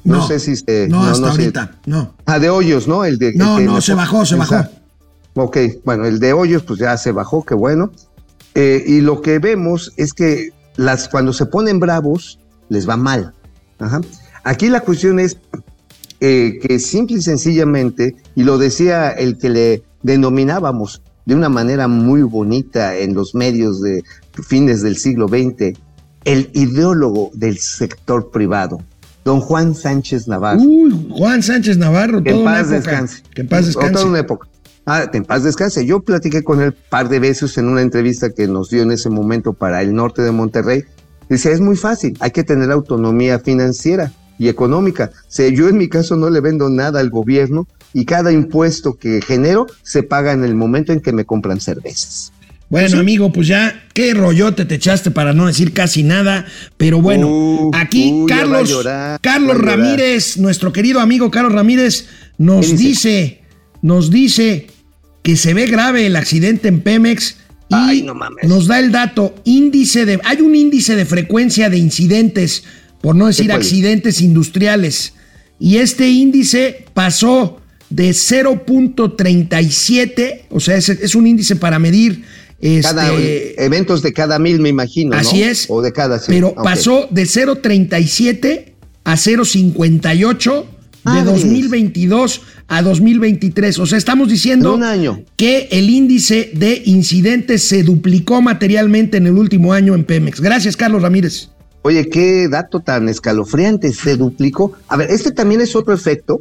no, 0.05 0.27
sé 0.27 0.39
si 0.41 0.57
se. 0.57 0.89
No, 0.89 1.03
hasta 1.03 1.31
ahorita, 1.31 1.79
no. 1.87 2.15
Ah, 2.27 2.39
de 2.39 2.51
Hoyos, 2.51 2.89
¿no? 2.89 3.05
El 3.05 3.19
de, 3.19 3.35
no, 3.35 3.61
no, 3.61 3.81
se 3.81 3.95
bajó, 3.95 4.25
se 4.25 4.37
bajó. 4.37 4.65
Ok, 5.35 5.57
bueno, 5.85 6.05
el 6.07 6.19
de 6.19 6.33
Hoyos, 6.33 6.63
pues 6.63 6.81
ya 6.81 6.97
se 6.97 7.13
bajó, 7.13 7.45
qué 7.45 7.55
bueno. 7.55 7.93
Eh, 8.55 8.83
y 8.87 9.01
lo 9.01 9.23
que 9.23 9.39
vemos 9.39 9.93
es 9.97 10.13
que 10.13 10.51
las, 10.77 11.09
cuando 11.09 11.33
se 11.33 11.47
ponen 11.47 11.79
bravos, 11.79 12.39
les 12.69 12.89
va 12.89 12.97
mal. 12.97 13.35
Ajá. 13.79 14.01
Aquí 14.43 14.69
la 14.69 14.81
cuestión 14.81 15.21
es 15.21 15.37
eh, 16.21 16.59
que 16.61 16.79
simple 16.79 17.19
y 17.19 17.23
sencillamente, 17.23 18.17
y 18.35 18.43
lo 18.43 18.59
decía 18.59 19.11
el 19.11 19.39
que 19.39 19.51
le 19.51 19.83
denominábamos 20.03 21.03
de 21.27 21.35
una 21.35 21.49
manera 21.49 21.89
muy 21.89 22.23
bonita 22.23 22.97
en 22.97 23.15
los 23.15 23.35
medios 23.35 23.81
de 23.81 24.03
fines 24.33 24.83
del 24.83 24.97
siglo 24.97 25.29
XX, 25.29 25.79
el 26.25 26.51
ideólogo 26.55 27.31
del 27.35 27.59
sector 27.59 28.31
privado 28.31 28.81
don 29.29 29.41
Juan 29.41 29.75
Sánchez 29.75 30.27
Navarro. 30.27 30.61
Uy, 30.63 31.07
Juan 31.11 31.43
Sánchez 31.43 31.77
Navarro, 31.77 32.23
que 32.23 32.31
en 32.31 32.45
paz 32.45 32.71
descanse. 32.71 33.23
Que 33.35 33.43
en 33.43 33.49
paz 33.49 33.67
descanse. 33.67 33.93
Toda 33.93 34.07
una 34.07 34.21
época. 34.21 34.49
Ah, 34.87 35.05
en 35.13 35.23
paz 35.23 35.43
descanse. 35.45 35.85
Yo 35.85 36.01
platiqué 36.01 36.43
con 36.43 36.63
él 36.63 36.69
un 36.69 36.89
par 36.89 37.11
de 37.11 37.21
veces 37.21 37.59
en 37.59 37.69
una 37.69 37.83
entrevista 37.83 38.31
que 38.31 38.49
nos 38.49 38.71
dio 38.71 38.83
en 38.83 38.91
ese 38.91 39.11
momento 39.11 39.53
para 39.53 39.83
el 39.83 39.95
norte 39.95 40.23
de 40.23 40.33
Monterrey. 40.33 40.85
Dice, 41.29 41.53
es 41.53 41.61
muy 41.61 41.77
fácil, 41.77 42.17
hay 42.21 42.31
que 42.31 42.43
tener 42.43 42.71
autonomía 42.71 43.39
financiera. 43.39 44.13
y 44.41 44.49
económica. 44.49 45.11
O 45.13 45.43
yo 45.43 45.69
en 45.69 45.77
mi 45.77 45.89
caso 45.89 46.17
no 46.17 46.31
le 46.31 46.41
vendo 46.41 46.71
nada 46.71 47.01
al 47.01 47.11
gobierno 47.11 47.67
y 47.93 48.05
cada 48.05 48.31
impuesto 48.31 48.95
que 48.95 49.21
genero 49.21 49.67
se 49.83 50.05
paga 50.05 50.33
en 50.33 50.45
el 50.45 50.55
momento 50.55 50.93
en 50.93 51.01
que 51.01 51.13
me 51.13 51.25
compran 51.25 51.61
cervezas. 51.61 52.33
Bueno, 52.71 52.99
amigo, 53.01 53.33
pues 53.33 53.49
ya, 53.49 53.83
qué 53.95 54.13
rollote 54.13 54.67
te 54.67 54.75
echaste 54.75 55.11
para 55.11 55.33
no 55.33 55.47
decir 55.47 55.73
casi 55.73 56.03
nada. 56.03 56.45
Pero 56.77 57.01
bueno, 57.01 57.27
Uh, 57.29 57.71
aquí 57.75 58.11
uh, 58.13 58.27
Carlos, 58.27 58.69
llorar, 58.69 59.19
Carlos. 59.23 59.57
Ramírez, 59.59 60.37
nuestro 60.37 60.71
querido 60.73 61.01
amigo 61.01 61.31
Carlos 61.31 61.53
Ramírez, 61.55 62.07
nos 62.37 62.67
¿Qué 62.67 62.77
dice? 62.77 63.41
nos 63.81 64.11
dice 64.11 64.67
que 65.23 65.37
se 65.37 65.55
ve 65.55 65.67
grave 65.67 66.05
el 66.07 66.17
accidente 66.17 66.67
en 66.69 66.81
Pemex 66.81 67.37
y 67.71 67.75
Ay, 67.75 68.03
no 68.03 68.15
mames. 68.15 68.47
nos 68.49 68.67
da 68.67 68.79
el 68.81 68.91
dato, 68.93 69.35
índice 69.45 70.05
de, 70.05 70.21
hay 70.25 70.41
un 70.41 70.55
índice 70.55 70.95
de 70.97 71.05
frecuencia 71.07 71.71
de 71.71 71.79
incidentes, 71.79 72.65
por 73.01 73.15
no 73.17 73.27
decir 73.29 73.51
accidentes 73.53 74.21
industriales, 74.21 75.15
y 75.61 75.77
este 75.79 76.09
índice 76.09 76.85
pasó 76.95 77.61
de 77.91 78.11
0.37, 78.11 80.43
o 80.51 80.61
sea, 80.61 80.77
es, 80.77 80.89
es 80.89 81.15
un 81.15 81.27
índice 81.27 81.57
para 81.57 81.79
medir 81.79 82.25
Cada, 82.83 83.13
este, 83.13 83.65
eventos 83.65 84.03
de 84.03 84.13
cada 84.13 84.39
mil, 84.39 84.59
me 84.61 84.69
imagino. 84.69 85.13
¿no? 85.13 85.19
Así 85.19 85.43
es. 85.43 85.67
O 85.69 85.81
de 85.83 85.93
cada 85.93 86.19
cien. 86.19 86.37
Pero 86.37 86.55
pasó 86.55 87.07
de 87.11 87.23
0.37 87.23 88.73
a 89.05 89.15
0.58 89.15 90.65
de 90.65 90.65
Madres. 91.05 91.25
2022 91.27 92.41
a 92.67 92.83
2023. 92.83 93.79
O 93.79 93.87
sea, 93.87 93.97
estamos 93.99 94.29
diciendo 94.29 94.71
En 94.71 94.75
un 94.77 94.83
año. 94.83 95.23
que 95.37 95.69
el 95.71 95.89
índice 95.89 96.51
de 96.55 96.83
incidentes 96.87 97.63
se 97.69 97.83
duplicó 97.83 98.43
materialmente 98.43 99.17
en 99.19 99.27
el 99.27 99.35
último 99.35 99.73
año 99.73 99.95
en 99.95 100.05
Pemex. 100.05 100.41
Gracias, 100.41 100.77
Carlos 100.77 101.03
Ramírez. 101.03 101.51
Oye, 101.83 102.09
qué 102.09 102.49
dato 102.49 102.81
tan 102.81 103.09
escalofriante, 103.09 103.93
se 103.93 104.17
duplicó. 104.17 104.73
A 104.89 104.97
ver, 104.97 105.11
este 105.11 105.31
también 105.31 105.61
es 105.61 105.77
otro 105.77 105.95
efecto 105.95 106.39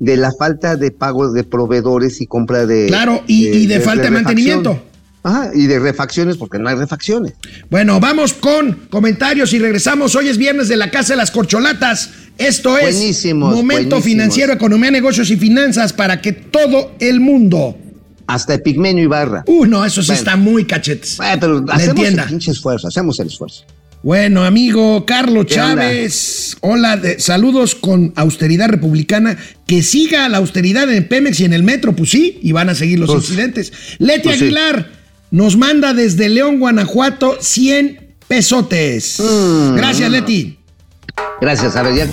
de 0.00 0.16
la 0.16 0.32
falta 0.32 0.76
de 0.76 0.90
pago 0.90 1.30
de 1.32 1.44
proveedores 1.44 2.20
y 2.20 2.26
compra 2.26 2.66
de... 2.66 2.86
Claro, 2.88 3.22
y- 3.26 3.46
y 3.46 3.66
de 3.66 3.80
falta 3.80 4.04
de 4.04 4.10
mantenimiento. 4.10 4.82
Ajá, 5.26 5.50
y 5.54 5.66
de 5.66 5.80
refacciones 5.80 6.36
porque 6.36 6.56
no 6.60 6.68
hay 6.68 6.76
refacciones. 6.76 7.32
Bueno, 7.68 7.98
vamos 7.98 8.32
con 8.32 8.86
comentarios 8.90 9.52
y 9.54 9.58
regresamos. 9.58 10.14
Hoy 10.14 10.28
es 10.28 10.38
viernes 10.38 10.68
de 10.68 10.76
la 10.76 10.88
Casa 10.92 11.14
de 11.14 11.16
las 11.16 11.32
Corcholatas. 11.32 12.10
Esto 12.38 12.78
es 12.78 12.94
Buenísimos, 12.96 13.52
Momento 13.52 13.96
buenísimos. 13.96 14.04
Financiero, 14.04 14.52
Economía, 14.52 14.92
Negocios 14.92 15.28
y 15.30 15.36
Finanzas 15.36 15.92
para 15.92 16.20
que 16.20 16.30
todo 16.32 16.94
el 17.00 17.18
mundo 17.18 17.76
Hasta 18.28 18.54
Epigmenio 18.54 19.02
y 19.02 19.06
Barra. 19.08 19.42
Uh, 19.46 19.66
no, 19.66 19.84
eso 19.84 20.00
sí 20.02 20.08
Bueno. 20.08 20.18
está 20.18 20.36
muy 20.36 20.64
cachetes. 20.64 21.18
Eh, 21.18 21.36
pero 21.40 21.64
hacemos 21.70 22.06
el 22.06 22.20
pinche 22.22 22.50
esfuerzo, 22.52 22.86
hacemos 22.86 23.18
el 23.18 23.26
esfuerzo. 23.26 23.64
Bueno, 24.04 24.44
amigo 24.44 25.04
Carlos. 25.06 25.46
Chávez, 25.46 26.56
hola, 26.60 26.96
de- 26.96 27.18
saludos 27.18 27.74
con 27.74 28.12
austeridad 28.14 28.68
republicana. 28.68 29.36
Que 29.66 29.82
siga 29.82 30.28
la 30.28 30.36
austeridad 30.38 30.88
en 30.92 31.08
Pemex 31.08 31.40
y 31.40 31.44
en 31.46 31.52
el 31.52 31.64
metro, 31.64 31.96
pues 31.96 32.10
sí, 32.10 32.38
y 32.42 32.52
van 32.52 32.68
a 32.68 32.76
seguir 32.76 33.00
los 33.00 33.10
Pues- 33.10 33.24
incidentes. 33.24 33.72
Leti 33.98 34.22
pues 34.28 34.38
sí. 34.38 34.44
Nos 35.30 35.56
manda 35.56 35.92
desde 35.92 36.28
León, 36.28 36.58
Guanajuato, 36.60 37.36
100 37.40 38.14
pesotes. 38.28 39.20
Mm. 39.20 39.76
Gracias, 39.76 40.10
Leti. 40.10 40.58
Gracias, 41.40 41.76
a 41.76 41.82
ver, 41.82 41.94
ya, 41.94 42.08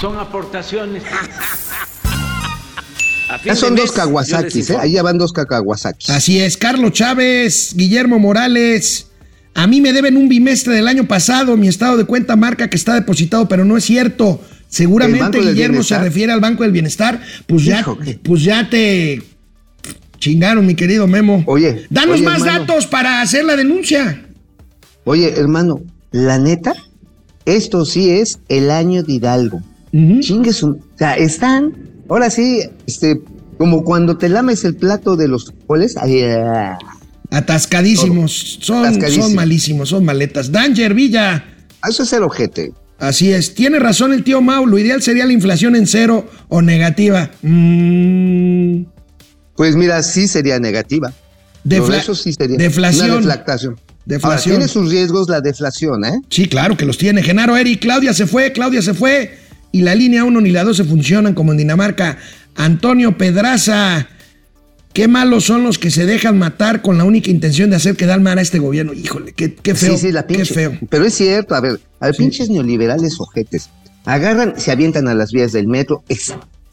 son 0.00 0.18
aportaciones. 0.18 1.02
Ya 3.44 3.56
son 3.56 3.74
mes, 3.74 3.84
dos 3.84 3.92
Kawasakis, 3.92 4.70
¿eh? 4.70 4.76
Ahí 4.80 4.92
ya 4.92 5.02
van 5.02 5.18
dos 5.18 5.32
Kawasakis. 5.32 6.10
Así 6.10 6.40
es, 6.40 6.56
Carlos 6.56 6.92
Chávez, 6.92 7.72
Guillermo 7.74 8.18
Morales. 8.18 9.06
A 9.54 9.66
mí 9.66 9.80
me 9.80 9.92
deben 9.92 10.16
un 10.16 10.28
bimestre 10.28 10.74
del 10.74 10.88
año 10.88 11.06
pasado. 11.06 11.56
Mi 11.56 11.68
estado 11.68 11.96
de 11.96 12.04
cuenta 12.04 12.36
marca 12.36 12.68
que 12.68 12.76
está 12.76 12.94
depositado, 12.94 13.48
pero 13.48 13.64
no 13.64 13.76
es 13.76 13.84
cierto. 13.84 14.40
¿El 14.42 14.56
Seguramente 14.68 15.40
Guillermo 15.40 15.82
se 15.82 15.98
refiere 15.98 16.32
al 16.32 16.40
Banco 16.40 16.64
del 16.64 16.72
Bienestar. 16.72 17.20
Pues 17.46 17.64
ya, 17.64 17.80
Híjole. 17.80 18.18
pues 18.22 18.42
ya 18.42 18.68
te 18.68 19.22
chingaron, 20.24 20.64
mi 20.66 20.74
querido 20.74 21.06
Memo. 21.06 21.42
Oye, 21.46 21.86
Danos 21.90 22.16
oye, 22.16 22.24
más 22.24 22.40
hermano. 22.40 22.60
datos 22.60 22.86
para 22.86 23.20
hacer 23.20 23.44
la 23.44 23.56
denuncia. 23.56 24.24
Oye, 25.04 25.34
hermano, 25.38 25.82
la 26.12 26.38
neta, 26.38 26.74
esto 27.44 27.84
sí 27.84 28.10
es 28.10 28.38
el 28.48 28.70
año 28.70 29.02
de 29.02 29.12
Hidalgo. 29.12 29.60
Ujú. 29.92 30.20
Chingue 30.20 30.52
su- 30.54 30.70
O 30.70 30.98
sea, 30.98 31.14
están, 31.16 31.74
ahora 32.08 32.30
sí, 32.30 32.60
este, 32.86 33.20
como 33.58 33.84
cuando 33.84 34.16
te 34.16 34.30
lames 34.30 34.64
el 34.64 34.74
plato 34.76 35.14
de 35.16 35.28
los 35.28 35.52
ah, 35.96 36.78
Atascadísimos. 37.30 38.58
Son, 38.62 38.78
Atascadísimo. 38.86 39.24
son 39.26 39.34
malísimos, 39.34 39.88
son 39.90 40.04
maletas. 40.04 40.50
Danger 40.50 40.94
Villa. 40.94 41.44
Eso 41.86 42.02
es 42.02 42.12
el 42.14 42.22
ojete. 42.22 42.72
Así 42.98 43.30
es. 43.32 43.54
Tiene 43.54 43.78
razón 43.78 44.12
el 44.14 44.24
tío 44.24 44.40
Mau. 44.40 44.66
Lo 44.66 44.78
ideal 44.78 45.02
sería 45.02 45.26
la 45.26 45.32
inflación 45.32 45.76
en 45.76 45.86
cero 45.86 46.26
o 46.48 46.62
negativa. 46.62 47.30
Mm, 47.42 48.84
Pues 49.56 49.76
mira, 49.76 50.02
sí 50.02 50.28
sería 50.28 50.58
negativa. 50.58 51.12
defla- 51.64 51.98
eso 51.98 52.14
sí 52.14 52.32
sería 52.32 52.56
deflación. 52.58 53.06
una 53.10 53.16
deflactación. 53.16 53.80
Deflación. 54.04 54.54
Ahora, 54.56 54.66
tiene 54.66 54.68
sus 54.68 54.90
riesgos 54.90 55.28
la 55.30 55.40
deflación, 55.40 56.04
¿eh? 56.04 56.20
Sí, 56.28 56.46
claro 56.46 56.76
que 56.76 56.84
los 56.84 56.98
tiene. 56.98 57.22
Genaro 57.22 57.56
Eri, 57.56 57.78
Claudia 57.78 58.12
se 58.12 58.26
fue, 58.26 58.52
Claudia 58.52 58.82
se 58.82 58.92
fue. 58.92 59.38
Y 59.72 59.80
la 59.80 59.94
línea 59.94 60.24
1 60.24 60.40
ni 60.42 60.50
la 60.50 60.62
2 60.62 60.76
se 60.76 60.84
funcionan 60.84 61.32
como 61.34 61.52
en 61.52 61.58
Dinamarca. 61.58 62.18
Antonio 62.54 63.16
Pedraza. 63.16 64.08
Qué 64.92 65.08
malos 65.08 65.44
son 65.44 65.64
los 65.64 65.78
que 65.78 65.90
se 65.90 66.06
dejan 66.06 66.38
matar 66.38 66.80
con 66.82 66.98
la 66.98 67.04
única 67.04 67.28
intención 67.30 67.70
de 67.70 67.76
hacer 67.76 67.96
quedar 67.96 68.20
mal 68.20 68.38
a 68.38 68.42
este 68.42 68.58
gobierno. 68.60 68.92
Híjole, 68.92 69.32
qué, 69.32 69.54
qué 69.54 69.74
feo. 69.74 69.96
sí, 69.96 70.06
sí, 70.06 70.12
la 70.12 70.26
pinche. 70.26 70.46
Qué 70.46 70.54
feo. 70.54 70.78
Pero 70.88 71.04
es 71.04 71.14
cierto, 71.14 71.54
a 71.56 71.60
ver, 71.60 71.80
a 71.98 72.06
ver, 72.06 72.14
pinches 72.16 72.48
neoliberales 72.50 73.18
ojetes. 73.18 73.70
Agarran, 74.04 74.54
se 74.56 74.70
avientan 74.70 75.08
a 75.08 75.14
las 75.14 75.32
vías 75.32 75.50
del 75.52 75.66
metro, 75.66 76.04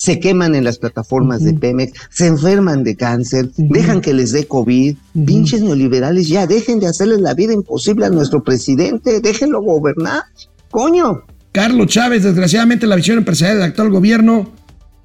se 0.02 0.20
queman 0.20 0.56
en 0.56 0.64
las 0.64 0.80
plataformas 0.80 1.44
de 1.44 1.54
Pemex, 1.54 1.94
se 2.10 2.26
enferman 2.26 2.84
de 2.84 2.96
cáncer, 2.96 3.52
dejan 3.56 4.02
que 4.02 4.16
les 4.16 4.32
dé 4.32 4.48
COVID. 4.48 4.96
Pinches 5.28 5.62
neoliberales, 5.62 6.28
ya 6.28 6.48
dejen 6.48 6.80
de 6.80 6.88
hacerles 6.88 7.22
la 7.22 7.36
vida 7.36 7.54
imposible 7.54 8.08
a 8.08 8.10
nuestro 8.10 8.44
presidente, 8.44 9.20
déjenlo 9.22 9.62
gobernar. 9.62 10.24
Coño. 10.72 11.22
Carlos 11.52 11.86
Chávez, 11.86 12.24
desgraciadamente 12.24 12.88
la 12.88 12.96
visión 12.96 13.20
empresarial 13.20 13.58
del 13.58 13.68
actual 13.68 13.92
gobierno 13.92 14.52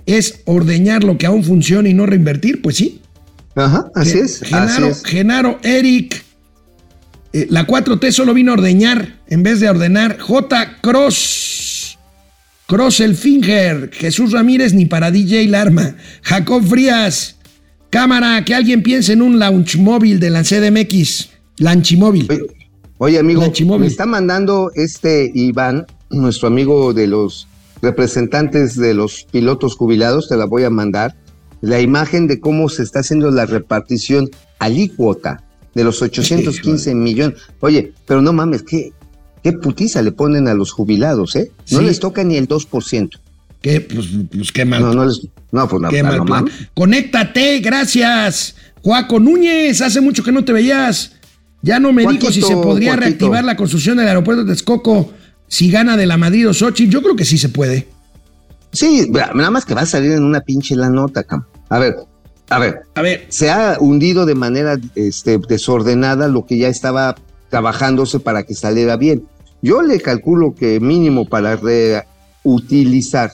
es 0.07 0.41
ordeñar 0.47 1.05
lo 1.05 1.19
que 1.19 1.27
aún 1.27 1.45
funciona 1.45 1.91
y 1.91 1.93
no 1.93 2.07
reinvertir. 2.07 2.63
Pues 2.63 2.77
sí. 2.77 3.03
Ajá, 3.55 3.91
así 3.95 4.19
es. 4.19 4.41
Genaro, 4.41 4.67
así 4.71 4.83
es. 4.85 5.05
Genaro, 5.05 5.59
Eric. 5.63 6.25
eh, 7.35 7.49
la 7.51 7.67
4T 7.67 8.13
solo 8.13 8.33
vino 8.33 8.53
a 8.53 8.55
ordeñar 8.55 9.19
en 9.29 9.43
vez 9.43 9.61
de 9.61 9.69
ordenar. 9.69 10.19
J. 10.19 10.81
Cross. 10.81 11.56
Cross 12.67 13.01
el 13.01 13.15
Finger. 13.15 13.91
Jesús 13.93 14.33
Ramírez 14.33 14.75
ni 14.75 14.87
para 14.87 15.11
DJ 15.11 15.47
Larma. 15.47 15.97
Jacob 16.23 16.65
Frías. 16.65 17.37
Cámara, 17.91 18.45
que 18.45 18.55
alguien 18.55 18.83
piense 18.83 19.13
en 19.13 19.23
un 19.23 19.39
launch 19.39 19.77
móvil 19.77 20.19
de 20.19 20.31
la 20.31 20.43
CDMX. 20.43 21.31
Lanchimóvil. 21.59 22.27
Oye, 22.29 22.47
Oye, 22.99 23.19
amigo, 23.19 23.43
Lanchimóvil. 23.43 23.83
me 23.83 23.87
está 23.87 24.05
mandando 24.05 24.73
este 24.75 25.31
Iván, 25.35 25.87
nuestro 26.11 26.49
amigo 26.49 26.93
de 26.93 27.07
los 27.07 27.47
representantes 27.83 28.75
de 28.77 28.95
los 28.95 29.27
pilotos 29.31 29.77
jubilados, 29.77 30.29
te 30.29 30.37
la 30.37 30.47
voy 30.47 30.65
a 30.65 30.71
mandar, 30.71 31.15
la 31.61 31.81
imagen 31.81 32.27
de 32.27 32.41
cómo 32.41 32.69
se 32.69 32.83
está 32.83 33.01
haciendo 33.01 33.31
la 33.31 33.47
repartición 33.47 34.29
alícuota 34.59 35.43
de 35.75 35.85
los 35.85 36.03
815 36.03 36.95
millones. 36.95 37.39
Oye, 37.61 37.93
pero 38.07 38.23
no 38.23 38.33
mames, 38.33 38.63
¿qué, 38.63 38.93
qué 39.47 39.53
putiza 39.53 40.03
le 40.03 40.11
ponen 40.11 40.49
a 40.49 40.55
los 40.55 40.73
jubilados, 40.73 41.37
¿eh? 41.37 41.53
No 41.71 41.79
Sí. 41.79 41.85
les 41.85 42.01
toca 42.01 42.25
ni 42.25 42.37
el 42.37 42.49
2%. 42.49 43.21
¿Qué? 43.63 43.81
Pues, 43.81 44.07
pues 44.33 44.51
qué 44.51 44.65
mal. 44.65 44.81
No, 44.83 44.93
no 44.93 45.05
les... 45.05 45.21
No, 45.53 45.69
pues 45.69 45.85
Qué 45.91 46.03
mal 46.03 46.25
plan. 46.25 46.47
Conéctate, 46.75 47.61
gracias. 47.61 48.57
Juaco 48.83 49.21
Núñez, 49.21 49.81
hace 49.83 50.01
mucho 50.01 50.25
que 50.25 50.33
no 50.33 50.45
te 50.45 50.53
veías. 50.53 51.13
Ya 51.63 51.79
no 51.79 51.93
me 51.93 52.05
dijo 52.07 52.33
si 52.33 52.43
se 52.43 52.55
podría 52.55 52.91
Joaquito. 52.91 52.97
reactivar 52.97 53.45
la 53.45 53.57
construcción 53.57 53.99
del 53.99 54.09
aeropuerto 54.09 54.43
de 54.43 54.51
Texcoco 54.53 55.13
si 55.47 55.71
gana 55.71 55.97
de 55.97 56.07
la 56.07 56.17
Madrid 56.17 56.49
o 56.49 56.53
Sochi. 56.53 56.89
Yo 56.89 57.01
creo 57.01 57.15
que 57.15 57.25
sí 57.25 57.39
se 57.39 57.49
puede. 57.49 57.87
Sí, 58.73 59.09
nada 59.13 59.51
más 59.53 59.65
que 59.65 59.75
va 59.75 59.83
a 59.83 59.87
salir 59.87 60.11
en 60.11 60.25
una 60.25 60.41
pinche 60.41 60.75
la 60.75 60.91
nota, 60.91 61.23
cam. 61.23 61.45
A 61.69 61.79
ver, 61.79 61.95
a 62.51 62.59
ver, 62.59 62.81
A 62.97 63.01
ver, 63.03 63.27
se 63.29 63.49
ha 63.51 63.77
hundido 63.79 64.27
de 64.27 64.35
manera 64.35 64.77
este, 64.97 65.39
desordenada 65.39 66.27
lo 66.27 66.47
que 66.47 66.59
ya 66.59 66.67
estaba 66.69 67.15
trabajándose 67.49 68.19
para 68.19 68.43
que 68.43 68.55
saliera 68.55 68.97
bien. 68.97 69.25
Yo 69.63 69.83
le 69.83 70.01
calculo 70.01 70.55
que 70.55 70.81
mínimo 70.81 71.29
para 71.29 71.57
reutilizar 72.45 73.33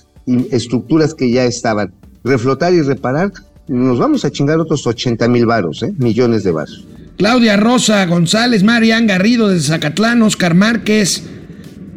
estructuras 0.50 1.14
que 1.14 1.30
ya 1.30 1.44
estaban, 1.44 1.92
reflotar 2.24 2.72
y 2.72 2.80
reparar, 2.82 3.32
nos 3.68 3.98
vamos 3.98 4.24
a 4.24 4.30
chingar 4.30 4.58
otros 4.58 4.86
80 4.86 5.28
mil 5.28 5.46
varos, 5.46 5.82
¿eh? 5.82 5.92
millones 5.98 6.44
de 6.44 6.52
varos. 6.52 6.86
Claudia 7.18 7.56
Rosa 7.56 8.04
González, 8.06 8.62
Marian 8.62 9.06
Garrido 9.06 9.48
desde 9.48 9.68
Zacatlán, 9.68 10.22
Oscar 10.22 10.54
Márquez, 10.54 11.24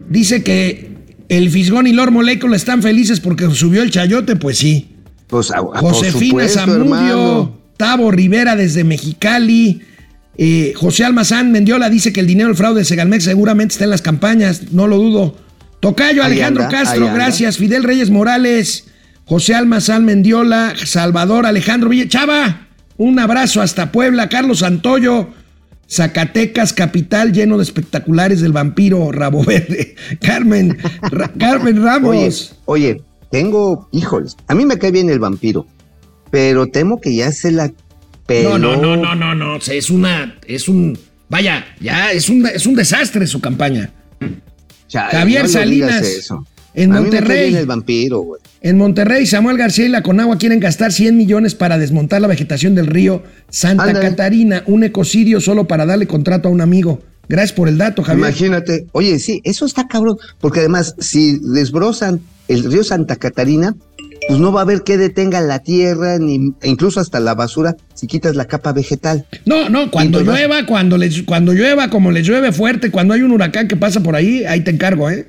dice 0.09 0.43
que 0.43 0.95
el 1.29 1.49
Fisgón 1.49 1.87
y 1.87 1.93
Lord 1.93 2.11
Molécula 2.11 2.55
están 2.55 2.81
felices 2.81 3.19
porque 3.19 3.49
subió 3.51 3.81
el 3.81 3.91
chayote, 3.91 4.35
pues 4.35 4.57
sí. 4.57 4.89
Pues, 5.27 5.51
a- 5.51 5.57
a- 5.59 5.63
por 5.63 5.93
Josefina 5.93 6.47
supuesto, 6.47 6.59
Zamudio. 6.59 7.57
Tavo 7.77 8.11
Rivera 8.11 8.55
desde 8.55 8.83
Mexicali, 8.83 9.81
eh, 10.37 10.73
José 10.75 11.05
Almazán 11.05 11.51
Mendiola 11.51 11.89
dice 11.89 12.11
que 12.11 12.19
el 12.19 12.27
dinero 12.27 12.49
del 12.49 12.57
fraude 12.57 12.79
de 12.79 12.85
Segalmex 12.85 13.23
seguramente 13.23 13.73
está 13.73 13.85
en 13.85 13.91
las 13.91 14.01
campañas, 14.01 14.71
no 14.71 14.87
lo 14.87 14.97
dudo. 14.97 15.35
Tocayo 15.79 16.23
Alejandro 16.23 16.67
Castro, 16.69 17.11
gracias. 17.13 17.57
Fidel 17.57 17.83
Reyes 17.83 18.09
Morales, 18.09 18.85
José 19.25 19.55
Almazán 19.55 20.03
Mendiola, 20.03 20.73
Salvador 20.83 21.45
Alejandro 21.45 21.89
Villa. 21.89 22.07
Chava, 22.07 22.67
un 22.97 23.19
abrazo 23.19 23.61
hasta 23.61 23.91
Puebla. 23.91 24.27
Carlos 24.27 24.59
Santoyo, 24.59 25.29
Zacatecas, 25.87 26.73
capital 26.73 27.33
lleno 27.33 27.57
de 27.57 27.63
espectaculares 27.63 28.41
del 28.41 28.51
vampiro 28.51 29.11
Rabo 29.11 29.43
Verde. 29.45 29.95
Carmen, 30.21 30.77
Carmen 31.37 31.83
Ramos. 31.83 32.55
Oye, 32.65 33.01
tengo, 33.31 33.87
híjoles, 33.91 34.35
a 34.47 34.55
mí 34.55 34.65
me 34.65 34.77
cae 34.77 34.91
bien 34.91 35.09
el 35.09 35.19
vampiro, 35.19 35.67
pero 36.31 36.67
temo 36.67 36.99
que 36.99 37.15
ya 37.15 37.31
se 37.31 37.51
la 37.51 37.71
No, 38.27 38.57
no, 38.57 38.75
no, 38.75 38.95
no, 38.95 39.15
no, 39.15 39.35
no, 39.35 39.57
es 39.57 39.89
una, 39.89 40.39
es 40.47 40.67
un, 40.67 40.97
vaya, 41.29 41.65
ya 41.79 42.11
es 42.11 42.29
un, 42.29 42.45
es 42.47 42.65
un 42.65 42.75
desastre 42.75 43.27
su 43.27 43.39
campaña. 43.39 43.91
Javier 44.91 45.47
Salinas. 45.47 46.29
En 46.73 46.91
Monterrey. 46.91 47.55
el 47.55 47.67
vampiro, 47.67 48.37
En 48.59 48.77
Monterrey, 48.77 49.25
Samuel 49.25 49.57
García 49.57 49.85
y 49.85 49.89
la 49.89 50.03
Conagua 50.03 50.37
quieren 50.37 50.59
gastar 50.59 50.91
100 50.91 51.15
millones 51.15 51.55
para 51.55 51.77
desmontar 51.77 52.19
la 52.19 52.27
vegetación 52.27 52.75
del 52.75 52.87
río 52.87 53.23
Santa 53.49 53.93
Catarina, 53.93 54.61
un 54.65 54.83
ecocidio 54.83 55.39
solo 55.39 55.67
para 55.67 55.85
darle 55.85 56.05
contrato 56.05 56.49
a 56.49 56.51
un 56.51 56.59
amigo. 56.59 57.01
Gracias 57.29 57.53
por 57.53 57.69
el 57.69 57.77
dato, 57.77 58.03
Javier. 58.03 58.27
Imagínate. 58.27 58.87
Oye, 58.91 59.19
sí, 59.19 59.41
eso 59.45 59.65
está 59.65 59.87
cabrón, 59.87 60.17
porque 60.41 60.59
además, 60.59 60.95
si 60.99 61.39
desbrozan 61.39 62.19
el 62.49 62.69
río 62.69 62.83
Santa 62.83 63.15
Catarina, 63.15 63.75
pues 64.27 64.39
no 64.39 64.51
va 64.51 64.61
a 64.61 64.63
haber 64.63 64.83
que 64.83 64.97
detenga 64.97 65.41
la 65.41 65.59
tierra, 65.59 66.17
ni 66.17 66.53
e 66.61 66.69
incluso 66.69 66.99
hasta 66.99 67.19
la 67.19 67.35
basura, 67.35 67.75
si 67.93 68.07
quitas 68.07 68.35
la 68.35 68.45
capa 68.45 68.73
vegetal. 68.73 69.25
No, 69.45 69.69
no, 69.69 69.91
cuando 69.91 70.21
llueva, 70.21 70.65
cuando, 70.65 70.97
les, 70.97 71.23
cuando 71.23 71.53
llueva, 71.53 71.89
como 71.89 72.11
les 72.11 72.25
llueve 72.25 72.51
fuerte, 72.51 72.91
cuando 72.91 73.13
hay 73.13 73.21
un 73.21 73.31
huracán 73.31 73.67
que 73.67 73.75
pasa 73.75 74.01
por 74.01 74.15
ahí, 74.15 74.43
ahí 74.45 74.63
te 74.63 74.71
encargo, 74.71 75.09
¿eh? 75.09 75.27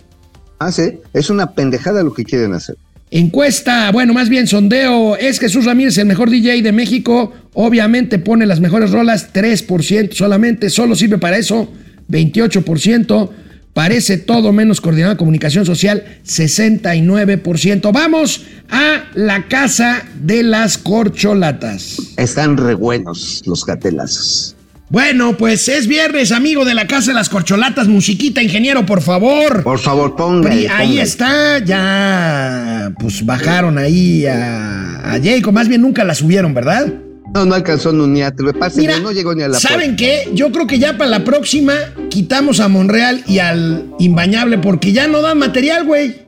Ah, 0.59 0.73
sí, 0.73 0.99
es 1.13 1.29
una 1.31 1.53
pendejada 1.53 2.03
lo 2.03 2.15
que 2.15 2.25
quieren 2.25 2.55
hacer. 2.55 2.77
Encuesta, 3.11 3.93
bueno, 3.93 4.13
más 4.15 4.29
bien 4.29 4.47
sondeo, 4.47 5.17
es 5.17 5.39
Jesús 5.39 5.65
Ramírez 5.65 5.97
el 5.99 6.07
mejor 6.07 6.29
DJ 6.29 6.63
de 6.63 6.73
México, 6.73 7.33
obviamente 7.55 8.19
pone 8.19 8.47
las 8.47 8.61
mejores 8.61 8.91
rolas, 8.91 9.33
3% 9.33 10.13
solamente, 10.13 10.71
solo 10.71 10.97
sirve 10.97 11.19
para 11.19 11.37
eso, 11.37 11.69
28%. 12.09 13.31
Parece 13.77 14.17
todo 14.17 14.55
menos 14.55 14.81
coordinada 14.81 15.19
comunicación 15.19 15.67
social, 15.67 16.03
69%. 16.25 17.93
Vamos 17.93 18.47
a 18.71 19.05
la 19.15 19.49
casa 19.49 20.03
de 20.19 20.43
las 20.43 20.79
corcholatas. 20.79 21.99
Están 22.17 22.57
re 22.57 22.73
buenos 22.73 23.43
los 23.45 23.67
gatelazos. 23.67 24.57
Bueno, 24.89 25.37
pues 25.37 25.69
es 25.69 25.89
viernes, 25.89 26.33
amigo 26.33 26.65
de 26.65 26.73
la 26.73 26.87
Casa 26.87 27.11
de 27.11 27.17
las 27.17 27.29
Corcholatas. 27.29 27.87
Musiquita, 27.87 28.43
ingeniero, 28.43 28.87
por 28.87 29.03
favor. 29.03 29.63
Por 29.63 29.79
favor, 29.79 30.17
ponga. 30.17 30.51
Ahí 30.75 30.99
está, 30.99 31.59
ya 31.59 32.95
pues 32.99 33.27
bajaron 33.27 33.77
ahí 33.77 34.25
a, 34.25 35.13
a 35.13 35.21
Jacob. 35.23 35.53
Más 35.53 35.69
bien 35.69 35.83
nunca 35.83 36.03
la 36.03 36.15
subieron, 36.15 36.55
¿verdad? 36.55 36.95
No, 37.37 37.45
no 37.45 37.55
alcanzó 37.55 37.93
ni 37.93 38.23
a 38.23 38.33
Mira, 38.77 38.99
no 38.99 39.13
llegó 39.13 39.35
ni 39.35 39.43
a 39.43 39.49
la 39.49 39.61
¿Saben 39.61 39.95
qué? 39.95 40.27
Yo 40.33 40.51
creo 40.53 40.67
que 40.67 40.79
ya 40.79 40.97
para 40.97 41.11
la 41.11 41.23
próxima 41.23 41.75
quitamos 42.09 42.61
a 42.61 42.69
Monreal 42.69 43.25
y 43.27 43.41
al 43.41 43.93
Imbañable 43.99 44.57
porque 44.57 44.93
ya 44.93 45.07
no 45.07 45.21
dan 45.21 45.39
material, 45.39 45.85
güey. 45.85 46.27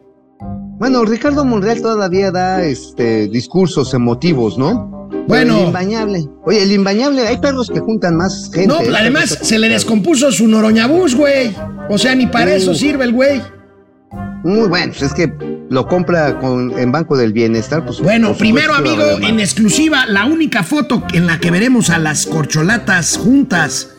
Bueno, 0.78 1.06
Ricardo 1.06 1.46
Monreal 1.46 1.80
todavía 1.80 2.30
da 2.30 2.62
este 2.62 3.26
discursos 3.28 3.94
emotivos, 3.94 4.59
¿no? 4.59 5.09
Bueno. 5.26 5.61
el 5.61 5.66
imbañable. 5.68 6.28
Oye, 6.44 6.62
el 6.62 6.72
imbañable, 6.72 7.26
hay 7.26 7.38
perros 7.38 7.70
que 7.70 7.80
juntan 7.80 8.14
más 8.14 8.50
gente. 8.52 8.66
No, 8.66 8.80
además 8.94 9.38
se 9.40 9.59
le 9.59 9.70
descompuso 9.70 10.30
su 10.30 10.46
noroñabús, 10.46 11.14
güey. 11.14 11.56
O 11.88 11.96
sea, 11.96 12.14
ni 12.14 12.26
para 12.26 12.54
eso 12.54 12.74
sirve 12.74 13.04
el 13.04 13.14
güey. 13.14 13.40
Muy 14.43 14.68
bueno, 14.68 14.93
pues 14.97 15.03
es 15.03 15.14
que 15.14 15.32
lo 15.70 15.86
compra 15.86 16.39
con, 16.39 16.78
en 16.78 16.93
Banco 16.93 17.16
del 17.16 17.32
Bienestar. 17.32 17.84
Pues, 17.84 18.01
bueno, 18.01 18.34
primero, 18.34 18.74
amigo, 18.74 19.03
en 19.20 19.41
exclusiva, 19.41 20.07
la 20.07 20.24
única 20.24 20.62
foto 20.62 21.03
en 21.12 21.26
la 21.26 21.39
que 21.39 21.51
veremos 21.51 21.91
a 21.91 21.99
las 21.99 22.26
corcholatas 22.26 23.16
juntas. 23.16 23.95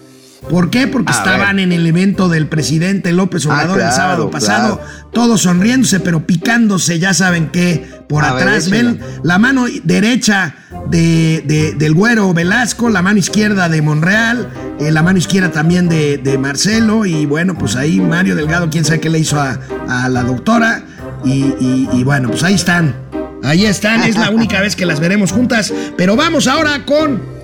¿Por 0.47 0.69
qué? 0.69 0.87
Porque 0.87 1.11
estaban 1.11 1.59
en 1.59 1.71
el 1.71 1.85
evento 1.85 2.29
del 2.29 2.47
presidente 2.47 3.11
López 3.11 3.45
ah, 3.45 3.49
Obrador 3.49 3.81
el 3.81 3.91
sábado 3.91 4.31
pasado, 4.31 4.81
todos 5.11 5.41
sonriéndose, 5.41 5.99
pero 5.99 6.25
picándose, 6.25 6.97
ya 6.97 7.13
saben 7.13 7.49
qué, 7.49 7.85
por 8.07 8.23
atrás. 8.23 8.69
Ven 8.69 8.99
la 9.21 9.37
mano 9.37 9.65
derecha 9.83 10.55
de, 10.89 11.75
del 11.77 11.93
güero 11.93 12.33
Velasco, 12.33 12.89
la 12.89 13.01
mano 13.01 13.19
izquierda 13.19 13.67
de 13.67 13.81
Monreal, 13.81 14.49
eh, 14.79 14.91
la 14.91 15.03
mano 15.03 15.19
izquierda 15.19 15.51
también 15.51 15.89
de, 15.89 16.37
Marcelo, 16.39 17.05
y 17.05 17.25
bueno, 17.25 17.57
pues 17.57 17.75
ahí 17.75 17.99
Mario 17.99 18.35
Delgado, 18.35 18.69
quién 18.69 18.85
sabe 18.85 19.01
qué 19.01 19.09
le 19.09 19.19
hizo 19.19 19.39
a, 19.39 20.09
la 20.09 20.23
doctora, 20.23 20.83
y, 21.25 22.03
bueno, 22.03 22.29
pues 22.29 22.43
ahí 22.43 22.53
están. 22.53 22.95
Ahí 23.43 23.65
están, 23.65 24.03
es 24.03 24.15
la 24.15 24.29
única 24.31 24.61
vez 24.61 24.75
que 24.75 24.85
las 24.85 24.99
veremos 24.99 25.31
juntas. 25.31 25.73
Pero 25.97 26.15
vamos 26.15 26.47
ahora 26.47 26.85
con 26.85 27.38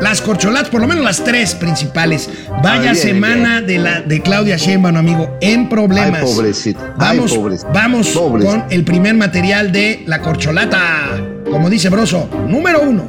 las 0.00 0.20
corcholatas, 0.20 0.68
por 0.68 0.80
lo 0.80 0.86
menos 0.86 1.04
las 1.04 1.24
tres 1.24 1.54
principales. 1.54 2.28
Vaya 2.62 2.94
semana 2.94 3.60
de 3.60 3.78
la 3.78 4.00
de 4.00 4.20
Claudia 4.20 4.56
Sheinbaum, 4.56 4.96
amigo, 4.96 5.36
en 5.40 5.68
problemas. 5.68 6.22
Ay, 6.22 6.34
pobrecita. 6.34 6.94
Vamos, 6.96 7.38
vamos 7.72 8.08
con 8.08 8.64
el 8.70 8.84
primer 8.84 9.14
material 9.14 9.72
de 9.72 10.02
la 10.06 10.20
corcholata. 10.20 11.20
Como 11.50 11.70
dice 11.70 11.88
Broso, 11.88 12.28
número 12.48 12.82
uno. 12.82 13.08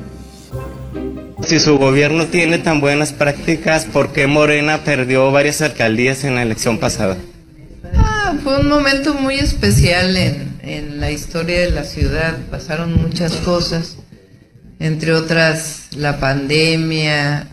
Si 1.43 1.59
su 1.59 1.78
gobierno 1.78 2.26
tiene 2.26 2.57
tan 2.57 2.82
buenas 2.82 3.13
prácticas, 3.13 3.86
¿por 3.86 4.11
qué 4.11 4.26
Morena 4.26 4.80
perdió 4.84 5.32
varias 5.32 5.61
alcaldías 5.61 6.23
en 6.23 6.36
la 6.36 6.41
elección 6.41 6.80
pasada? 6.80 7.17
Ah, 7.95 8.34
fue 8.43 8.59
un 8.59 8.67
momento 8.67 9.13
muy 9.13 9.36
especial 9.36 10.17
en, 10.17 10.59
en 10.63 10.99
la 10.99 11.11
historia 11.11 11.59
de 11.59 11.69
la 11.69 11.84
ciudad. 11.84 12.38
Pasaron 12.49 12.99
muchas 12.99 13.34
cosas 13.38 13.97
entre 14.80 15.13
otras 15.13 15.89
la 15.97 16.19
pandemia, 16.19 17.47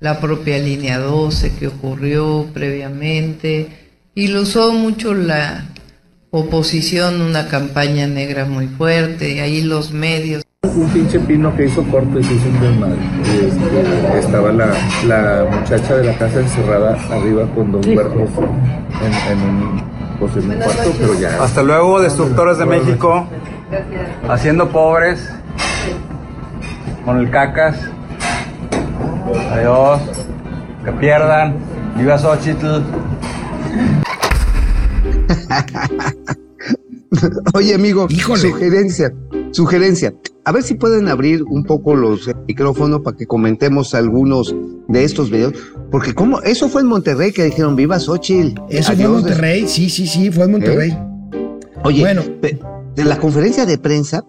la 0.00 0.20
propia 0.20 0.58
línea 0.58 0.98
12 0.98 1.54
que 1.54 1.68
ocurrió 1.68 2.46
previamente, 2.52 3.68
y 4.14 4.28
lo 4.28 4.42
usó 4.42 4.72
mucho 4.72 5.14
la 5.14 5.66
oposición, 6.30 7.20
una 7.20 7.48
campaña 7.48 8.06
negra 8.06 8.44
muy 8.44 8.66
fuerte, 8.66 9.34
y 9.34 9.38
ahí 9.40 9.62
los 9.62 9.92
medios. 9.92 10.42
Un 10.62 10.88
pinche 10.90 11.18
pino 11.20 11.54
que 11.56 11.66
hizo 11.66 11.82
corto 11.84 12.18
y 12.18 12.24
se 12.24 12.34
hizo 12.34 12.48
un 12.48 12.60
desmadre. 12.60 12.98
Este, 13.22 14.18
estaba 14.18 14.52
la, 14.52 14.66
la, 15.06 15.48
muchacha 15.50 15.96
de 15.96 16.04
la 16.04 16.18
casa 16.18 16.40
encerrada 16.40 16.98
arriba 17.10 17.48
con 17.54 17.72
dos 17.72 17.86
cuerpos 17.86 18.28
en, 19.30 19.40
un, 19.40 19.82
pues 20.18 20.32
cuarto, 20.32 20.92
pero 20.98 21.20
ya. 21.20 21.42
Hasta 21.42 21.62
luego, 21.62 22.00
destructores 22.00 22.58
de 22.58 22.66
México, 22.66 23.26
haciendo 24.28 24.68
pobres 24.70 25.30
con 27.06 27.18
el 27.18 27.30
cacas. 27.30 27.78
Adiós. 29.52 30.02
Que 30.84 30.92
pierdan. 30.92 31.54
Viva 31.96 32.18
Xochitl. 32.18 32.66
Oye, 37.54 37.74
amigo, 37.74 38.06
sugerencia, 38.10 39.14
sugerencia. 39.52 40.12
A 40.44 40.52
ver 40.52 40.62
si 40.62 40.74
pueden 40.74 41.08
abrir 41.08 41.42
un 41.44 41.64
poco 41.64 41.96
los 41.96 42.30
micrófonos 42.46 43.00
para 43.00 43.16
que 43.16 43.26
comentemos 43.26 43.94
algunos 43.94 44.54
de 44.88 45.04
estos 45.04 45.30
videos. 45.30 45.54
Porque 45.90 46.12
como 46.12 46.42
eso 46.42 46.68
fue 46.68 46.82
en 46.82 46.88
Monterrey 46.88 47.32
que 47.32 47.44
dijeron 47.44 47.74
viva 47.76 47.98
Xochitl. 47.98 48.60
Eso 48.68 48.92
fue 48.92 49.04
en 49.04 49.12
Monterrey, 49.12 49.66
sí, 49.66 49.88
sí, 49.88 50.06
sí, 50.06 50.30
fue 50.30 50.44
en 50.44 50.52
Monterrey. 50.52 50.90
¿Eh? 50.90 50.98
Oye, 51.84 52.00
bueno. 52.00 52.22
de 52.94 53.04
la 53.04 53.18
conferencia 53.18 53.64
de 53.64 53.78
prensa 53.78 54.24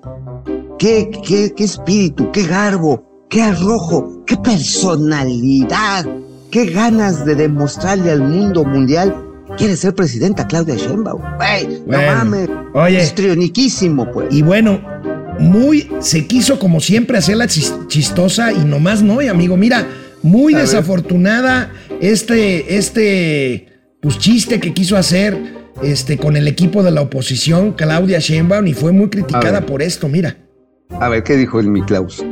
qué, 0.77 1.09
qué, 1.25 1.53
qué 1.55 1.63
espíritu, 1.63 2.31
qué 2.31 2.43
garbo, 2.43 3.25
qué 3.29 3.41
arrojo, 3.41 4.23
qué 4.25 4.37
personalidad, 4.37 6.05
qué 6.51 6.65
ganas 6.65 7.25
de 7.25 7.35
demostrarle 7.35 8.11
al 8.11 8.21
mundo 8.21 8.63
mundial 8.63 9.15
quiere 9.57 9.75
ser 9.75 9.95
presidenta 9.95 10.47
Claudia 10.47 10.75
Sheinbaum. 10.75 11.21
Wey, 11.39 11.83
no 11.85 11.97
mames. 11.97 12.49
Oye. 12.73 12.99
Estrioniquísimo, 12.99 14.11
pues. 14.11 14.27
Y 14.31 14.41
bueno, 14.41 14.81
muy 15.39 15.89
se 15.99 16.27
quiso 16.27 16.59
como 16.59 16.79
siempre 16.79 17.17
hacerla 17.17 17.47
chistosa 17.47 18.51
y 18.51 18.59
nomás 18.59 19.01
no, 19.01 19.21
y 19.21 19.27
amigo, 19.27 19.57
mira, 19.57 19.87
muy 20.23 20.53
desafortunada 20.53 21.71
este, 22.01 22.77
este, 22.77 23.67
pues 24.01 24.17
chiste 24.17 24.59
que 24.59 24.73
quiso 24.73 24.97
hacer 24.97 25.37
este, 25.83 26.17
con 26.17 26.35
el 26.37 26.47
equipo 26.47 26.83
de 26.83 26.91
la 26.91 27.01
oposición, 27.01 27.73
Claudia 27.73 28.19
Sheinbaum, 28.19 28.67
y 28.67 28.73
fue 28.73 28.91
muy 28.91 29.09
criticada 29.09 29.65
por 29.65 29.81
esto, 29.81 30.07
mira. 30.07 30.37
A 30.99 31.09
ver, 31.09 31.23
¿qué 31.23 31.33
dijo 31.33 31.59
el 31.59 31.67
Miklaus? 31.67 32.25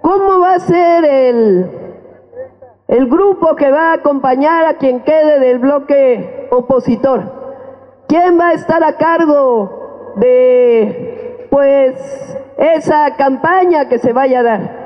¿Cómo 0.00 0.40
va 0.40 0.54
a 0.54 0.60
ser 0.60 1.04
el, 1.04 1.70
el 2.88 3.06
grupo 3.06 3.54
que 3.54 3.70
va 3.70 3.90
a 3.90 3.94
acompañar 3.94 4.66
a 4.66 4.78
quien 4.78 5.00
quede 5.00 5.38
del 5.38 5.58
bloque 5.58 6.48
opositor? 6.50 7.40
¿Quién 8.08 8.38
va 8.38 8.48
a 8.48 8.52
estar 8.54 8.82
a 8.82 8.96
cargo 8.96 10.14
de, 10.16 11.46
pues, 11.50 11.94
esa 12.58 13.14
campaña 13.16 13.88
que 13.88 13.98
se 13.98 14.12
vaya 14.12 14.40
a 14.40 14.42
dar? 14.42 14.80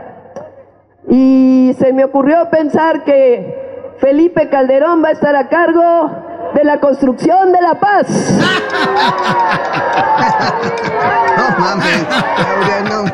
Y 1.08 1.74
se 1.78 1.92
me 1.94 2.04
ocurrió 2.04 2.50
pensar 2.50 3.04
que 3.04 3.94
Felipe 3.98 4.50
Calderón 4.50 5.02
va 5.02 5.08
a 5.08 5.12
estar 5.12 5.34
a 5.36 5.48
cargo 5.48 6.10
de 6.54 6.64
la 6.64 6.78
construcción 6.80 7.52
de 7.52 7.60
la 7.60 7.74
paz. 7.74 8.06
no 11.36 11.58
mames, 11.58 12.06
no. 12.90 13.04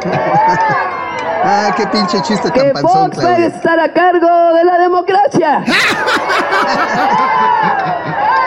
Ah, 1.42 1.72
qué 1.76 1.86
pinche 1.86 2.20
chiste 2.22 2.50
que 2.50 2.60
tan 2.60 2.72
panzón, 2.72 3.12
Fox 3.12 3.24
va 3.24 3.30
a 3.30 3.46
estar 3.46 3.80
a 3.80 3.92
cargo 3.92 4.54
de 4.54 4.64
la 4.64 4.78
democracia. 4.78 5.64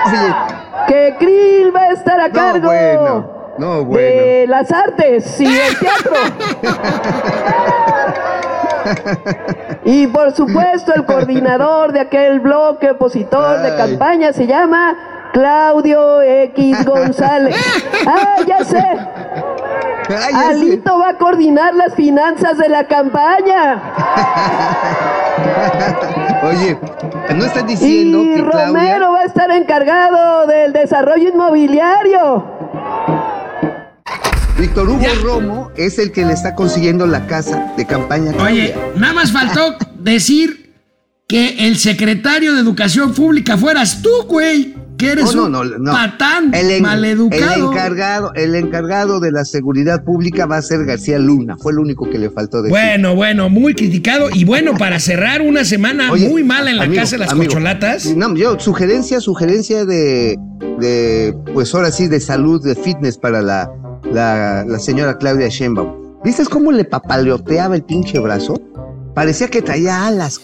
Oye. 0.05 0.35
Que 0.87 1.15
Krill 1.17 1.75
va 1.75 1.81
a 1.81 1.91
estar 1.91 2.19
a 2.19 2.29
cargo 2.29 2.67
bueno, 2.67 3.29
no, 3.57 3.85
bueno. 3.85 4.05
de 4.05 4.45
las 4.47 4.71
artes 4.71 5.39
y 5.39 5.45
el 5.45 5.79
teatro. 5.79 6.13
Y 9.85 10.07
por 10.07 10.33
supuesto 10.33 10.93
el 10.93 11.05
coordinador 11.05 11.91
de 11.91 12.01
aquel 12.01 12.39
bloque 12.39 12.91
opositor 12.91 13.61
de 13.61 13.75
campaña 13.75 14.33
se 14.33 14.47
llama 14.47 15.29
Claudio 15.33 16.21
X 16.21 16.85
González. 16.85 17.55
Ah, 18.05 18.35
ya 18.45 18.65
sé. 18.65 18.83
Alito 20.35 20.99
va 20.99 21.09
a 21.09 21.13
coordinar 21.13 21.73
las 21.73 21.95
finanzas 21.95 22.57
de 22.57 22.67
la 22.67 22.85
campaña. 22.85 23.81
Oye, 26.43 26.77
no 27.33 27.45
estás 27.45 27.65
diciendo 27.65 28.23
Y 28.23 28.35
que 28.35 28.43
Claudia... 28.43 28.65
Romero 28.67 29.11
va 29.13 29.21
a 29.21 29.23
estar 29.23 29.49
encargado 29.51 30.47
del 30.47 30.73
desarrollo 30.73 31.29
inmobiliario. 31.29 32.43
Víctor 34.59 34.89
Hugo 34.89 35.05
Romo 35.21 35.71
es 35.75 35.97
el 35.99 36.11
que 36.11 36.25
le 36.25 36.33
está 36.33 36.55
consiguiendo 36.55 37.05
la 37.07 37.25
casa 37.27 37.73
de 37.75 37.85
campaña. 37.85 38.31
Oye, 38.39 38.75
nada 38.95 39.13
más 39.13 39.31
faltó 39.31 39.77
decir 39.99 40.73
que 41.27 41.67
el 41.67 41.77
secretario 41.77 42.53
de 42.53 42.61
Educación 42.61 43.13
Pública 43.13 43.57
fueras 43.57 44.01
tú, 44.01 44.09
güey. 44.27 44.75
Que 45.03 45.11
eres 45.11 45.35
No, 45.35 45.45
un 45.45 45.51
no, 45.51 45.63
no, 45.63 45.77
no. 45.77 45.91
patán 45.91 46.53
El, 46.53 46.71
en- 46.71 46.81
maleducado. 46.83 47.53
el 47.55 47.61
encargado, 47.63 48.33
el 48.35 48.55
encargado 48.55 49.19
de 49.19 49.31
la 49.31 49.45
seguridad 49.45 50.03
pública 50.03 50.45
va 50.45 50.57
a 50.57 50.61
ser 50.61 50.85
García 50.85 51.19
Luna. 51.19 51.57
Fue 51.57 51.73
lo 51.73 51.81
único 51.81 52.09
que 52.09 52.17
le 52.19 52.29
faltó 52.29 52.57
decir. 52.61 52.71
Bueno, 52.71 53.15
bueno, 53.15 53.49
muy 53.49 53.73
criticado. 53.75 54.29
Y 54.33 54.45
bueno, 54.45 54.73
para 54.77 54.99
cerrar 54.99 55.41
una 55.41 55.63
semana 55.65 56.11
Oye, 56.11 56.27
muy 56.29 56.43
mala 56.43 56.71
en 56.71 56.77
la 56.77 56.83
amigo, 56.83 57.01
casa 57.01 57.11
de 57.15 57.19
las 57.19 57.31
amigo, 57.31 57.47
cocholatas. 57.49 58.05
No, 58.15 58.35
yo, 58.35 58.59
sugerencia, 58.59 59.19
sugerencia 59.19 59.85
de, 59.85 60.37
de, 60.79 61.35
pues 61.53 61.73
ahora 61.75 61.91
sí, 61.91 62.07
de 62.07 62.19
salud, 62.19 62.63
de 62.63 62.75
fitness 62.75 63.17
para 63.17 63.41
la, 63.41 63.69
la, 64.11 64.65
la 64.67 64.79
señora 64.79 65.17
Claudia 65.17 65.47
Sheinbaum. 65.49 66.01
¿Viste 66.23 66.43
cómo 66.45 66.71
le 66.71 66.85
papaleoteaba 66.85 67.75
el 67.75 67.83
pinche 67.83 68.17
brazo? 68.19 68.55
Parecía 69.13 69.47
que 69.47 69.61
traía 69.61 70.07
alas. 70.07 70.41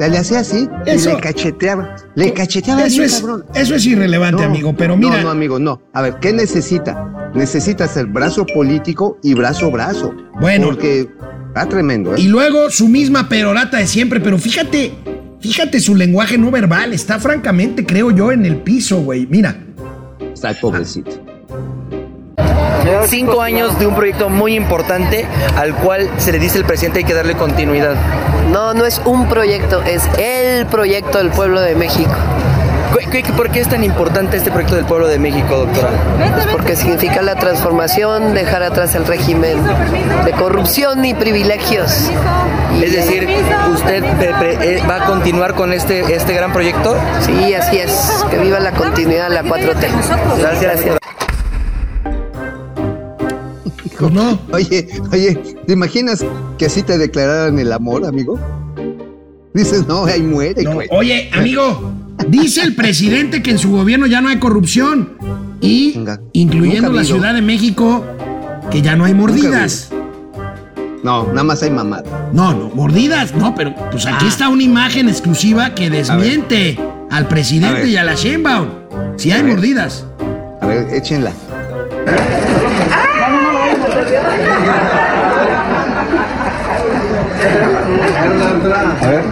Le 0.00 0.18
hacía 0.18 0.40
así 0.40 0.68
Eso- 0.84 1.10
y 1.10 1.14
le 1.14 1.20
cacheteaba. 1.20 1.96
Le 2.14 2.32
cacheteaba 2.32 2.84
Eso 2.84 3.02
es, 3.02 3.20
cabrón. 3.20 3.44
eso 3.54 3.74
es 3.74 3.86
irrelevante, 3.86 4.42
No, 4.42 4.48
amigo. 4.48 4.74
Pero 4.76 4.96
mira, 4.96 5.16
No, 5.18 5.22
no, 5.24 5.30
amigo, 5.30 5.58
no. 5.58 5.80
A 5.92 6.02
ver, 6.02 6.16
¿qué 6.20 6.32
necesita? 6.32 7.30
Necesita 7.34 7.86
ser 7.88 8.06
brazo 8.06 8.44
político 8.46 9.18
y 9.22 9.34
brazo 9.34 9.70
brazo. 9.70 10.14
Bueno. 10.40 10.66
Porque 10.66 11.08
está 11.48 11.66
tremendo, 11.68 12.14
¿eh? 12.14 12.20
y 12.20 12.28
luego 12.28 12.70
su 12.70 12.88
misma 12.88 13.28
perorata 13.28 13.78
de 13.78 13.86
siempre. 13.86 14.20
Pero 14.20 14.36
fíjate, 14.38 14.92
fíjate 15.40 15.80
su 15.80 15.94
lenguaje 15.94 16.36
no 16.36 16.50
verbal. 16.50 16.92
Está 16.92 17.18
francamente, 17.18 17.86
creo 17.86 18.10
yo, 18.10 18.32
en 18.32 18.44
el 18.44 18.58
piso, 18.58 19.00
güey. 19.00 19.26
Mira. 19.26 19.56
Está 20.34 20.50
el 20.50 20.56
pobrecito. 20.56 21.12
Cinco 23.08 23.42
años 23.42 23.78
de 23.78 23.86
un 23.86 23.94
proyecto 23.94 24.28
muy 24.28 24.54
importante 24.54 25.26
al 25.56 25.74
cual 25.74 26.08
se 26.18 26.32
le 26.32 26.38
dice 26.38 26.58
el 26.58 26.64
presidente 26.64 27.00
hay 27.00 27.04
que 27.04 27.14
darle 27.14 27.34
continuidad. 27.34 27.94
No, 28.52 28.74
no 28.74 28.84
es 28.84 29.00
un 29.04 29.28
proyecto, 29.28 29.82
es 29.82 30.02
el 30.18 30.66
proyecto 30.66 31.18
del 31.18 31.30
pueblo 31.30 31.60
de 31.60 31.74
México. 31.74 32.12
¿Qué- 33.10 33.22
qué- 33.22 33.32
¿Por 33.32 33.50
qué 33.50 33.60
es 33.60 33.68
tan 33.68 33.84
importante 33.84 34.36
este 34.36 34.50
proyecto 34.50 34.74
del 34.76 34.84
pueblo 34.84 35.06
de 35.08 35.18
México, 35.18 35.56
doctora? 35.58 35.88
Pues 36.34 36.46
porque 36.46 36.76
significa 36.76 37.20
la 37.22 37.34
transformación, 37.36 38.34
dejar 38.34 38.62
atrás 38.62 38.94
el 38.94 39.06
régimen 39.06 39.58
de 40.24 40.32
corrupción 40.32 41.04
y 41.04 41.14
privilegios. 41.14 42.10
Y- 42.78 42.84
Es 42.84 42.92
decir, 42.92 43.28
¿usted 43.72 44.02
pre- 44.38 44.76
eh, 44.76 44.82
va 44.88 44.96
a 44.96 45.04
continuar 45.06 45.54
con 45.54 45.72
este, 45.72 46.00
este 46.14 46.32
gran 46.34 46.52
proyecto? 46.52 46.96
Sí, 47.20 47.54
así 47.54 47.78
es. 47.78 48.24
Que 48.30 48.38
viva 48.38 48.60
la 48.60 48.72
continuidad 48.72 49.28
de 49.28 49.34
la 49.34 49.42
4T. 49.42 49.88
Gracias. 50.40 50.80
Pues 53.98 54.12
no. 54.12 54.38
Oye, 54.52 54.86
oye, 55.12 55.34
¿te 55.66 55.72
imaginas 55.72 56.24
que 56.58 56.66
así 56.66 56.82
te 56.82 56.98
declararan 56.98 57.58
el 57.58 57.72
amor, 57.72 58.04
amigo? 58.04 58.38
Dices, 59.54 59.86
no, 59.86 60.04
ahí 60.04 60.22
muere, 60.22 60.62
No, 60.64 60.74
güey. 60.74 60.88
Oye, 60.90 61.30
amigo, 61.32 61.92
dice 62.28 62.62
el 62.62 62.74
presidente 62.74 63.42
que 63.42 63.52
en 63.52 63.58
su 63.58 63.70
gobierno 63.70 64.06
ya 64.06 64.20
no 64.20 64.28
hay 64.28 64.38
corrupción. 64.38 65.16
Y 65.60 65.94
Venga, 65.94 66.20
incluyendo 66.32 66.92
la. 66.92 67.04
Ciudad 67.04 67.32
de 67.32 67.40
México, 67.42 68.04
que 68.70 68.82
ya 68.82 68.96
no 68.96 69.04
hay 69.06 69.14
mordidas. 69.14 69.90
No, 71.02 71.26
nada 71.28 71.44
más 71.44 71.62
hay 71.62 71.70
mamada. 71.70 72.30
No, 72.32 72.52
no, 72.52 72.68
mordidas, 72.74 73.34
no, 73.34 73.54
pero 73.54 73.74
pues 73.90 74.04
aquí 74.06 74.24
Ah. 74.26 74.28
está 74.28 74.48
una 74.48 74.62
imagen 74.64 75.08
exclusiva 75.08 75.74
que 75.74 75.88
desmiente 75.88 76.78
al 77.10 77.28
presidente 77.28 77.82
A 77.82 77.86
y 77.86 77.96
a 77.96 78.04
la 78.04 78.14
Sheinbaum. 78.14 78.66
Si 79.16 79.30
hay 79.30 79.42
ver. 79.42 79.52
mordidas. 79.52 80.04
A 80.60 80.66
ver, 80.66 80.92
échenla. 80.92 81.32
A 89.00 89.08
ver. 89.08 89.24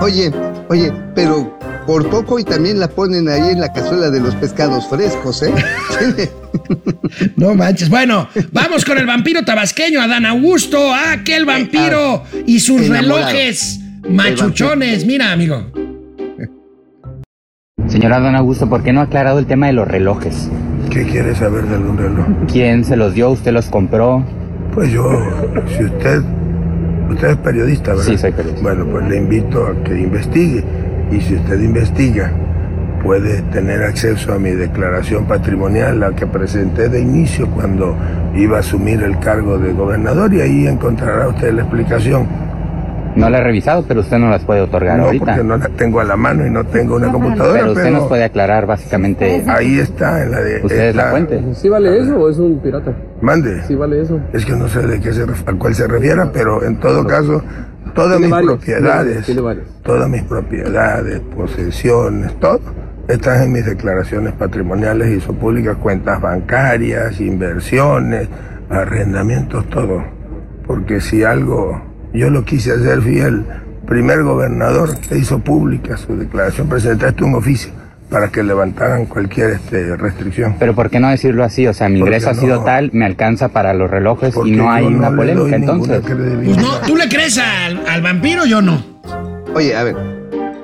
Oye, 0.00 0.30
oye, 0.68 0.92
pero 1.14 1.58
por 1.86 2.08
poco 2.08 2.38
y 2.38 2.44
también 2.44 2.78
la 2.80 2.88
ponen 2.88 3.28
ahí 3.28 3.50
en 3.50 3.60
la 3.60 3.72
cazuela 3.72 4.10
de 4.10 4.20
los 4.20 4.34
pescados 4.36 4.88
frescos, 4.88 5.42
¿eh? 5.42 5.52
No 7.36 7.54
manches. 7.54 7.88
Bueno, 7.88 8.28
vamos 8.52 8.84
con 8.84 8.98
el 8.98 9.06
vampiro 9.06 9.44
tabasqueño, 9.44 10.00
Adán 10.00 10.26
Augusto. 10.26 10.92
Ah, 10.92 11.12
aquel 11.12 11.44
vampiro 11.44 12.24
y 12.46 12.60
sus 12.60 12.82
enamorado. 12.82 13.26
relojes 13.28 13.80
machuchones. 14.08 15.06
Mira, 15.06 15.32
amigo. 15.32 15.70
Señor 17.88 18.12
Adán 18.12 18.34
Augusto, 18.34 18.68
¿por 18.68 18.82
qué 18.82 18.92
no 18.92 19.00
ha 19.00 19.04
aclarado 19.04 19.38
el 19.38 19.46
tema 19.46 19.66
de 19.68 19.72
los 19.74 19.86
relojes? 19.86 20.48
¿Qué 20.90 21.04
quiere 21.04 21.34
saber 21.34 21.64
de 21.64 21.74
algún 21.74 21.98
reloj? 21.98 22.26
¿Quién 22.50 22.84
se 22.84 22.96
los 22.96 23.14
dio? 23.14 23.30
¿Usted 23.30 23.52
los 23.52 23.68
compró? 23.68 24.22
Pues 24.74 24.90
yo, 24.90 25.08
si 25.76 25.84
usted, 25.84 26.22
usted 27.10 27.30
es 27.30 27.36
periodista, 27.38 27.92
¿verdad? 27.92 28.04
Sí, 28.04 28.18
soy 28.18 28.32
periodista. 28.32 28.62
Bueno, 28.62 28.86
pues 28.86 29.08
le 29.08 29.16
invito 29.16 29.66
a 29.66 29.84
que 29.84 29.98
investigue. 29.98 30.64
Y 31.10 31.20
si 31.20 31.36
usted 31.36 31.60
investiga, 31.60 32.32
puede 33.02 33.42
tener 33.52 33.82
acceso 33.84 34.32
a 34.32 34.38
mi 34.38 34.50
declaración 34.50 35.26
patrimonial, 35.26 36.00
la 36.00 36.10
que 36.12 36.26
presenté 36.26 36.88
de 36.88 37.00
inicio 37.00 37.48
cuando 37.48 37.94
iba 38.34 38.56
a 38.56 38.60
asumir 38.60 39.02
el 39.02 39.18
cargo 39.18 39.58
de 39.58 39.72
gobernador 39.72 40.32
y 40.34 40.40
ahí 40.40 40.66
encontrará 40.66 41.28
usted 41.28 41.52
la 41.52 41.62
explicación. 41.62 42.26
No 43.16 43.30
la 43.30 43.38
he 43.38 43.42
revisado, 43.42 43.82
pero 43.88 44.00
usted 44.00 44.18
no 44.18 44.28
las 44.30 44.44
puede 44.44 44.60
otorgar 44.60 44.98
No, 44.98 45.06
ahorita. 45.06 45.24
porque 45.24 45.44
no 45.44 45.56
la 45.56 45.68
tengo 45.70 46.00
a 46.00 46.04
la 46.04 46.16
mano 46.16 46.46
y 46.46 46.50
no 46.50 46.64
tengo 46.64 46.96
una 46.96 47.10
computadora, 47.10 47.60
pero 47.60 47.72
usted 47.72 47.82
pero 47.84 47.96
nos 47.98 48.08
puede 48.08 48.24
aclarar 48.24 48.66
básicamente. 48.66 49.42
ahí 49.48 49.78
está, 49.78 50.22
en 50.22 50.30
la 50.30 50.40
de... 50.42 50.60
¿Usted 50.62 50.88
es 50.90 50.94
la 50.96 51.04
fuente? 51.10 51.42
¿Sí 51.54 51.68
vale 51.68 51.98
eso 51.98 52.16
o 52.16 52.28
es 52.28 52.38
un 52.38 52.58
pirata? 52.60 52.92
Mande. 53.22 53.62
Sí 53.66 53.74
vale 53.74 54.02
eso. 54.02 54.20
Es 54.32 54.44
que 54.44 54.52
no 54.52 54.68
sé 54.68 54.86
de 54.86 55.00
qué 55.00 55.12
se 55.12 55.26
ref- 55.26 55.42
a 55.48 55.58
cuál 55.58 55.74
se 55.74 55.86
refiera, 55.88 56.30
pero 56.32 56.62
en 56.62 56.76
todo 56.78 57.06
caso, 57.06 57.42
todas 57.94 58.20
mis 58.20 58.28
varios, 58.30 58.56
propiedades, 58.56 59.26
todas 59.82 60.08
mis 60.10 60.22
propiedades, 60.24 61.20
posesiones, 61.34 62.38
todo, 62.38 62.60
están 63.08 63.42
en 63.44 63.52
mis 63.52 63.64
declaraciones 63.64 64.34
patrimoniales 64.34 65.08
y 65.16 65.20
son 65.20 65.36
públicas, 65.36 65.76
cuentas 65.76 66.20
bancarias, 66.20 67.18
inversiones, 67.20 68.28
arrendamientos, 68.68 69.64
todo. 69.70 70.02
Porque 70.66 71.00
si 71.00 71.22
algo 71.24 71.80
yo 72.16 72.30
lo 72.30 72.44
quise 72.44 72.72
hacer, 72.72 73.02
fui 73.02 73.18
el 73.18 73.44
primer 73.86 74.22
gobernador 74.22 74.98
que 74.98 75.18
hizo 75.18 75.38
pública 75.38 75.96
su 75.96 76.16
declaración, 76.16 76.68
presentaste 76.68 77.24
un 77.24 77.34
oficio 77.34 77.70
para 78.10 78.28
que 78.28 78.42
levantaran 78.42 79.06
cualquier 79.06 79.50
este, 79.50 79.96
restricción. 79.96 80.56
Pero 80.58 80.74
¿por 80.74 80.90
qué 80.90 81.00
no 81.00 81.08
decirlo 81.08 81.44
así? 81.44 81.66
O 81.66 81.74
sea, 81.74 81.88
mi 81.88 81.98
Porque 82.00 82.16
ingreso 82.16 82.30
ha 82.30 82.34
sido 82.34 82.56
no. 82.56 82.64
tal, 82.64 82.90
me 82.92 83.04
alcanza 83.04 83.48
para 83.48 83.74
los 83.74 83.90
relojes 83.90 84.34
Porque 84.34 84.50
y 84.50 84.56
no 84.56 84.70
hay 84.70 84.88
no 84.88 84.98
una 84.98 85.14
polémica 85.14 85.56
entonces. 85.56 86.02
Pues 86.02 86.56
no, 86.56 86.78
¿tú 86.86 86.96
le 86.96 87.08
crees 87.08 87.38
al, 87.38 87.84
al 87.86 88.02
vampiro? 88.02 88.44
Yo 88.46 88.62
no. 88.62 88.80
Oye, 89.54 89.74
a 89.74 89.82
ver, 89.82 89.96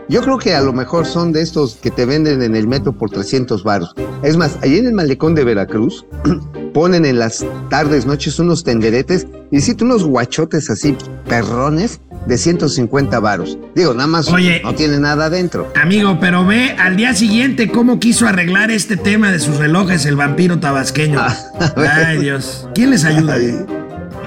yo 0.08 0.20
creo 0.20 0.38
que 0.38 0.54
a 0.54 0.60
lo 0.60 0.72
mejor 0.72 1.06
son 1.06 1.32
de 1.32 1.42
estos 1.42 1.76
que 1.76 1.90
te 1.90 2.06
venden 2.06 2.42
en 2.42 2.54
el 2.54 2.68
metro 2.68 2.92
por 2.92 3.10
300 3.10 3.64
varos. 3.64 3.94
Es 4.22 4.36
más, 4.36 4.58
allí 4.62 4.78
en 4.78 4.86
el 4.86 4.92
malecón 4.92 5.34
de 5.34 5.44
Veracruz 5.44 6.06
ponen 6.72 7.04
en 7.04 7.18
las 7.18 7.44
tardes, 7.70 8.06
noches 8.06 8.38
unos 8.38 8.64
tenderetes 8.64 9.26
y 9.50 9.60
sí, 9.60 9.76
unos 9.80 10.04
guachotes 10.04 10.70
así, 10.70 10.96
perrones 11.28 12.00
de 12.26 12.38
150 12.38 13.18
varos. 13.20 13.58
Digo, 13.74 13.94
nada 13.94 14.06
más 14.06 14.28
Oye. 14.28 14.60
no 14.62 14.74
tiene 14.74 14.98
nada 14.98 15.26
adentro. 15.26 15.72
Amigo, 15.80 16.18
pero 16.20 16.46
ve 16.46 16.74
al 16.78 16.96
día 16.96 17.14
siguiente 17.14 17.70
cómo 17.70 17.98
quiso 17.98 18.26
arreglar 18.26 18.70
este 18.70 18.96
tema 18.96 19.30
de 19.30 19.38
sus 19.38 19.56
relojes 19.56 20.06
el 20.06 20.16
vampiro 20.16 20.60
tabasqueño. 20.60 21.20
Ay, 21.76 22.18
Dios. 22.18 22.68
¿Quién 22.74 22.90
les 22.90 23.04
ayuda? 23.04 23.34
Ay, 23.34 23.66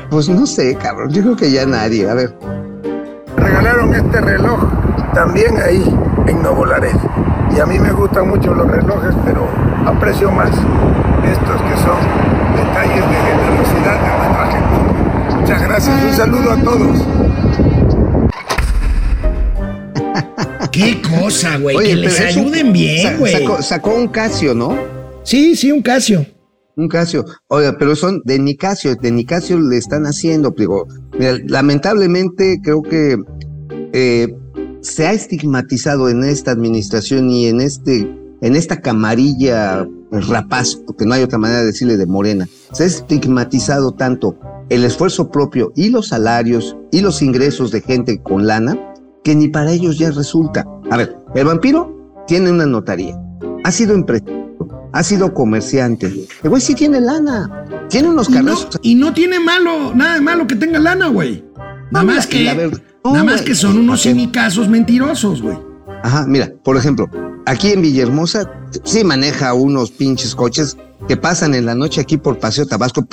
Pues 0.09 0.29
no 0.29 0.45
sé, 0.45 0.75
cabrón, 0.75 1.11
yo 1.11 1.21
creo 1.21 1.35
que 1.35 1.51
ya 1.51 1.65
nadie. 1.65 2.09
A 2.09 2.13
ver, 2.13 2.33
regalaron 3.37 3.93
este 3.95 4.21
reloj 4.21 4.59
también 5.13 5.57
ahí 5.57 5.83
en 6.27 6.41
Nuevo 6.41 6.65
Laredo. 6.65 6.99
Y 7.55 7.59
a 7.59 7.65
mí 7.65 7.79
me 7.79 7.91
gustan 7.91 8.27
mucho 8.27 8.53
los 8.53 8.67
relojes, 8.69 9.15
pero 9.23 9.47
aprecio 9.85 10.29
más 10.31 10.49
estos 10.49 11.61
que 11.61 11.77
son 11.77 11.97
detalles 12.55 13.09
de 13.09 13.15
generosidad 13.15 14.01
de 14.01 14.17
nuestra 14.17 14.51
gente. 14.51 15.34
Muchas 15.45 15.61
gracias, 15.61 16.03
un 16.03 16.13
saludo 16.17 16.51
a 16.53 16.63
todos. 16.63 16.97
Qué 20.71 20.99
cosa, 21.03 21.59
güey. 21.59 21.77
Que 21.77 21.95
les 21.95 22.19
un- 22.19 22.25
ayuden 22.25 22.73
bien, 22.73 23.19
güey. 23.19 23.31
Sacó, 23.31 23.61
sacó 23.61 23.93
un 23.95 24.07
Casio, 24.07 24.55
¿no? 24.55 24.75
Sí, 25.21 25.55
sí, 25.55 25.71
un 25.71 25.83
Casio. 25.83 26.25
Un 26.75 26.87
Casio. 26.87 27.25
Oiga, 27.47 27.75
pero 27.77 27.95
son 27.95 28.23
de 28.25 28.39
Nicasio, 28.39 28.95
de 28.95 29.11
Nicasio 29.11 29.59
le 29.59 29.77
están 29.77 30.07
haciendo, 30.07 30.49
digo, 30.57 30.87
mira, 31.19 31.37
lamentablemente 31.45 32.59
creo 32.63 32.81
que 32.81 33.15
eh, 33.93 34.35
se 34.81 35.05
ha 35.05 35.13
estigmatizado 35.13 36.09
en 36.09 36.23
esta 36.23 36.49
administración 36.49 37.29
y 37.29 37.45
en 37.45 37.61
este, 37.61 38.11
en 38.41 38.55
esta 38.55 38.81
camarilla 38.81 39.87
rapaz, 40.09 40.75
porque 40.87 41.05
no 41.05 41.13
hay 41.13 41.21
otra 41.21 41.37
manera 41.37 41.59
de 41.59 41.67
decirle 41.67 41.97
de 41.97 42.07
morena, 42.07 42.47
se 42.73 42.81
ha 42.83 42.87
estigmatizado 42.87 43.91
tanto 43.93 44.39
el 44.69 44.83
esfuerzo 44.83 45.29
propio 45.31 45.71
y 45.75 45.89
los 45.89 46.09
salarios 46.09 46.75
y 46.91 47.01
los 47.01 47.21
ingresos 47.21 47.71
de 47.71 47.81
gente 47.81 48.21
con 48.21 48.47
lana 48.47 48.77
que 49.23 49.35
ni 49.35 49.47
para 49.47 49.71
ellos 49.71 49.97
ya 49.97 50.11
resulta. 50.11 50.65
A 50.89 50.97
ver, 50.97 51.15
el 51.33 51.45
vampiro 51.45 52.23
tiene 52.27 52.51
una 52.51 52.65
notaría, 52.65 53.17
ha 53.63 53.71
sido 53.71 53.93
empresario, 53.93 54.45
ha 54.93 55.03
sido 55.03 55.33
comerciante. 55.33 56.27
El 56.43 56.49
güey 56.49 56.61
sí 56.61 56.75
tiene 56.75 57.01
lana, 57.01 57.65
tiene 57.89 58.09
unos 58.09 58.29
no, 58.29 58.35
carros. 58.35 58.67
y 58.81 58.95
no 58.95 59.13
tiene 59.13 59.39
malo, 59.39 59.93
nada 59.95 60.15
de 60.15 60.21
malo 60.21 60.47
que 60.47 60.55
tenga 60.55 60.79
lana, 60.79 61.07
güey. 61.07 61.43
Nada 61.91 62.05
más 62.05 62.27
que, 62.27 62.43
nada 62.45 62.69
no, 63.03 63.25
más 63.25 63.41
que 63.43 63.53
son 63.55 63.77
unos 63.77 63.99
Ok. 64.05 64.11
cinicazos 64.11 64.67
mentirosos, 64.67 65.41
güey. 65.41 65.57
Ajá, 66.03 66.25
mira, 66.27 66.51
por 66.63 66.77
ejemplo, 66.77 67.07
aquí 67.45 67.71
en 67.71 67.81
Villahermosa 67.81 68.51
sí 68.83 69.03
maneja 69.03 69.53
unos 69.53 69.91
pinches 69.91 70.33
coches 70.35 70.77
que 71.07 71.17
pasan 71.17 71.53
en 71.53 71.65
la 71.65 71.75
noche 71.75 72.01
aquí 72.01 72.17
por 72.17 72.39
Paseo 72.39 72.65
Tabasco, 72.65 73.05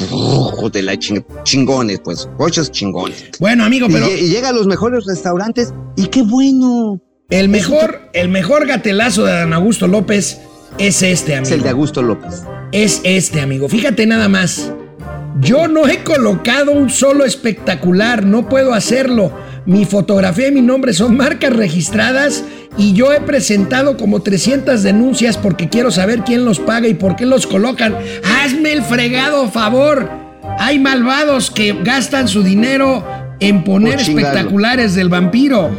de 0.73 0.83
la 0.83 0.95
ching- 0.95 1.25
chingones, 1.45 2.01
pues, 2.05 2.29
coches 2.37 2.71
chingones. 2.71 3.31
Bueno, 3.39 3.65
amigo, 3.65 3.87
pero 3.91 4.07
Y, 4.11 4.29
llega 4.29 4.49
a 4.49 4.53
los 4.53 4.67
mejores 4.67 5.05
restaurantes 5.07 5.73
y 5.97 6.07
qué 6.07 6.23
bueno. 6.23 7.01
el 7.31 7.49
mejor, 7.49 8.01
el 8.15 8.29
mejor 8.29 8.67
gatelazo 8.67 9.25
de 9.25 9.33
Dan 9.33 9.53
Augusto 9.53 9.87
López 9.89 10.39
es 10.79 11.03
este, 11.03 11.35
amigo. 11.37 11.47
Es 11.49 11.53
el 11.53 11.63
de 11.63 11.69
Augusto 11.71 12.03
López. 12.03 12.43
Es 12.73 13.01
este, 13.05 13.41
amigo. 13.41 13.69
Fíjate 13.69 14.07
nada 14.07 14.29
más. 14.29 14.73
Yo 15.41 15.67
no 15.67 15.89
he 15.89 16.05
colocado 16.05 16.73
un 16.73 16.91
solo 16.91 17.25
espectacular, 17.25 18.25
no 18.25 18.49
puedo 18.49 18.75
hacerlo. 18.75 19.33
Mi 19.65 19.85
fotografía 19.85 20.49
y 20.49 20.53
mi 20.53 20.61
nombre 20.61 20.93
son 20.93 21.17
marcas 21.17 21.53
registradas 21.53 22.45
y 22.77 22.95
yo 22.95 23.13
he 23.13 23.21
presentado 23.21 23.97
como 23.97 24.21
300 24.21 24.83
denuncias 24.83 25.37
porque 25.37 25.69
quiero 25.69 25.91
saber 25.91 26.23
quién 26.25 26.45
los 26.45 26.59
paga 26.59 26.89
y 26.89 26.95
por 26.95 27.17
qué 27.17 27.27
los 27.27 27.47
colocan. 27.47 27.97
Hazme 28.25 28.73
el 28.73 28.83
fregado 28.83 29.49
favor. 29.51 30.09
Hay 30.59 30.79
malvados 30.79 31.51
que 31.51 31.77
gastan 31.85 32.29
su 32.29 32.43
dinero 32.43 33.05
en 33.41 33.63
poner 33.63 34.01
espectaculares 34.01 34.95
del 34.95 35.09
vampiro. 35.09 35.71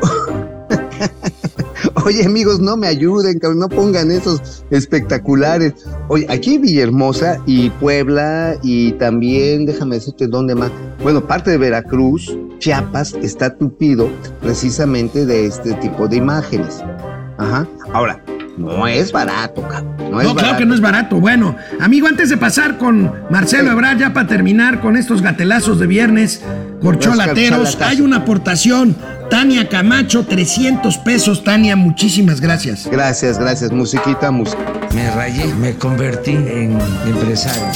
Oye, 2.04 2.22
amigos, 2.24 2.60
no 2.60 2.76
me 2.76 2.86
ayuden, 2.86 3.38
cabrón, 3.38 3.60
no 3.60 3.68
pongan 3.70 4.10
esos 4.10 4.64
espectaculares. 4.70 5.72
Oye, 6.08 6.26
aquí 6.28 6.58
Villahermosa 6.58 7.38
y 7.46 7.70
Puebla 7.70 8.56
y 8.62 8.92
también, 8.92 9.64
déjame 9.64 9.96
decirte 9.96 10.26
dónde 10.26 10.54
más. 10.54 10.70
Bueno, 11.02 11.26
parte 11.26 11.50
de 11.52 11.56
Veracruz, 11.56 12.36
Chiapas, 12.58 13.14
está 13.22 13.56
tupido 13.56 14.10
precisamente 14.42 15.24
de 15.24 15.46
este 15.46 15.72
tipo 15.74 16.06
de 16.06 16.16
imágenes. 16.16 16.82
Ajá. 17.38 17.66
Ahora, 17.94 18.22
no 18.58 18.86
es 18.86 19.10
barato, 19.10 19.62
cabrón. 19.62 19.94
No, 19.98 20.18
claro 20.18 20.34
barato. 20.34 20.58
que 20.58 20.66
no 20.66 20.74
es 20.74 20.80
barato. 20.80 21.20
Bueno, 21.20 21.56
amigo, 21.80 22.06
antes 22.06 22.28
de 22.28 22.36
pasar 22.36 22.78
con 22.78 23.12
Marcelo 23.30 23.72
Ebrard, 23.72 23.98
ya 23.98 24.12
para 24.12 24.28
terminar 24.28 24.80
con 24.80 24.96
estos 24.96 25.22
gatelazos 25.22 25.80
de 25.80 25.86
viernes, 25.86 26.42
corcholateros, 26.80 27.78
hay 27.80 28.00
una 28.00 28.18
aportación. 28.18 28.94
Tania 29.34 29.68
Camacho, 29.68 30.24
300 30.24 30.96
pesos. 30.98 31.42
Tania, 31.42 31.74
muchísimas 31.74 32.40
gracias. 32.40 32.86
Gracias, 32.88 33.36
gracias. 33.36 33.72
Musiquita, 33.72 34.30
música. 34.30 34.62
Me 34.94 35.10
rayé, 35.10 35.52
me 35.54 35.74
convertí 35.74 36.30
en 36.30 36.78
empresario. 37.04 37.66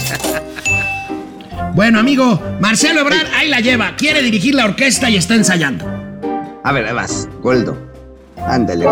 Bueno, 1.74 1.98
amigo, 1.98 2.40
Marcelo 2.60 3.00
Ebrard, 3.00 3.26
ahí 3.36 3.48
la 3.48 3.58
lleva. 3.58 3.96
Quiere 3.96 4.22
dirigir 4.22 4.54
la 4.54 4.66
orquesta 4.66 5.10
y 5.10 5.16
está 5.16 5.34
ensayando. 5.34 5.84
A 6.62 6.70
ver, 6.70 6.86
ahí 6.86 6.94
vas, 6.94 7.28
Goldo. 7.42 7.76
Ándale. 8.46 8.86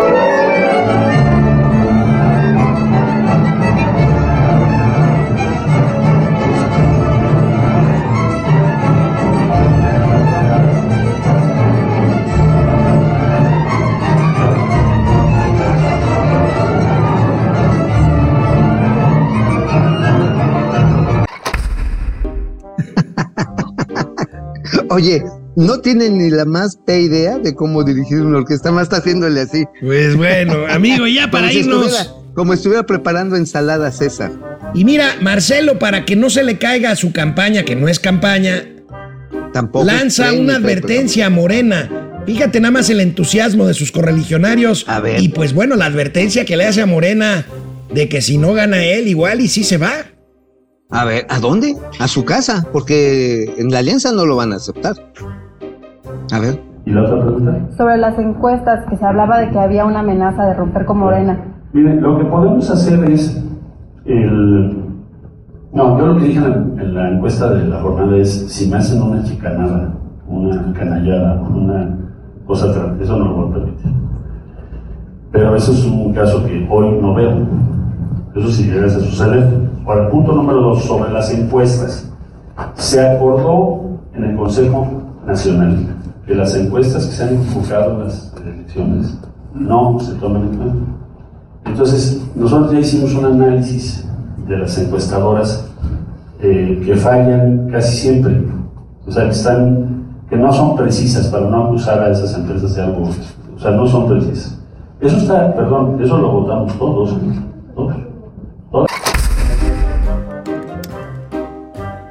Oye, 24.97 25.21
no 25.55 25.79
tienen 25.79 26.17
ni 26.17 26.31
la 26.31 26.43
más 26.45 26.75
pe 26.87 27.01
idea 27.01 27.37
de 27.37 27.53
cómo 27.53 27.83
dirigir 27.83 28.17
una 28.21 28.39
orquesta, 28.39 28.71
más 28.71 28.83
está 28.85 28.97
haciéndole 28.97 29.41
así. 29.41 29.63
Pues 29.79 30.15
bueno, 30.15 30.65
amigo, 30.71 31.05
ya 31.05 31.29
para 31.29 31.43
Como 31.47 31.51
si 31.53 31.59
irnos. 31.59 31.85
estuviera- 31.85 32.13
como 32.33 32.53
estuviera 32.53 32.83
preparando 32.83 33.35
ensalada 33.35 33.91
César. 33.91 34.31
Y 34.73 34.85
mira, 34.85 35.15
Marcelo, 35.21 35.77
para 35.77 36.03
que 36.03 36.15
no 36.15 36.31
se 36.31 36.43
le 36.43 36.57
caiga 36.57 36.89
a 36.91 36.95
su 36.95 37.11
campaña, 37.11 37.63
que 37.63 37.75
no 37.75 37.87
es 37.87 37.99
campaña, 37.99 38.63
Tampoco 39.53 39.85
lanza 39.85 40.33
una 40.33 40.55
advertencia 40.55 41.27
a 41.27 41.29
Morena. 41.29 41.89
Fíjate 42.25 42.59
nada 42.59 42.71
más 42.71 42.89
el 42.89 42.99
entusiasmo 42.99 43.67
de 43.67 43.73
sus 43.75 43.91
correligionarios. 43.91 44.83
Y 45.19 45.29
pues 45.29 45.53
bueno, 45.53 45.75
la 45.75 45.85
advertencia 45.85 46.43
que 46.43 46.57
le 46.57 46.65
hace 46.65 46.81
a 46.81 46.85
Morena 46.87 47.45
de 47.93 48.09
que 48.09 48.21
si 48.21 48.37
no 48.39 48.53
gana 48.53 48.83
él, 48.83 49.07
igual 49.07 49.41
y 49.41 49.47
sí 49.47 49.63
se 49.63 49.77
va. 49.77 49.93
A 50.89 51.03
ver, 51.03 51.27
¿a 51.29 51.39
dónde? 51.39 51.75
A 51.99 52.07
su 52.07 52.23
casa, 52.23 52.65
porque 52.71 53.53
en 53.57 53.69
la 53.71 53.79
alianza 53.79 54.11
no 54.13 54.25
lo 54.25 54.37
van 54.37 54.53
a 54.53 54.55
aceptar. 54.55 54.95
A 56.31 56.39
ver. 56.39 56.61
¿Y 56.85 56.91
la 56.91 57.03
otra 57.03 57.21
pregunta? 57.21 57.67
Sobre 57.75 57.97
las 57.97 58.17
encuestas, 58.17 58.85
que 58.89 58.95
se 58.95 59.05
hablaba 59.05 59.39
de 59.39 59.51
que 59.51 59.59
había 59.59 59.85
una 59.85 59.99
amenaza 59.99 60.45
de 60.45 60.53
romper 60.53 60.85
con 60.85 60.99
Morena. 60.99 61.37
Miren, 61.73 62.01
lo 62.01 62.17
que 62.17 62.25
podemos 62.25 62.69
hacer 62.69 63.03
es 63.11 63.43
el... 64.05 64.85
No, 65.73 65.99
yo 65.99 66.07
lo 66.07 66.17
que 66.17 66.23
dije 66.23 66.37
en 66.39 66.49
la, 66.49 66.55
en 66.83 66.93
la 66.93 67.09
encuesta 67.09 67.53
de 67.53 67.67
la 67.67 67.81
jornada 67.81 68.17
es, 68.17 68.47
si 68.47 68.69
me 68.69 68.77
hacen 68.77 69.01
una 69.01 69.21
chicanada, 69.23 69.93
una 70.25 70.71
canallada, 70.73 71.41
una 71.41 71.97
cosa, 72.45 72.67
eso 73.01 73.17
no 73.17 73.25
lo 73.25 73.35
voy 73.35 73.49
a 73.49 73.53
permitir. 73.55 73.91
Pero 75.33 75.53
eso 75.53 75.73
es 75.73 75.85
un 75.85 76.13
caso 76.13 76.45
que 76.45 76.65
hoy 76.69 76.97
no 77.01 77.13
veo. 77.13 77.45
Eso 78.35 78.47
sí 78.47 78.63
llegase 78.71 78.95
a 78.95 78.99
suceder. 78.99 79.66
Ahora, 79.87 80.09
punto 80.09 80.33
número 80.33 80.61
dos, 80.61 80.83
sobre 80.83 81.13
las 81.13 81.31
encuestas. 81.33 82.11
Se 82.73 82.99
acordó 82.99 83.83
en 84.13 84.25
el 84.25 84.35
Consejo 84.35 84.85
Nacional 85.25 85.77
que 86.25 86.35
las 86.35 86.53
encuestas 86.55 87.05
que 87.05 87.13
se 87.13 87.23
han 87.23 87.35
enfocado 87.35 87.93
en 87.93 87.99
las 88.03 88.33
elecciones 88.45 89.17
no 89.53 89.97
se 90.01 90.13
toman 90.15 90.41
en 90.41 90.57
cuenta. 90.57 90.75
Entonces, 91.67 92.21
nosotros 92.35 92.73
ya 92.73 92.79
hicimos 92.79 93.15
un 93.15 93.25
análisis 93.25 94.05
de 94.45 94.57
las 94.57 94.77
encuestadoras 94.77 95.65
eh, 96.41 96.81
que 96.85 96.95
fallan 96.97 97.69
casi 97.71 97.95
siempre, 97.95 98.43
o 99.07 99.11
sea, 99.11 99.23
que, 99.23 99.29
están, 99.29 100.03
que 100.29 100.35
no 100.35 100.51
son 100.51 100.75
precisas 100.75 101.27
para 101.27 101.49
no 101.49 101.67
acusar 101.67 101.99
a 101.99 102.11
esas 102.11 102.37
empresas 102.37 102.75
de 102.75 102.81
algo, 102.81 103.07
o 103.55 103.59
sea, 103.59 103.71
no 103.71 103.87
son 103.87 104.05
precisas. 104.07 104.59
Eso 104.99 105.15
está, 105.15 105.55
perdón, 105.55 105.97
eso 106.03 106.17
lo 106.17 106.29
votamos 106.29 106.77
todos. 106.77 107.15
todos. 107.73 108.06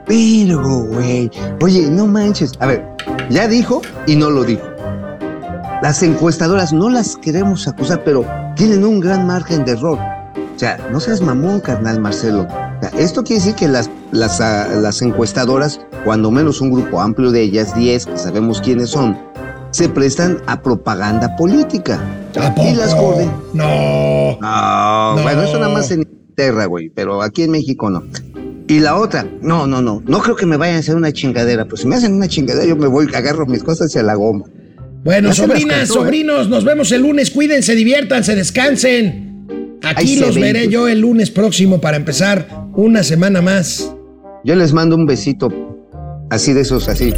Pero, 0.06 0.84
güey. 0.86 1.30
Oye, 1.62 1.90
no 1.90 2.06
manches. 2.06 2.52
A 2.60 2.66
ver, 2.66 2.84
ya 3.30 3.48
dijo 3.48 3.82
y 4.06 4.16
no 4.16 4.30
lo 4.30 4.44
dijo. 4.44 4.62
Las 5.82 6.02
encuestadoras 6.02 6.72
no 6.72 6.88
las 6.88 7.16
queremos 7.16 7.68
acusar, 7.68 8.02
pero 8.04 8.24
tienen 8.54 8.84
un 8.84 9.00
gran 9.00 9.26
margen 9.26 9.64
de 9.64 9.72
error. 9.72 9.98
O 9.98 10.58
sea, 10.58 10.78
no 10.90 11.00
seas 11.00 11.20
mamón, 11.20 11.60
carnal 11.60 12.00
Marcelo. 12.00 12.42
O 12.42 12.80
sea, 12.80 12.90
esto 12.98 13.22
quiere 13.22 13.40
decir 13.40 13.54
que 13.56 13.68
las, 13.68 13.90
las, 14.10 14.40
ah, 14.40 14.68
las 14.68 15.02
encuestadoras, 15.02 15.80
cuando 16.04 16.30
menos 16.30 16.62
un 16.62 16.70
grupo 16.70 17.00
amplio 17.00 17.30
de 17.30 17.42
ellas, 17.42 17.74
10, 17.74 18.06
que 18.06 18.16
sabemos 18.16 18.62
quiénes 18.62 18.90
son, 18.90 19.18
se 19.70 19.90
prestan 19.90 20.38
a 20.46 20.62
propaganda 20.62 21.36
política. 21.36 22.00
Y 22.56 22.74
las 22.74 22.94
coorden. 22.94 23.30
No. 23.52 24.38
No, 24.40 25.22
bueno, 25.22 25.42
eso 25.42 25.58
nada 25.58 25.72
más 25.72 25.90
en 25.90 26.02
Inglaterra, 26.02 26.66
güey, 26.66 26.90
pero 26.90 27.22
aquí 27.22 27.42
en 27.42 27.50
México 27.50 27.90
no. 27.90 28.02
Y 28.68 28.80
la 28.80 28.96
otra, 28.96 29.26
no, 29.42 29.66
no, 29.66 29.80
no, 29.80 30.02
no 30.06 30.20
creo 30.20 30.34
que 30.34 30.44
me 30.44 30.56
vayan 30.56 30.76
a 30.76 30.78
hacer 30.80 30.96
una 30.96 31.12
chingadera, 31.12 31.66
pues 31.66 31.82
si 31.82 31.86
me 31.86 31.94
hacen 31.94 32.14
una 32.14 32.26
chingadera 32.26 32.66
yo 32.66 32.76
me 32.76 32.88
voy, 32.88 33.06
agarro 33.14 33.46
mis 33.46 33.62
cosas 33.62 33.94
y 33.94 33.98
a 33.98 34.02
la 34.02 34.14
goma. 34.14 34.44
Bueno, 35.04 35.32
sobrinas, 35.32 35.88
¿eh? 35.88 35.92
sobrinos, 35.92 36.48
nos 36.48 36.64
vemos 36.64 36.90
el 36.90 37.02
lunes. 37.02 37.30
Cuídense, 37.30 37.76
diviértanse, 37.76 38.34
descansen. 38.34 39.78
Aquí 39.84 40.16
los 40.16 40.34
veré 40.34 40.64
eventos. 40.64 40.72
yo 40.72 40.88
el 40.88 41.00
lunes 41.00 41.30
próximo 41.30 41.80
para 41.80 41.96
empezar 41.96 42.48
una 42.74 43.04
semana 43.04 43.40
más. 43.40 43.88
Yo 44.42 44.56
les 44.56 44.72
mando 44.72 44.96
un 44.96 45.06
besito, 45.06 45.48
así 46.28 46.52
de 46.52 46.62
esos, 46.62 46.88
así. 46.88 47.14